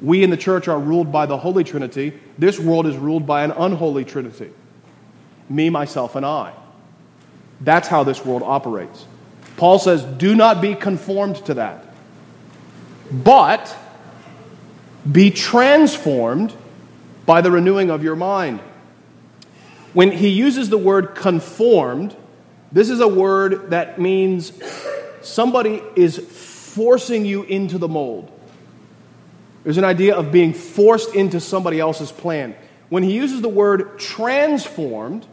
We 0.00 0.22
in 0.22 0.30
the 0.30 0.36
church 0.36 0.68
are 0.68 0.78
ruled 0.78 1.12
by 1.12 1.26
the 1.26 1.36
Holy 1.36 1.62
Trinity. 1.62 2.18
This 2.38 2.58
world 2.58 2.86
is 2.86 2.96
ruled 2.96 3.26
by 3.26 3.44
an 3.44 3.50
unholy 3.50 4.06
Trinity 4.06 4.50
me, 5.50 5.68
myself, 5.68 6.14
and 6.14 6.24
I. 6.24 6.54
That's 7.60 7.88
how 7.88 8.04
this 8.04 8.24
world 8.24 8.42
operates. 8.42 9.04
Paul 9.56 9.78
says, 9.78 10.02
do 10.02 10.34
not 10.34 10.62
be 10.62 10.74
conformed 10.74 11.36
to 11.46 11.54
that, 11.54 11.84
but 13.10 13.76
be 15.10 15.30
transformed 15.30 16.52
by 17.26 17.40
the 17.40 17.50
renewing 17.50 17.90
of 17.90 18.02
your 18.02 18.16
mind. 18.16 18.60
When 19.92 20.12
he 20.12 20.28
uses 20.28 20.68
the 20.68 20.78
word 20.78 21.14
conformed, 21.14 22.16
this 22.72 22.90
is 22.90 23.00
a 23.00 23.08
word 23.08 23.70
that 23.70 24.00
means 24.00 24.52
somebody 25.22 25.82
is 25.96 26.18
forcing 26.18 27.24
you 27.24 27.42
into 27.42 27.78
the 27.78 27.88
mold. 27.88 28.30
There's 29.64 29.78
an 29.78 29.84
idea 29.84 30.14
of 30.14 30.32
being 30.32 30.54
forced 30.54 31.14
into 31.14 31.40
somebody 31.40 31.80
else's 31.80 32.12
plan. 32.12 32.54
When 32.88 33.02
he 33.02 33.12
uses 33.12 33.42
the 33.42 33.48
word 33.48 33.98
transformed, 33.98 35.26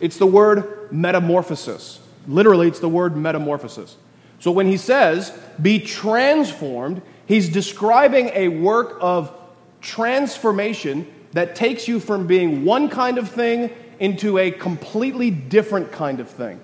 it's 0.00 0.18
the 0.18 0.26
word 0.26 0.92
metamorphosis. 0.92 2.00
Literally, 2.26 2.68
it's 2.68 2.80
the 2.80 2.88
word 2.88 3.16
metamorphosis. 3.16 3.96
So 4.38 4.50
when 4.50 4.66
he 4.66 4.76
says, 4.76 5.36
be 5.60 5.78
transformed, 5.78 7.02
he's 7.26 7.48
describing 7.48 8.30
a 8.34 8.48
work 8.48 8.98
of 9.00 9.32
transformation 9.80 11.12
that 11.32 11.56
takes 11.56 11.88
you 11.88 12.00
from 12.00 12.26
being 12.26 12.64
one 12.64 12.88
kind 12.88 13.18
of 13.18 13.30
thing 13.30 13.70
into 13.98 14.38
a 14.38 14.50
completely 14.50 15.30
different 15.30 15.92
kind 15.92 16.20
of 16.20 16.30
thing. 16.30 16.60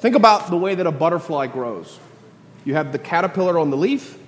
Think 0.00 0.16
about 0.16 0.50
the 0.50 0.56
way 0.56 0.74
that 0.74 0.86
a 0.86 0.92
butterfly 0.92 1.46
grows. 1.46 1.98
You 2.64 2.74
have 2.74 2.92
the 2.92 2.98
caterpillar 2.98 3.58
on 3.58 3.70
the 3.70 3.76
leaf, 3.76 4.18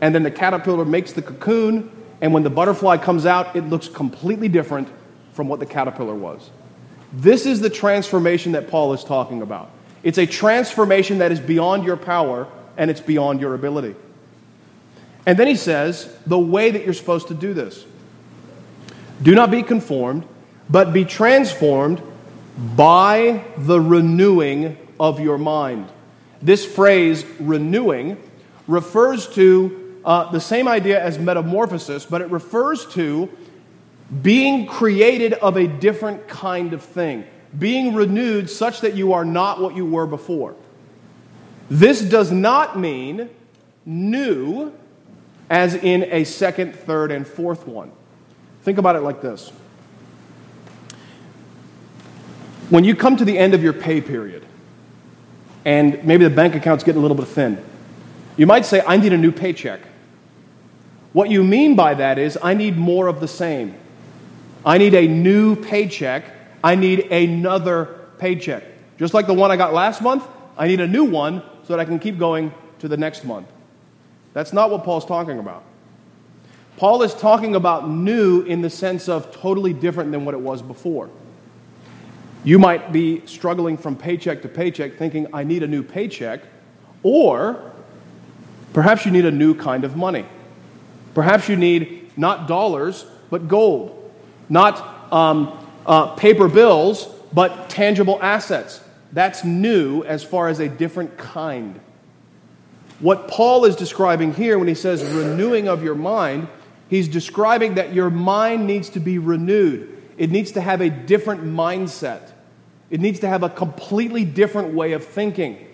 and 0.00 0.14
then 0.14 0.22
the 0.22 0.30
caterpillar 0.30 0.84
makes 0.84 1.12
the 1.12 1.22
cocoon, 1.22 1.90
and 2.20 2.32
when 2.32 2.42
the 2.42 2.50
butterfly 2.50 2.96
comes 2.96 3.26
out, 3.26 3.54
it 3.54 3.64
looks 3.64 3.88
completely 3.88 4.48
different 4.48 4.88
from 5.32 5.48
what 5.48 5.60
the 5.60 5.66
caterpillar 5.66 6.14
was. 6.14 6.50
This 7.12 7.46
is 7.46 7.60
the 7.60 7.70
transformation 7.70 8.52
that 8.52 8.68
Paul 8.68 8.92
is 8.92 9.04
talking 9.04 9.42
about. 9.42 9.70
It's 10.02 10.18
a 10.18 10.26
transformation 10.26 11.18
that 11.18 11.32
is 11.32 11.40
beyond 11.40 11.84
your 11.84 11.96
power 11.96 12.48
and 12.76 12.90
it's 12.90 13.00
beyond 13.00 13.40
your 13.40 13.54
ability. 13.54 13.94
And 15.26 15.38
then 15.38 15.46
he 15.46 15.56
says, 15.56 16.14
the 16.26 16.38
way 16.38 16.70
that 16.70 16.84
you're 16.84 16.94
supposed 16.94 17.28
to 17.28 17.34
do 17.34 17.54
this 17.54 17.84
do 19.22 19.34
not 19.34 19.50
be 19.50 19.62
conformed, 19.62 20.26
but 20.68 20.92
be 20.92 21.04
transformed 21.04 22.02
by 22.76 23.44
the 23.56 23.80
renewing 23.80 24.76
of 24.98 25.20
your 25.20 25.38
mind. 25.38 25.88
This 26.42 26.66
phrase, 26.66 27.24
renewing, 27.40 28.20
refers 28.66 29.28
to 29.34 30.00
uh, 30.04 30.30
the 30.30 30.40
same 30.40 30.68
idea 30.68 31.02
as 31.02 31.18
metamorphosis, 31.18 32.04
but 32.04 32.20
it 32.20 32.30
refers 32.30 32.86
to 32.88 33.30
being 34.22 34.66
created 34.66 35.32
of 35.34 35.56
a 35.56 35.66
different 35.66 36.28
kind 36.28 36.72
of 36.72 36.82
thing, 36.82 37.24
being 37.58 37.94
renewed 37.94 38.50
such 38.50 38.82
that 38.82 38.94
you 38.94 39.14
are 39.14 39.24
not 39.24 39.60
what 39.60 39.74
you 39.74 39.86
were 39.86 40.06
before. 40.06 40.54
This 41.70 42.02
does 42.02 42.30
not 42.30 42.78
mean 42.78 43.30
new, 43.86 44.72
as 45.50 45.74
in 45.74 46.04
a 46.04 46.24
second, 46.24 46.74
third, 46.74 47.12
and 47.12 47.26
fourth 47.26 47.66
one. 47.66 47.92
Think 48.62 48.78
about 48.78 48.96
it 48.96 49.00
like 49.00 49.20
this. 49.20 49.52
When 52.70 52.84
you 52.84 52.96
come 52.96 53.16
to 53.16 53.24
the 53.24 53.36
end 53.36 53.54
of 53.54 53.62
your 53.62 53.74
pay 53.74 54.00
period, 54.00 54.44
and 55.64 56.02
maybe 56.04 56.24
the 56.24 56.34
bank 56.34 56.54
account's 56.54 56.82
getting 56.84 56.98
a 56.98 57.02
little 57.02 57.16
bit 57.16 57.28
thin, 57.28 57.62
you 58.36 58.46
might 58.46 58.64
say, 58.64 58.82
I 58.86 58.96
need 58.96 59.12
a 59.12 59.18
new 59.18 59.32
paycheck. 59.32 59.80
What 61.12 61.30
you 61.30 61.44
mean 61.44 61.76
by 61.76 61.94
that 61.94 62.18
is, 62.18 62.36
I 62.42 62.54
need 62.54 62.76
more 62.76 63.06
of 63.06 63.20
the 63.20 63.28
same. 63.28 63.76
I 64.66 64.78
need 64.78 64.94
a 64.94 65.06
new 65.06 65.56
paycheck. 65.56 66.24
I 66.64 66.74
need 66.74 67.12
another 67.12 68.00
paycheck. 68.18 68.64
Just 68.98 69.14
like 69.14 69.26
the 69.26 69.34
one 69.34 69.50
I 69.50 69.56
got 69.56 69.74
last 69.74 70.02
month, 70.02 70.26
I 70.56 70.66
need 70.66 70.80
a 70.80 70.88
new 70.88 71.04
one 71.04 71.42
so 71.64 71.74
that 71.74 71.80
I 71.80 71.84
can 71.84 71.98
keep 71.98 72.18
going 72.18 72.52
to 72.78 72.88
the 72.88 72.96
next 72.96 73.24
month. 73.24 73.46
That's 74.34 74.52
not 74.52 74.70
what 74.70 74.84
Paul's 74.84 75.06
talking 75.06 75.38
about. 75.38 75.64
Paul 76.76 77.02
is 77.02 77.14
talking 77.14 77.54
about 77.54 77.88
new 77.88 78.42
in 78.42 78.60
the 78.60 78.68
sense 78.68 79.08
of 79.08 79.32
totally 79.32 79.72
different 79.72 80.10
than 80.10 80.24
what 80.24 80.34
it 80.34 80.40
was 80.40 80.60
before. 80.60 81.08
You 82.42 82.58
might 82.58 82.92
be 82.92 83.24
struggling 83.26 83.78
from 83.78 83.96
paycheck 83.96 84.42
to 84.42 84.48
paycheck 84.48 84.98
thinking, 84.98 85.28
I 85.32 85.44
need 85.44 85.62
a 85.62 85.68
new 85.68 85.82
paycheck, 85.82 86.40
or 87.02 87.72
perhaps 88.72 89.06
you 89.06 89.12
need 89.12 89.24
a 89.24 89.30
new 89.30 89.54
kind 89.54 89.84
of 89.84 89.96
money. 89.96 90.26
Perhaps 91.14 91.48
you 91.48 91.56
need 91.56 92.10
not 92.18 92.48
dollars, 92.48 93.06
but 93.30 93.48
gold. 93.48 94.12
Not 94.48 95.12
um, 95.12 95.66
uh, 95.86 96.08
paper 96.16 96.48
bills, 96.48 97.06
but 97.32 97.70
tangible 97.70 98.18
assets. 98.20 98.80
That's 99.12 99.44
new 99.44 100.02
as 100.02 100.24
far 100.24 100.48
as 100.48 100.58
a 100.58 100.68
different 100.68 101.16
kind. 101.16 101.80
What 103.04 103.28
Paul 103.28 103.66
is 103.66 103.76
describing 103.76 104.32
here 104.32 104.58
when 104.58 104.66
he 104.66 104.74
says 104.74 105.04
renewing 105.04 105.68
of 105.68 105.84
your 105.84 105.94
mind, 105.94 106.48
he's 106.88 107.06
describing 107.06 107.74
that 107.74 107.92
your 107.92 108.08
mind 108.08 108.66
needs 108.66 108.88
to 108.88 108.98
be 108.98 109.18
renewed. 109.18 109.94
It 110.16 110.30
needs 110.30 110.52
to 110.52 110.62
have 110.62 110.80
a 110.80 110.88
different 110.88 111.44
mindset. 111.44 112.32
It 112.88 113.02
needs 113.02 113.20
to 113.20 113.28
have 113.28 113.42
a 113.42 113.50
completely 113.50 114.24
different 114.24 114.72
way 114.72 114.92
of 114.92 115.04
thinking. 115.04 115.66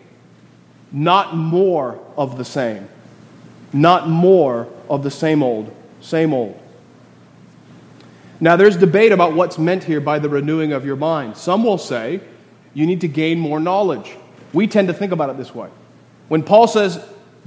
Not 0.91 1.37
more 1.37 2.01
of 2.17 2.37
the 2.37 2.45
same. 2.45 2.89
Not 3.73 4.09
more 4.09 4.67
of 4.89 5.05
the 5.05 5.11
same 5.13 5.45
old, 5.45 5.73
same 6.01 6.35
old. 6.35 6.61
Now, 8.41 8.57
there's 8.57 8.77
debate 8.77 9.13
about 9.13 9.35
what's 9.35 9.57
meant 9.57 9.85
here 9.85 10.01
by 10.01 10.19
the 10.19 10.29
renewing 10.29 10.73
of 10.73 10.85
your 10.85 10.97
mind. 10.97 11.37
Some 11.37 11.63
will 11.63 11.79
say 11.79 12.23
you 12.75 12.87
need 12.87 13.03
to 13.03 13.09
gain 13.09 13.39
more 13.39 13.61
knowledge. 13.61 14.17
We 14.53 14.67
tend 14.67 14.89
to 14.89 14.95
think 14.95 15.13
about 15.13 15.31
it 15.31 15.37
this 15.37 15.55
way. 15.55 15.69
When 16.27 16.43
Paul 16.43 16.67
says, 16.67 17.01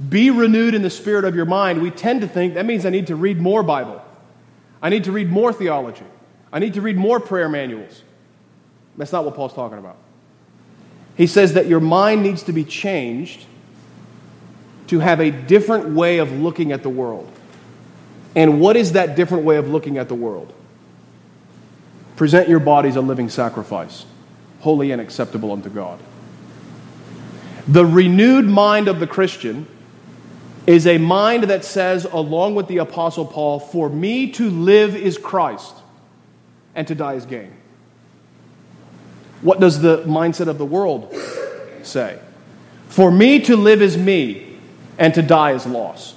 be 0.08 0.30
renewed 0.30 0.74
in 0.74 0.82
the 0.82 0.90
spirit 0.90 1.24
of 1.24 1.34
your 1.34 1.44
mind, 1.44 1.80
we 1.80 1.90
tend 1.90 2.20
to 2.22 2.28
think 2.28 2.54
that 2.54 2.66
means 2.66 2.84
I 2.84 2.90
need 2.90 3.06
to 3.08 3.16
read 3.16 3.40
more 3.40 3.62
Bible. 3.62 4.02
I 4.82 4.88
need 4.88 5.04
to 5.04 5.12
read 5.12 5.30
more 5.30 5.52
theology. 5.52 6.04
I 6.52 6.58
need 6.58 6.74
to 6.74 6.80
read 6.80 6.96
more 6.96 7.20
prayer 7.20 7.48
manuals. 7.48 8.02
That's 8.96 9.12
not 9.12 9.24
what 9.24 9.34
Paul's 9.34 9.54
talking 9.54 9.78
about. 9.78 9.96
He 11.16 11.26
says 11.26 11.54
that 11.54 11.66
your 11.66 11.80
mind 11.80 12.22
needs 12.22 12.42
to 12.44 12.52
be 12.52 12.64
changed 12.64 13.46
to 14.88 14.98
have 14.98 15.20
a 15.20 15.30
different 15.30 15.90
way 15.90 16.18
of 16.18 16.32
looking 16.32 16.72
at 16.72 16.82
the 16.82 16.88
world. 16.88 17.30
And 18.36 18.60
what 18.60 18.76
is 18.76 18.92
that 18.92 19.16
different 19.16 19.44
way 19.44 19.56
of 19.56 19.68
looking 19.68 19.96
at 19.96 20.08
the 20.08 20.14
world? 20.14 20.52
Present 22.16 22.48
your 22.48 22.60
bodies 22.60 22.96
a 22.96 23.00
living 23.00 23.28
sacrifice, 23.28 24.04
holy 24.60 24.90
and 24.90 25.00
acceptable 25.00 25.52
unto 25.52 25.68
God. 25.68 26.00
The 27.66 27.86
renewed 27.86 28.44
mind 28.44 28.88
of 28.88 29.00
the 29.00 29.06
Christian 29.06 29.66
is 30.66 30.86
a 30.86 30.98
mind 30.98 31.44
that 31.44 31.64
says, 31.64 32.04
along 32.04 32.54
with 32.54 32.68
the 32.68 32.78
Apostle 32.78 33.26
Paul, 33.26 33.60
For 33.60 33.88
me 33.88 34.30
to 34.32 34.48
live 34.48 34.96
is 34.96 35.18
Christ, 35.18 35.74
and 36.74 36.86
to 36.88 36.94
die 36.94 37.14
is 37.14 37.26
gain. 37.26 37.52
What 39.42 39.60
does 39.60 39.80
the 39.80 40.02
mindset 40.04 40.48
of 40.48 40.56
the 40.56 40.64
world 40.64 41.14
say? 41.82 42.18
For 42.88 43.10
me 43.10 43.40
to 43.40 43.56
live 43.56 43.82
is 43.82 43.96
me, 43.96 44.58
and 44.98 45.12
to 45.14 45.22
die 45.22 45.52
is 45.52 45.66
loss. 45.66 46.14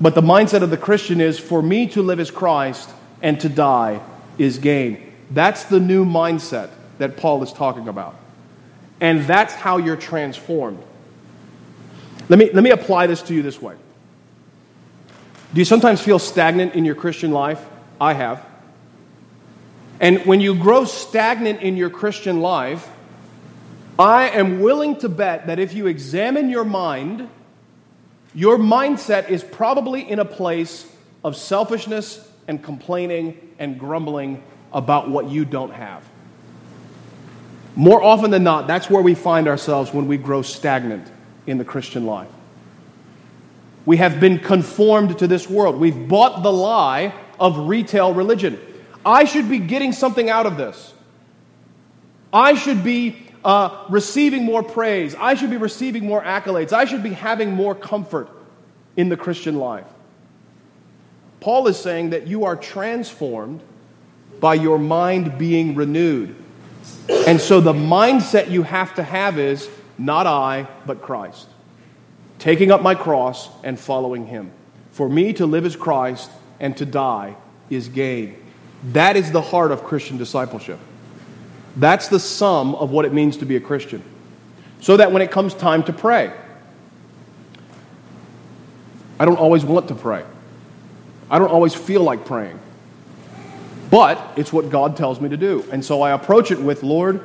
But 0.00 0.14
the 0.14 0.22
mindset 0.22 0.62
of 0.62 0.70
the 0.70 0.76
Christian 0.76 1.20
is 1.20 1.38
for 1.38 1.62
me 1.62 1.86
to 1.88 2.02
live 2.02 2.18
is 2.18 2.30
Christ, 2.30 2.90
and 3.22 3.38
to 3.40 3.48
die 3.48 4.00
is 4.38 4.58
gain. 4.58 5.12
That's 5.30 5.64
the 5.64 5.78
new 5.78 6.04
mindset 6.04 6.70
that 6.98 7.16
Paul 7.16 7.42
is 7.42 7.52
talking 7.52 7.86
about. 7.86 8.16
And 9.00 9.22
that's 9.22 9.54
how 9.54 9.76
you're 9.76 9.96
transformed. 9.96 10.82
Let 12.30 12.38
me, 12.38 12.48
let 12.52 12.62
me 12.62 12.70
apply 12.70 13.08
this 13.08 13.22
to 13.22 13.34
you 13.34 13.42
this 13.42 13.60
way. 13.60 13.74
Do 15.52 15.58
you 15.58 15.64
sometimes 15.64 16.00
feel 16.00 16.20
stagnant 16.20 16.76
in 16.76 16.84
your 16.84 16.94
Christian 16.94 17.32
life? 17.32 17.60
I 18.00 18.14
have. 18.14 18.46
And 19.98 20.24
when 20.24 20.40
you 20.40 20.54
grow 20.54 20.84
stagnant 20.84 21.60
in 21.60 21.76
your 21.76 21.90
Christian 21.90 22.40
life, 22.40 22.88
I 23.98 24.28
am 24.28 24.60
willing 24.60 24.96
to 24.98 25.08
bet 25.08 25.48
that 25.48 25.58
if 25.58 25.74
you 25.74 25.88
examine 25.88 26.50
your 26.50 26.64
mind, 26.64 27.28
your 28.32 28.58
mindset 28.58 29.28
is 29.28 29.42
probably 29.42 30.08
in 30.08 30.20
a 30.20 30.24
place 30.24 30.86
of 31.24 31.34
selfishness 31.34 32.30
and 32.46 32.62
complaining 32.62 33.54
and 33.58 33.76
grumbling 33.76 34.40
about 34.72 35.10
what 35.10 35.28
you 35.28 35.44
don't 35.44 35.72
have. 35.72 36.04
More 37.74 38.00
often 38.00 38.30
than 38.30 38.44
not, 38.44 38.68
that's 38.68 38.88
where 38.88 39.02
we 39.02 39.16
find 39.16 39.48
ourselves 39.48 39.92
when 39.92 40.06
we 40.06 40.16
grow 40.16 40.42
stagnant 40.42 41.10
in 41.50 41.58
the 41.58 41.64
Christian 41.64 42.06
life. 42.06 42.28
We 43.84 43.96
have 43.96 44.20
been 44.20 44.38
conformed 44.38 45.18
to 45.18 45.26
this 45.26 45.48
world. 45.48 45.76
We've 45.76 46.08
bought 46.08 46.42
the 46.42 46.52
lie 46.52 47.12
of 47.38 47.68
retail 47.68 48.14
religion. 48.14 48.58
I 49.04 49.24
should 49.24 49.48
be 49.48 49.58
getting 49.58 49.92
something 49.92 50.30
out 50.30 50.46
of 50.46 50.56
this. 50.56 50.94
I 52.32 52.54
should 52.54 52.84
be 52.84 53.26
uh, 53.44 53.86
receiving 53.88 54.44
more 54.44 54.62
praise. 54.62 55.14
I 55.14 55.34
should 55.34 55.50
be 55.50 55.56
receiving 55.56 56.04
more 56.04 56.22
accolades. 56.22 56.72
I 56.72 56.84
should 56.84 57.02
be 57.02 57.14
having 57.14 57.52
more 57.52 57.74
comfort 57.74 58.28
in 58.96 59.08
the 59.08 59.16
Christian 59.16 59.56
life. 59.58 59.86
Paul 61.40 61.66
is 61.66 61.78
saying 61.78 62.10
that 62.10 62.26
you 62.26 62.44
are 62.44 62.54
transformed 62.54 63.62
by 64.38 64.54
your 64.54 64.78
mind 64.78 65.38
being 65.38 65.74
renewed. 65.74 66.36
And 67.08 67.40
so 67.40 67.60
the 67.60 67.72
mindset 67.72 68.50
you 68.50 68.62
have 68.62 68.94
to 68.94 69.02
have 69.02 69.38
is 69.38 69.68
not 70.00 70.26
I, 70.26 70.66
but 70.86 71.02
Christ. 71.02 71.46
Taking 72.38 72.70
up 72.70 72.82
my 72.82 72.94
cross 72.94 73.50
and 73.62 73.78
following 73.78 74.26
him. 74.26 74.50
For 74.92 75.08
me 75.08 75.34
to 75.34 75.46
live 75.46 75.66
is 75.66 75.76
Christ, 75.76 76.30
and 76.58 76.76
to 76.78 76.86
die 76.86 77.36
is 77.68 77.88
gain. 77.88 78.36
That 78.92 79.16
is 79.16 79.30
the 79.30 79.42
heart 79.42 79.72
of 79.72 79.84
Christian 79.84 80.16
discipleship. 80.16 80.78
That's 81.76 82.08
the 82.08 82.18
sum 82.18 82.74
of 82.74 82.90
what 82.90 83.04
it 83.04 83.12
means 83.12 83.36
to 83.38 83.44
be 83.44 83.56
a 83.56 83.60
Christian. 83.60 84.02
So 84.80 84.96
that 84.96 85.12
when 85.12 85.20
it 85.20 85.30
comes 85.30 85.52
time 85.52 85.82
to 85.84 85.92
pray, 85.92 86.32
I 89.18 89.26
don't 89.26 89.36
always 89.38 89.64
want 89.64 89.88
to 89.88 89.94
pray. 89.94 90.24
I 91.30 91.38
don't 91.38 91.50
always 91.50 91.74
feel 91.74 92.02
like 92.02 92.24
praying. 92.24 92.58
But 93.90 94.32
it's 94.36 94.52
what 94.52 94.70
God 94.70 94.96
tells 94.96 95.20
me 95.20 95.28
to 95.28 95.36
do. 95.36 95.64
And 95.70 95.84
so 95.84 96.00
I 96.00 96.12
approach 96.12 96.50
it 96.50 96.58
with 96.58 96.82
Lord, 96.82 97.24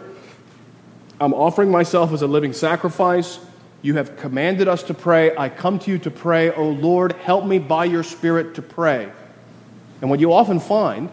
I'm 1.26 1.34
offering 1.34 1.72
myself 1.72 2.14
as 2.14 2.22
a 2.22 2.28
living 2.28 2.54
sacrifice. 2.54 3.40
You 3.82 3.96
have 3.96 4.16
commanded 4.16 4.68
us 4.68 4.84
to 4.84 4.94
pray. 4.94 5.36
I 5.36 5.50
come 5.50 5.80
to 5.80 5.90
you 5.90 5.98
to 5.98 6.12
pray. 6.12 6.52
Oh 6.52 6.70
Lord, 6.70 7.14
help 7.14 7.48
me 7.48 7.58
by 7.58 7.86
your 7.86 8.04
Spirit 8.04 8.54
to 8.56 8.62
pray. 8.62 9.12
And 10.02 10.12
what 10.12 10.20
you 10.20 10.32
often 10.32 10.60
find 10.60 11.10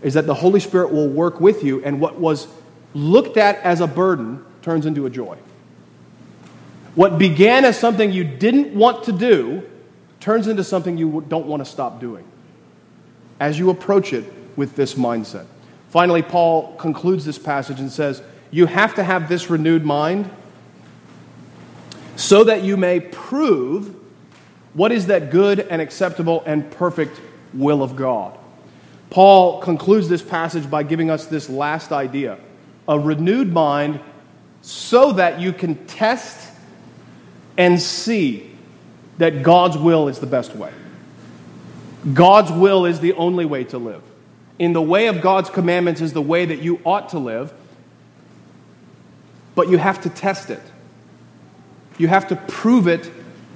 is 0.00 0.14
that 0.14 0.24
the 0.24 0.32
Holy 0.32 0.60
Spirit 0.60 0.92
will 0.92 1.10
work 1.10 1.42
with 1.42 1.62
you, 1.62 1.84
and 1.84 2.00
what 2.00 2.18
was 2.18 2.48
looked 2.94 3.36
at 3.36 3.56
as 3.56 3.82
a 3.82 3.86
burden 3.86 4.42
turns 4.62 4.86
into 4.86 5.04
a 5.04 5.10
joy. 5.10 5.36
What 6.94 7.18
began 7.18 7.66
as 7.66 7.78
something 7.78 8.12
you 8.12 8.24
didn't 8.24 8.74
want 8.74 9.04
to 9.04 9.12
do 9.12 9.62
turns 10.20 10.48
into 10.48 10.64
something 10.64 10.96
you 10.96 11.22
don't 11.28 11.44
want 11.44 11.60
to 11.62 11.70
stop 11.70 12.00
doing 12.00 12.24
as 13.40 13.58
you 13.58 13.68
approach 13.68 14.14
it 14.14 14.24
with 14.56 14.74
this 14.74 14.94
mindset. 14.94 15.44
Finally, 15.90 16.22
Paul 16.22 16.74
concludes 16.76 17.26
this 17.26 17.38
passage 17.38 17.78
and 17.78 17.92
says, 17.92 18.22
You 18.54 18.66
have 18.66 18.94
to 18.94 19.02
have 19.02 19.28
this 19.28 19.50
renewed 19.50 19.84
mind 19.84 20.30
so 22.14 22.44
that 22.44 22.62
you 22.62 22.76
may 22.76 23.00
prove 23.00 23.96
what 24.74 24.92
is 24.92 25.08
that 25.08 25.32
good 25.32 25.58
and 25.58 25.82
acceptable 25.82 26.40
and 26.46 26.70
perfect 26.70 27.20
will 27.52 27.82
of 27.82 27.96
God. 27.96 28.38
Paul 29.10 29.60
concludes 29.60 30.08
this 30.08 30.22
passage 30.22 30.70
by 30.70 30.84
giving 30.84 31.10
us 31.10 31.26
this 31.26 31.50
last 31.50 31.90
idea 31.90 32.38
a 32.86 32.96
renewed 32.96 33.52
mind 33.52 33.98
so 34.62 35.10
that 35.10 35.40
you 35.40 35.52
can 35.52 35.84
test 35.86 36.52
and 37.58 37.82
see 37.82 38.52
that 39.18 39.42
God's 39.42 39.76
will 39.76 40.06
is 40.06 40.20
the 40.20 40.28
best 40.28 40.54
way. 40.54 40.70
God's 42.12 42.52
will 42.52 42.86
is 42.86 43.00
the 43.00 43.14
only 43.14 43.46
way 43.46 43.64
to 43.64 43.78
live. 43.78 44.02
In 44.60 44.74
the 44.74 44.82
way 44.82 45.08
of 45.08 45.20
God's 45.20 45.50
commandments 45.50 46.00
is 46.00 46.12
the 46.12 46.22
way 46.22 46.46
that 46.46 46.60
you 46.60 46.80
ought 46.84 47.08
to 47.08 47.18
live, 47.18 47.52
but 49.54 49.68
you 49.68 49.78
have 49.78 50.00
to 50.02 50.10
test 50.10 50.50
it. 50.50 50.62
You 51.98 52.08
have 52.08 52.28
to 52.28 52.36
prove 52.36 52.88
it 52.88 53.10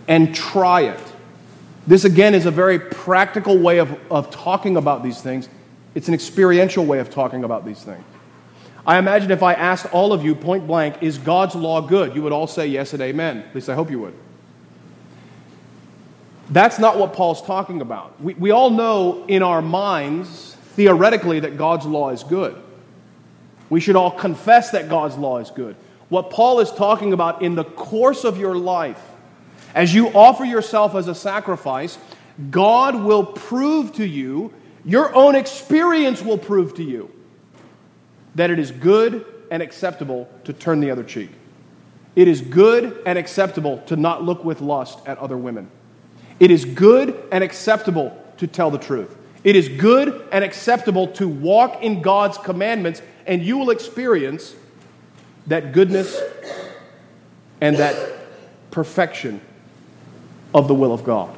and 0.06 0.34
try 0.34 0.82
it. 0.82 1.00
This, 1.86 2.04
again, 2.04 2.34
is 2.34 2.46
a 2.46 2.50
very 2.50 2.78
practical 2.78 3.58
way 3.58 3.78
of, 3.78 3.98
of 4.10 4.30
talking 4.30 4.76
about 4.76 5.02
these 5.02 5.20
things. 5.20 5.48
It's 5.94 6.08
an 6.08 6.14
experiential 6.14 6.84
way 6.84 6.98
of 6.98 7.10
talking 7.10 7.44
about 7.44 7.64
these 7.64 7.82
things. 7.82 8.04
I 8.86 8.98
imagine 8.98 9.30
if 9.30 9.42
I 9.42 9.54
asked 9.54 9.86
all 9.92 10.12
of 10.12 10.24
you 10.24 10.34
point 10.34 10.66
blank, 10.66 11.02
is 11.02 11.18
God's 11.18 11.54
law 11.54 11.80
good? 11.80 12.14
You 12.14 12.22
would 12.22 12.32
all 12.32 12.46
say 12.46 12.66
yes 12.66 12.92
and 12.92 13.02
amen. 13.02 13.38
At 13.38 13.54
least 13.54 13.68
I 13.68 13.74
hope 13.74 13.90
you 13.90 14.00
would. 14.00 14.14
That's 16.50 16.78
not 16.78 16.98
what 16.98 17.12
Paul's 17.12 17.42
talking 17.42 17.82
about. 17.82 18.18
We, 18.20 18.34
we 18.34 18.50
all 18.50 18.70
know 18.70 19.26
in 19.26 19.42
our 19.42 19.60
minds, 19.60 20.56
theoretically, 20.74 21.40
that 21.40 21.58
God's 21.58 21.84
law 21.84 22.10
is 22.10 22.22
good. 22.22 22.56
We 23.68 23.80
should 23.80 23.96
all 23.96 24.10
confess 24.10 24.70
that 24.70 24.88
God's 24.88 25.18
law 25.18 25.38
is 25.38 25.50
good. 25.50 25.76
What 26.08 26.30
Paul 26.30 26.60
is 26.60 26.70
talking 26.70 27.12
about 27.12 27.42
in 27.42 27.54
the 27.54 27.64
course 27.64 28.24
of 28.24 28.38
your 28.38 28.56
life 28.56 29.00
as 29.74 29.94
you 29.94 30.08
offer 30.08 30.44
yourself 30.44 30.94
as 30.94 31.08
a 31.08 31.14
sacrifice, 31.14 31.98
God 32.50 33.02
will 33.02 33.24
prove 33.24 33.92
to 33.94 34.06
you, 34.06 34.52
your 34.84 35.14
own 35.14 35.34
experience 35.34 36.22
will 36.22 36.38
prove 36.38 36.74
to 36.74 36.82
you, 36.82 37.10
that 38.34 38.50
it 38.50 38.58
is 38.58 38.70
good 38.70 39.24
and 39.50 39.62
acceptable 39.62 40.28
to 40.44 40.52
turn 40.52 40.80
the 40.80 40.90
other 40.90 41.04
cheek. 41.04 41.30
It 42.16 42.28
is 42.28 42.40
good 42.40 43.00
and 43.06 43.18
acceptable 43.18 43.78
to 43.86 43.96
not 43.96 44.24
look 44.24 44.44
with 44.44 44.60
lust 44.60 44.98
at 45.06 45.18
other 45.18 45.36
women. 45.36 45.70
It 46.40 46.50
is 46.50 46.64
good 46.64 47.22
and 47.30 47.44
acceptable 47.44 48.16
to 48.38 48.46
tell 48.46 48.70
the 48.70 48.78
truth. 48.78 49.16
It 49.44 49.54
is 49.54 49.68
good 49.68 50.26
and 50.32 50.42
acceptable 50.42 51.08
to 51.08 51.28
walk 51.28 51.82
in 51.82 52.02
God's 52.02 52.38
commandments, 52.38 53.02
and 53.26 53.42
you 53.42 53.58
will 53.58 53.70
experience 53.70 54.54
that 55.48 55.72
goodness 55.72 56.20
and 57.60 57.76
that 57.76 57.96
perfection 58.70 59.40
of 60.54 60.68
the 60.68 60.74
will 60.74 60.92
of 60.92 61.04
God. 61.04 61.36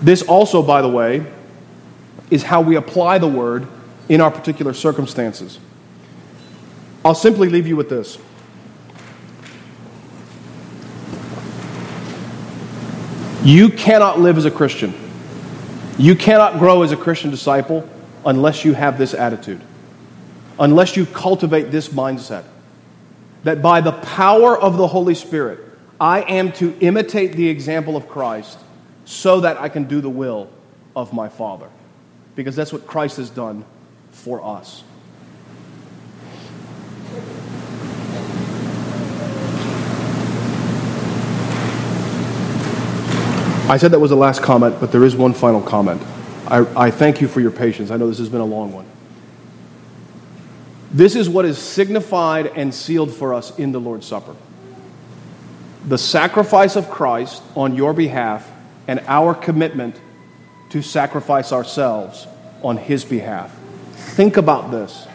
This 0.00 0.22
also, 0.22 0.62
by 0.62 0.82
the 0.82 0.88
way, 0.88 1.26
is 2.30 2.42
how 2.42 2.60
we 2.60 2.76
apply 2.76 3.18
the 3.18 3.28
word 3.28 3.66
in 4.08 4.20
our 4.20 4.30
particular 4.30 4.72
circumstances. 4.72 5.58
I'll 7.04 7.14
simply 7.14 7.48
leave 7.48 7.66
you 7.66 7.76
with 7.76 7.88
this. 7.88 8.18
You 13.44 13.68
cannot 13.68 14.18
live 14.18 14.38
as 14.38 14.44
a 14.44 14.50
Christian. 14.50 14.92
You 15.98 16.16
cannot 16.16 16.58
grow 16.58 16.82
as 16.82 16.90
a 16.90 16.96
Christian 16.96 17.30
disciple 17.30 17.88
unless 18.24 18.64
you 18.64 18.74
have 18.74 18.98
this 18.98 19.14
attitude, 19.14 19.60
unless 20.58 20.96
you 20.96 21.06
cultivate 21.06 21.70
this 21.70 21.88
mindset 21.88 22.44
that 23.44 23.62
by 23.62 23.80
the 23.80 23.92
power 23.92 24.58
of 24.58 24.76
the 24.76 24.86
Holy 24.86 25.14
Spirit, 25.14 25.60
I 26.00 26.22
am 26.22 26.52
to 26.52 26.76
imitate 26.80 27.32
the 27.32 27.48
example 27.48 27.96
of 27.96 28.08
Christ 28.08 28.58
so 29.04 29.40
that 29.40 29.60
I 29.60 29.68
can 29.68 29.84
do 29.84 30.00
the 30.00 30.10
will 30.10 30.50
of 30.94 31.12
my 31.12 31.28
Father. 31.28 31.68
Because 32.34 32.56
that's 32.56 32.72
what 32.72 32.86
Christ 32.86 33.18
has 33.18 33.30
done 33.30 33.64
for 34.10 34.44
us. 34.44 34.82
I 43.68 43.78
said 43.78 43.90
that 43.90 43.98
was 43.98 44.10
the 44.10 44.16
last 44.16 44.42
comment, 44.42 44.78
but 44.78 44.92
there 44.92 45.02
is 45.02 45.16
one 45.16 45.32
final 45.32 45.60
comment. 45.60 46.00
I, 46.46 46.86
I, 46.86 46.90
thank 46.92 47.20
you 47.20 47.26
for 47.26 47.40
your 47.40 47.50
patience. 47.50 47.90
I 47.90 47.96
know 47.96 48.06
this 48.08 48.18
has 48.18 48.28
been 48.28 48.40
a 48.40 48.44
long 48.44 48.72
one. 48.72 48.86
This 50.96 51.14
is 51.14 51.28
what 51.28 51.44
is 51.44 51.58
signified 51.58 52.46
and 52.46 52.72
sealed 52.72 53.12
for 53.12 53.34
us 53.34 53.56
in 53.58 53.70
the 53.70 53.78
Lord's 53.78 54.06
Supper 54.06 54.34
the 55.86 55.98
sacrifice 55.98 56.74
of 56.74 56.90
Christ 56.90 57.42
on 57.54 57.76
your 57.76 57.92
behalf 57.92 58.50
and 58.88 58.98
our 59.06 59.34
commitment 59.34 60.00
to 60.70 60.80
sacrifice 60.80 61.52
ourselves 61.52 62.26
on 62.62 62.78
his 62.78 63.04
behalf. 63.04 63.54
Think 63.92 64.38
about 64.38 64.70
this 64.70 65.06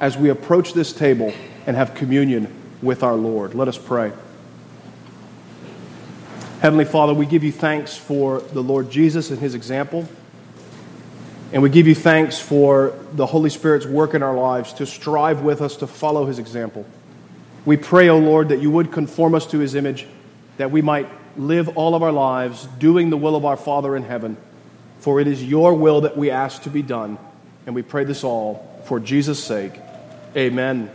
as 0.00 0.16
we 0.16 0.30
approach 0.30 0.72
this 0.72 0.92
table 0.92 1.34
and 1.66 1.76
have 1.76 1.94
communion 1.94 2.48
with 2.80 3.02
our 3.02 3.16
Lord. 3.16 3.54
Let 3.54 3.66
us 3.66 3.76
pray. 3.76 4.12
Heavenly 6.60 6.86
Father, 6.86 7.12
we 7.12 7.26
give 7.26 7.42
you 7.42 7.52
thanks 7.52 7.96
for 7.96 8.38
the 8.40 8.62
Lord 8.62 8.90
Jesus 8.90 9.30
and 9.30 9.40
his 9.40 9.54
example. 9.54 10.08
And 11.54 11.62
we 11.62 11.70
give 11.70 11.86
you 11.86 11.94
thanks 11.94 12.40
for 12.40 12.98
the 13.12 13.26
Holy 13.26 13.48
Spirit's 13.48 13.86
work 13.86 14.14
in 14.14 14.24
our 14.24 14.34
lives 14.34 14.72
to 14.74 14.86
strive 14.86 15.42
with 15.42 15.62
us 15.62 15.76
to 15.76 15.86
follow 15.86 16.26
his 16.26 16.40
example. 16.40 16.84
We 17.64 17.76
pray, 17.76 18.08
O 18.08 18.16
oh 18.16 18.18
Lord, 18.18 18.48
that 18.48 18.60
you 18.60 18.72
would 18.72 18.90
conform 18.90 19.36
us 19.36 19.46
to 19.52 19.60
his 19.60 19.76
image, 19.76 20.04
that 20.56 20.72
we 20.72 20.82
might 20.82 21.08
live 21.38 21.78
all 21.78 21.94
of 21.94 22.02
our 22.02 22.10
lives 22.10 22.66
doing 22.80 23.08
the 23.08 23.16
will 23.16 23.36
of 23.36 23.44
our 23.44 23.56
Father 23.56 23.94
in 23.94 24.02
heaven. 24.02 24.36
For 24.98 25.20
it 25.20 25.28
is 25.28 25.44
your 25.44 25.74
will 25.74 26.00
that 26.00 26.16
we 26.16 26.32
ask 26.32 26.64
to 26.64 26.70
be 26.70 26.82
done. 26.82 27.18
And 27.66 27.74
we 27.76 27.82
pray 27.82 28.02
this 28.02 28.24
all 28.24 28.82
for 28.86 28.98
Jesus' 28.98 29.42
sake. 29.42 29.74
Amen. 30.36 30.90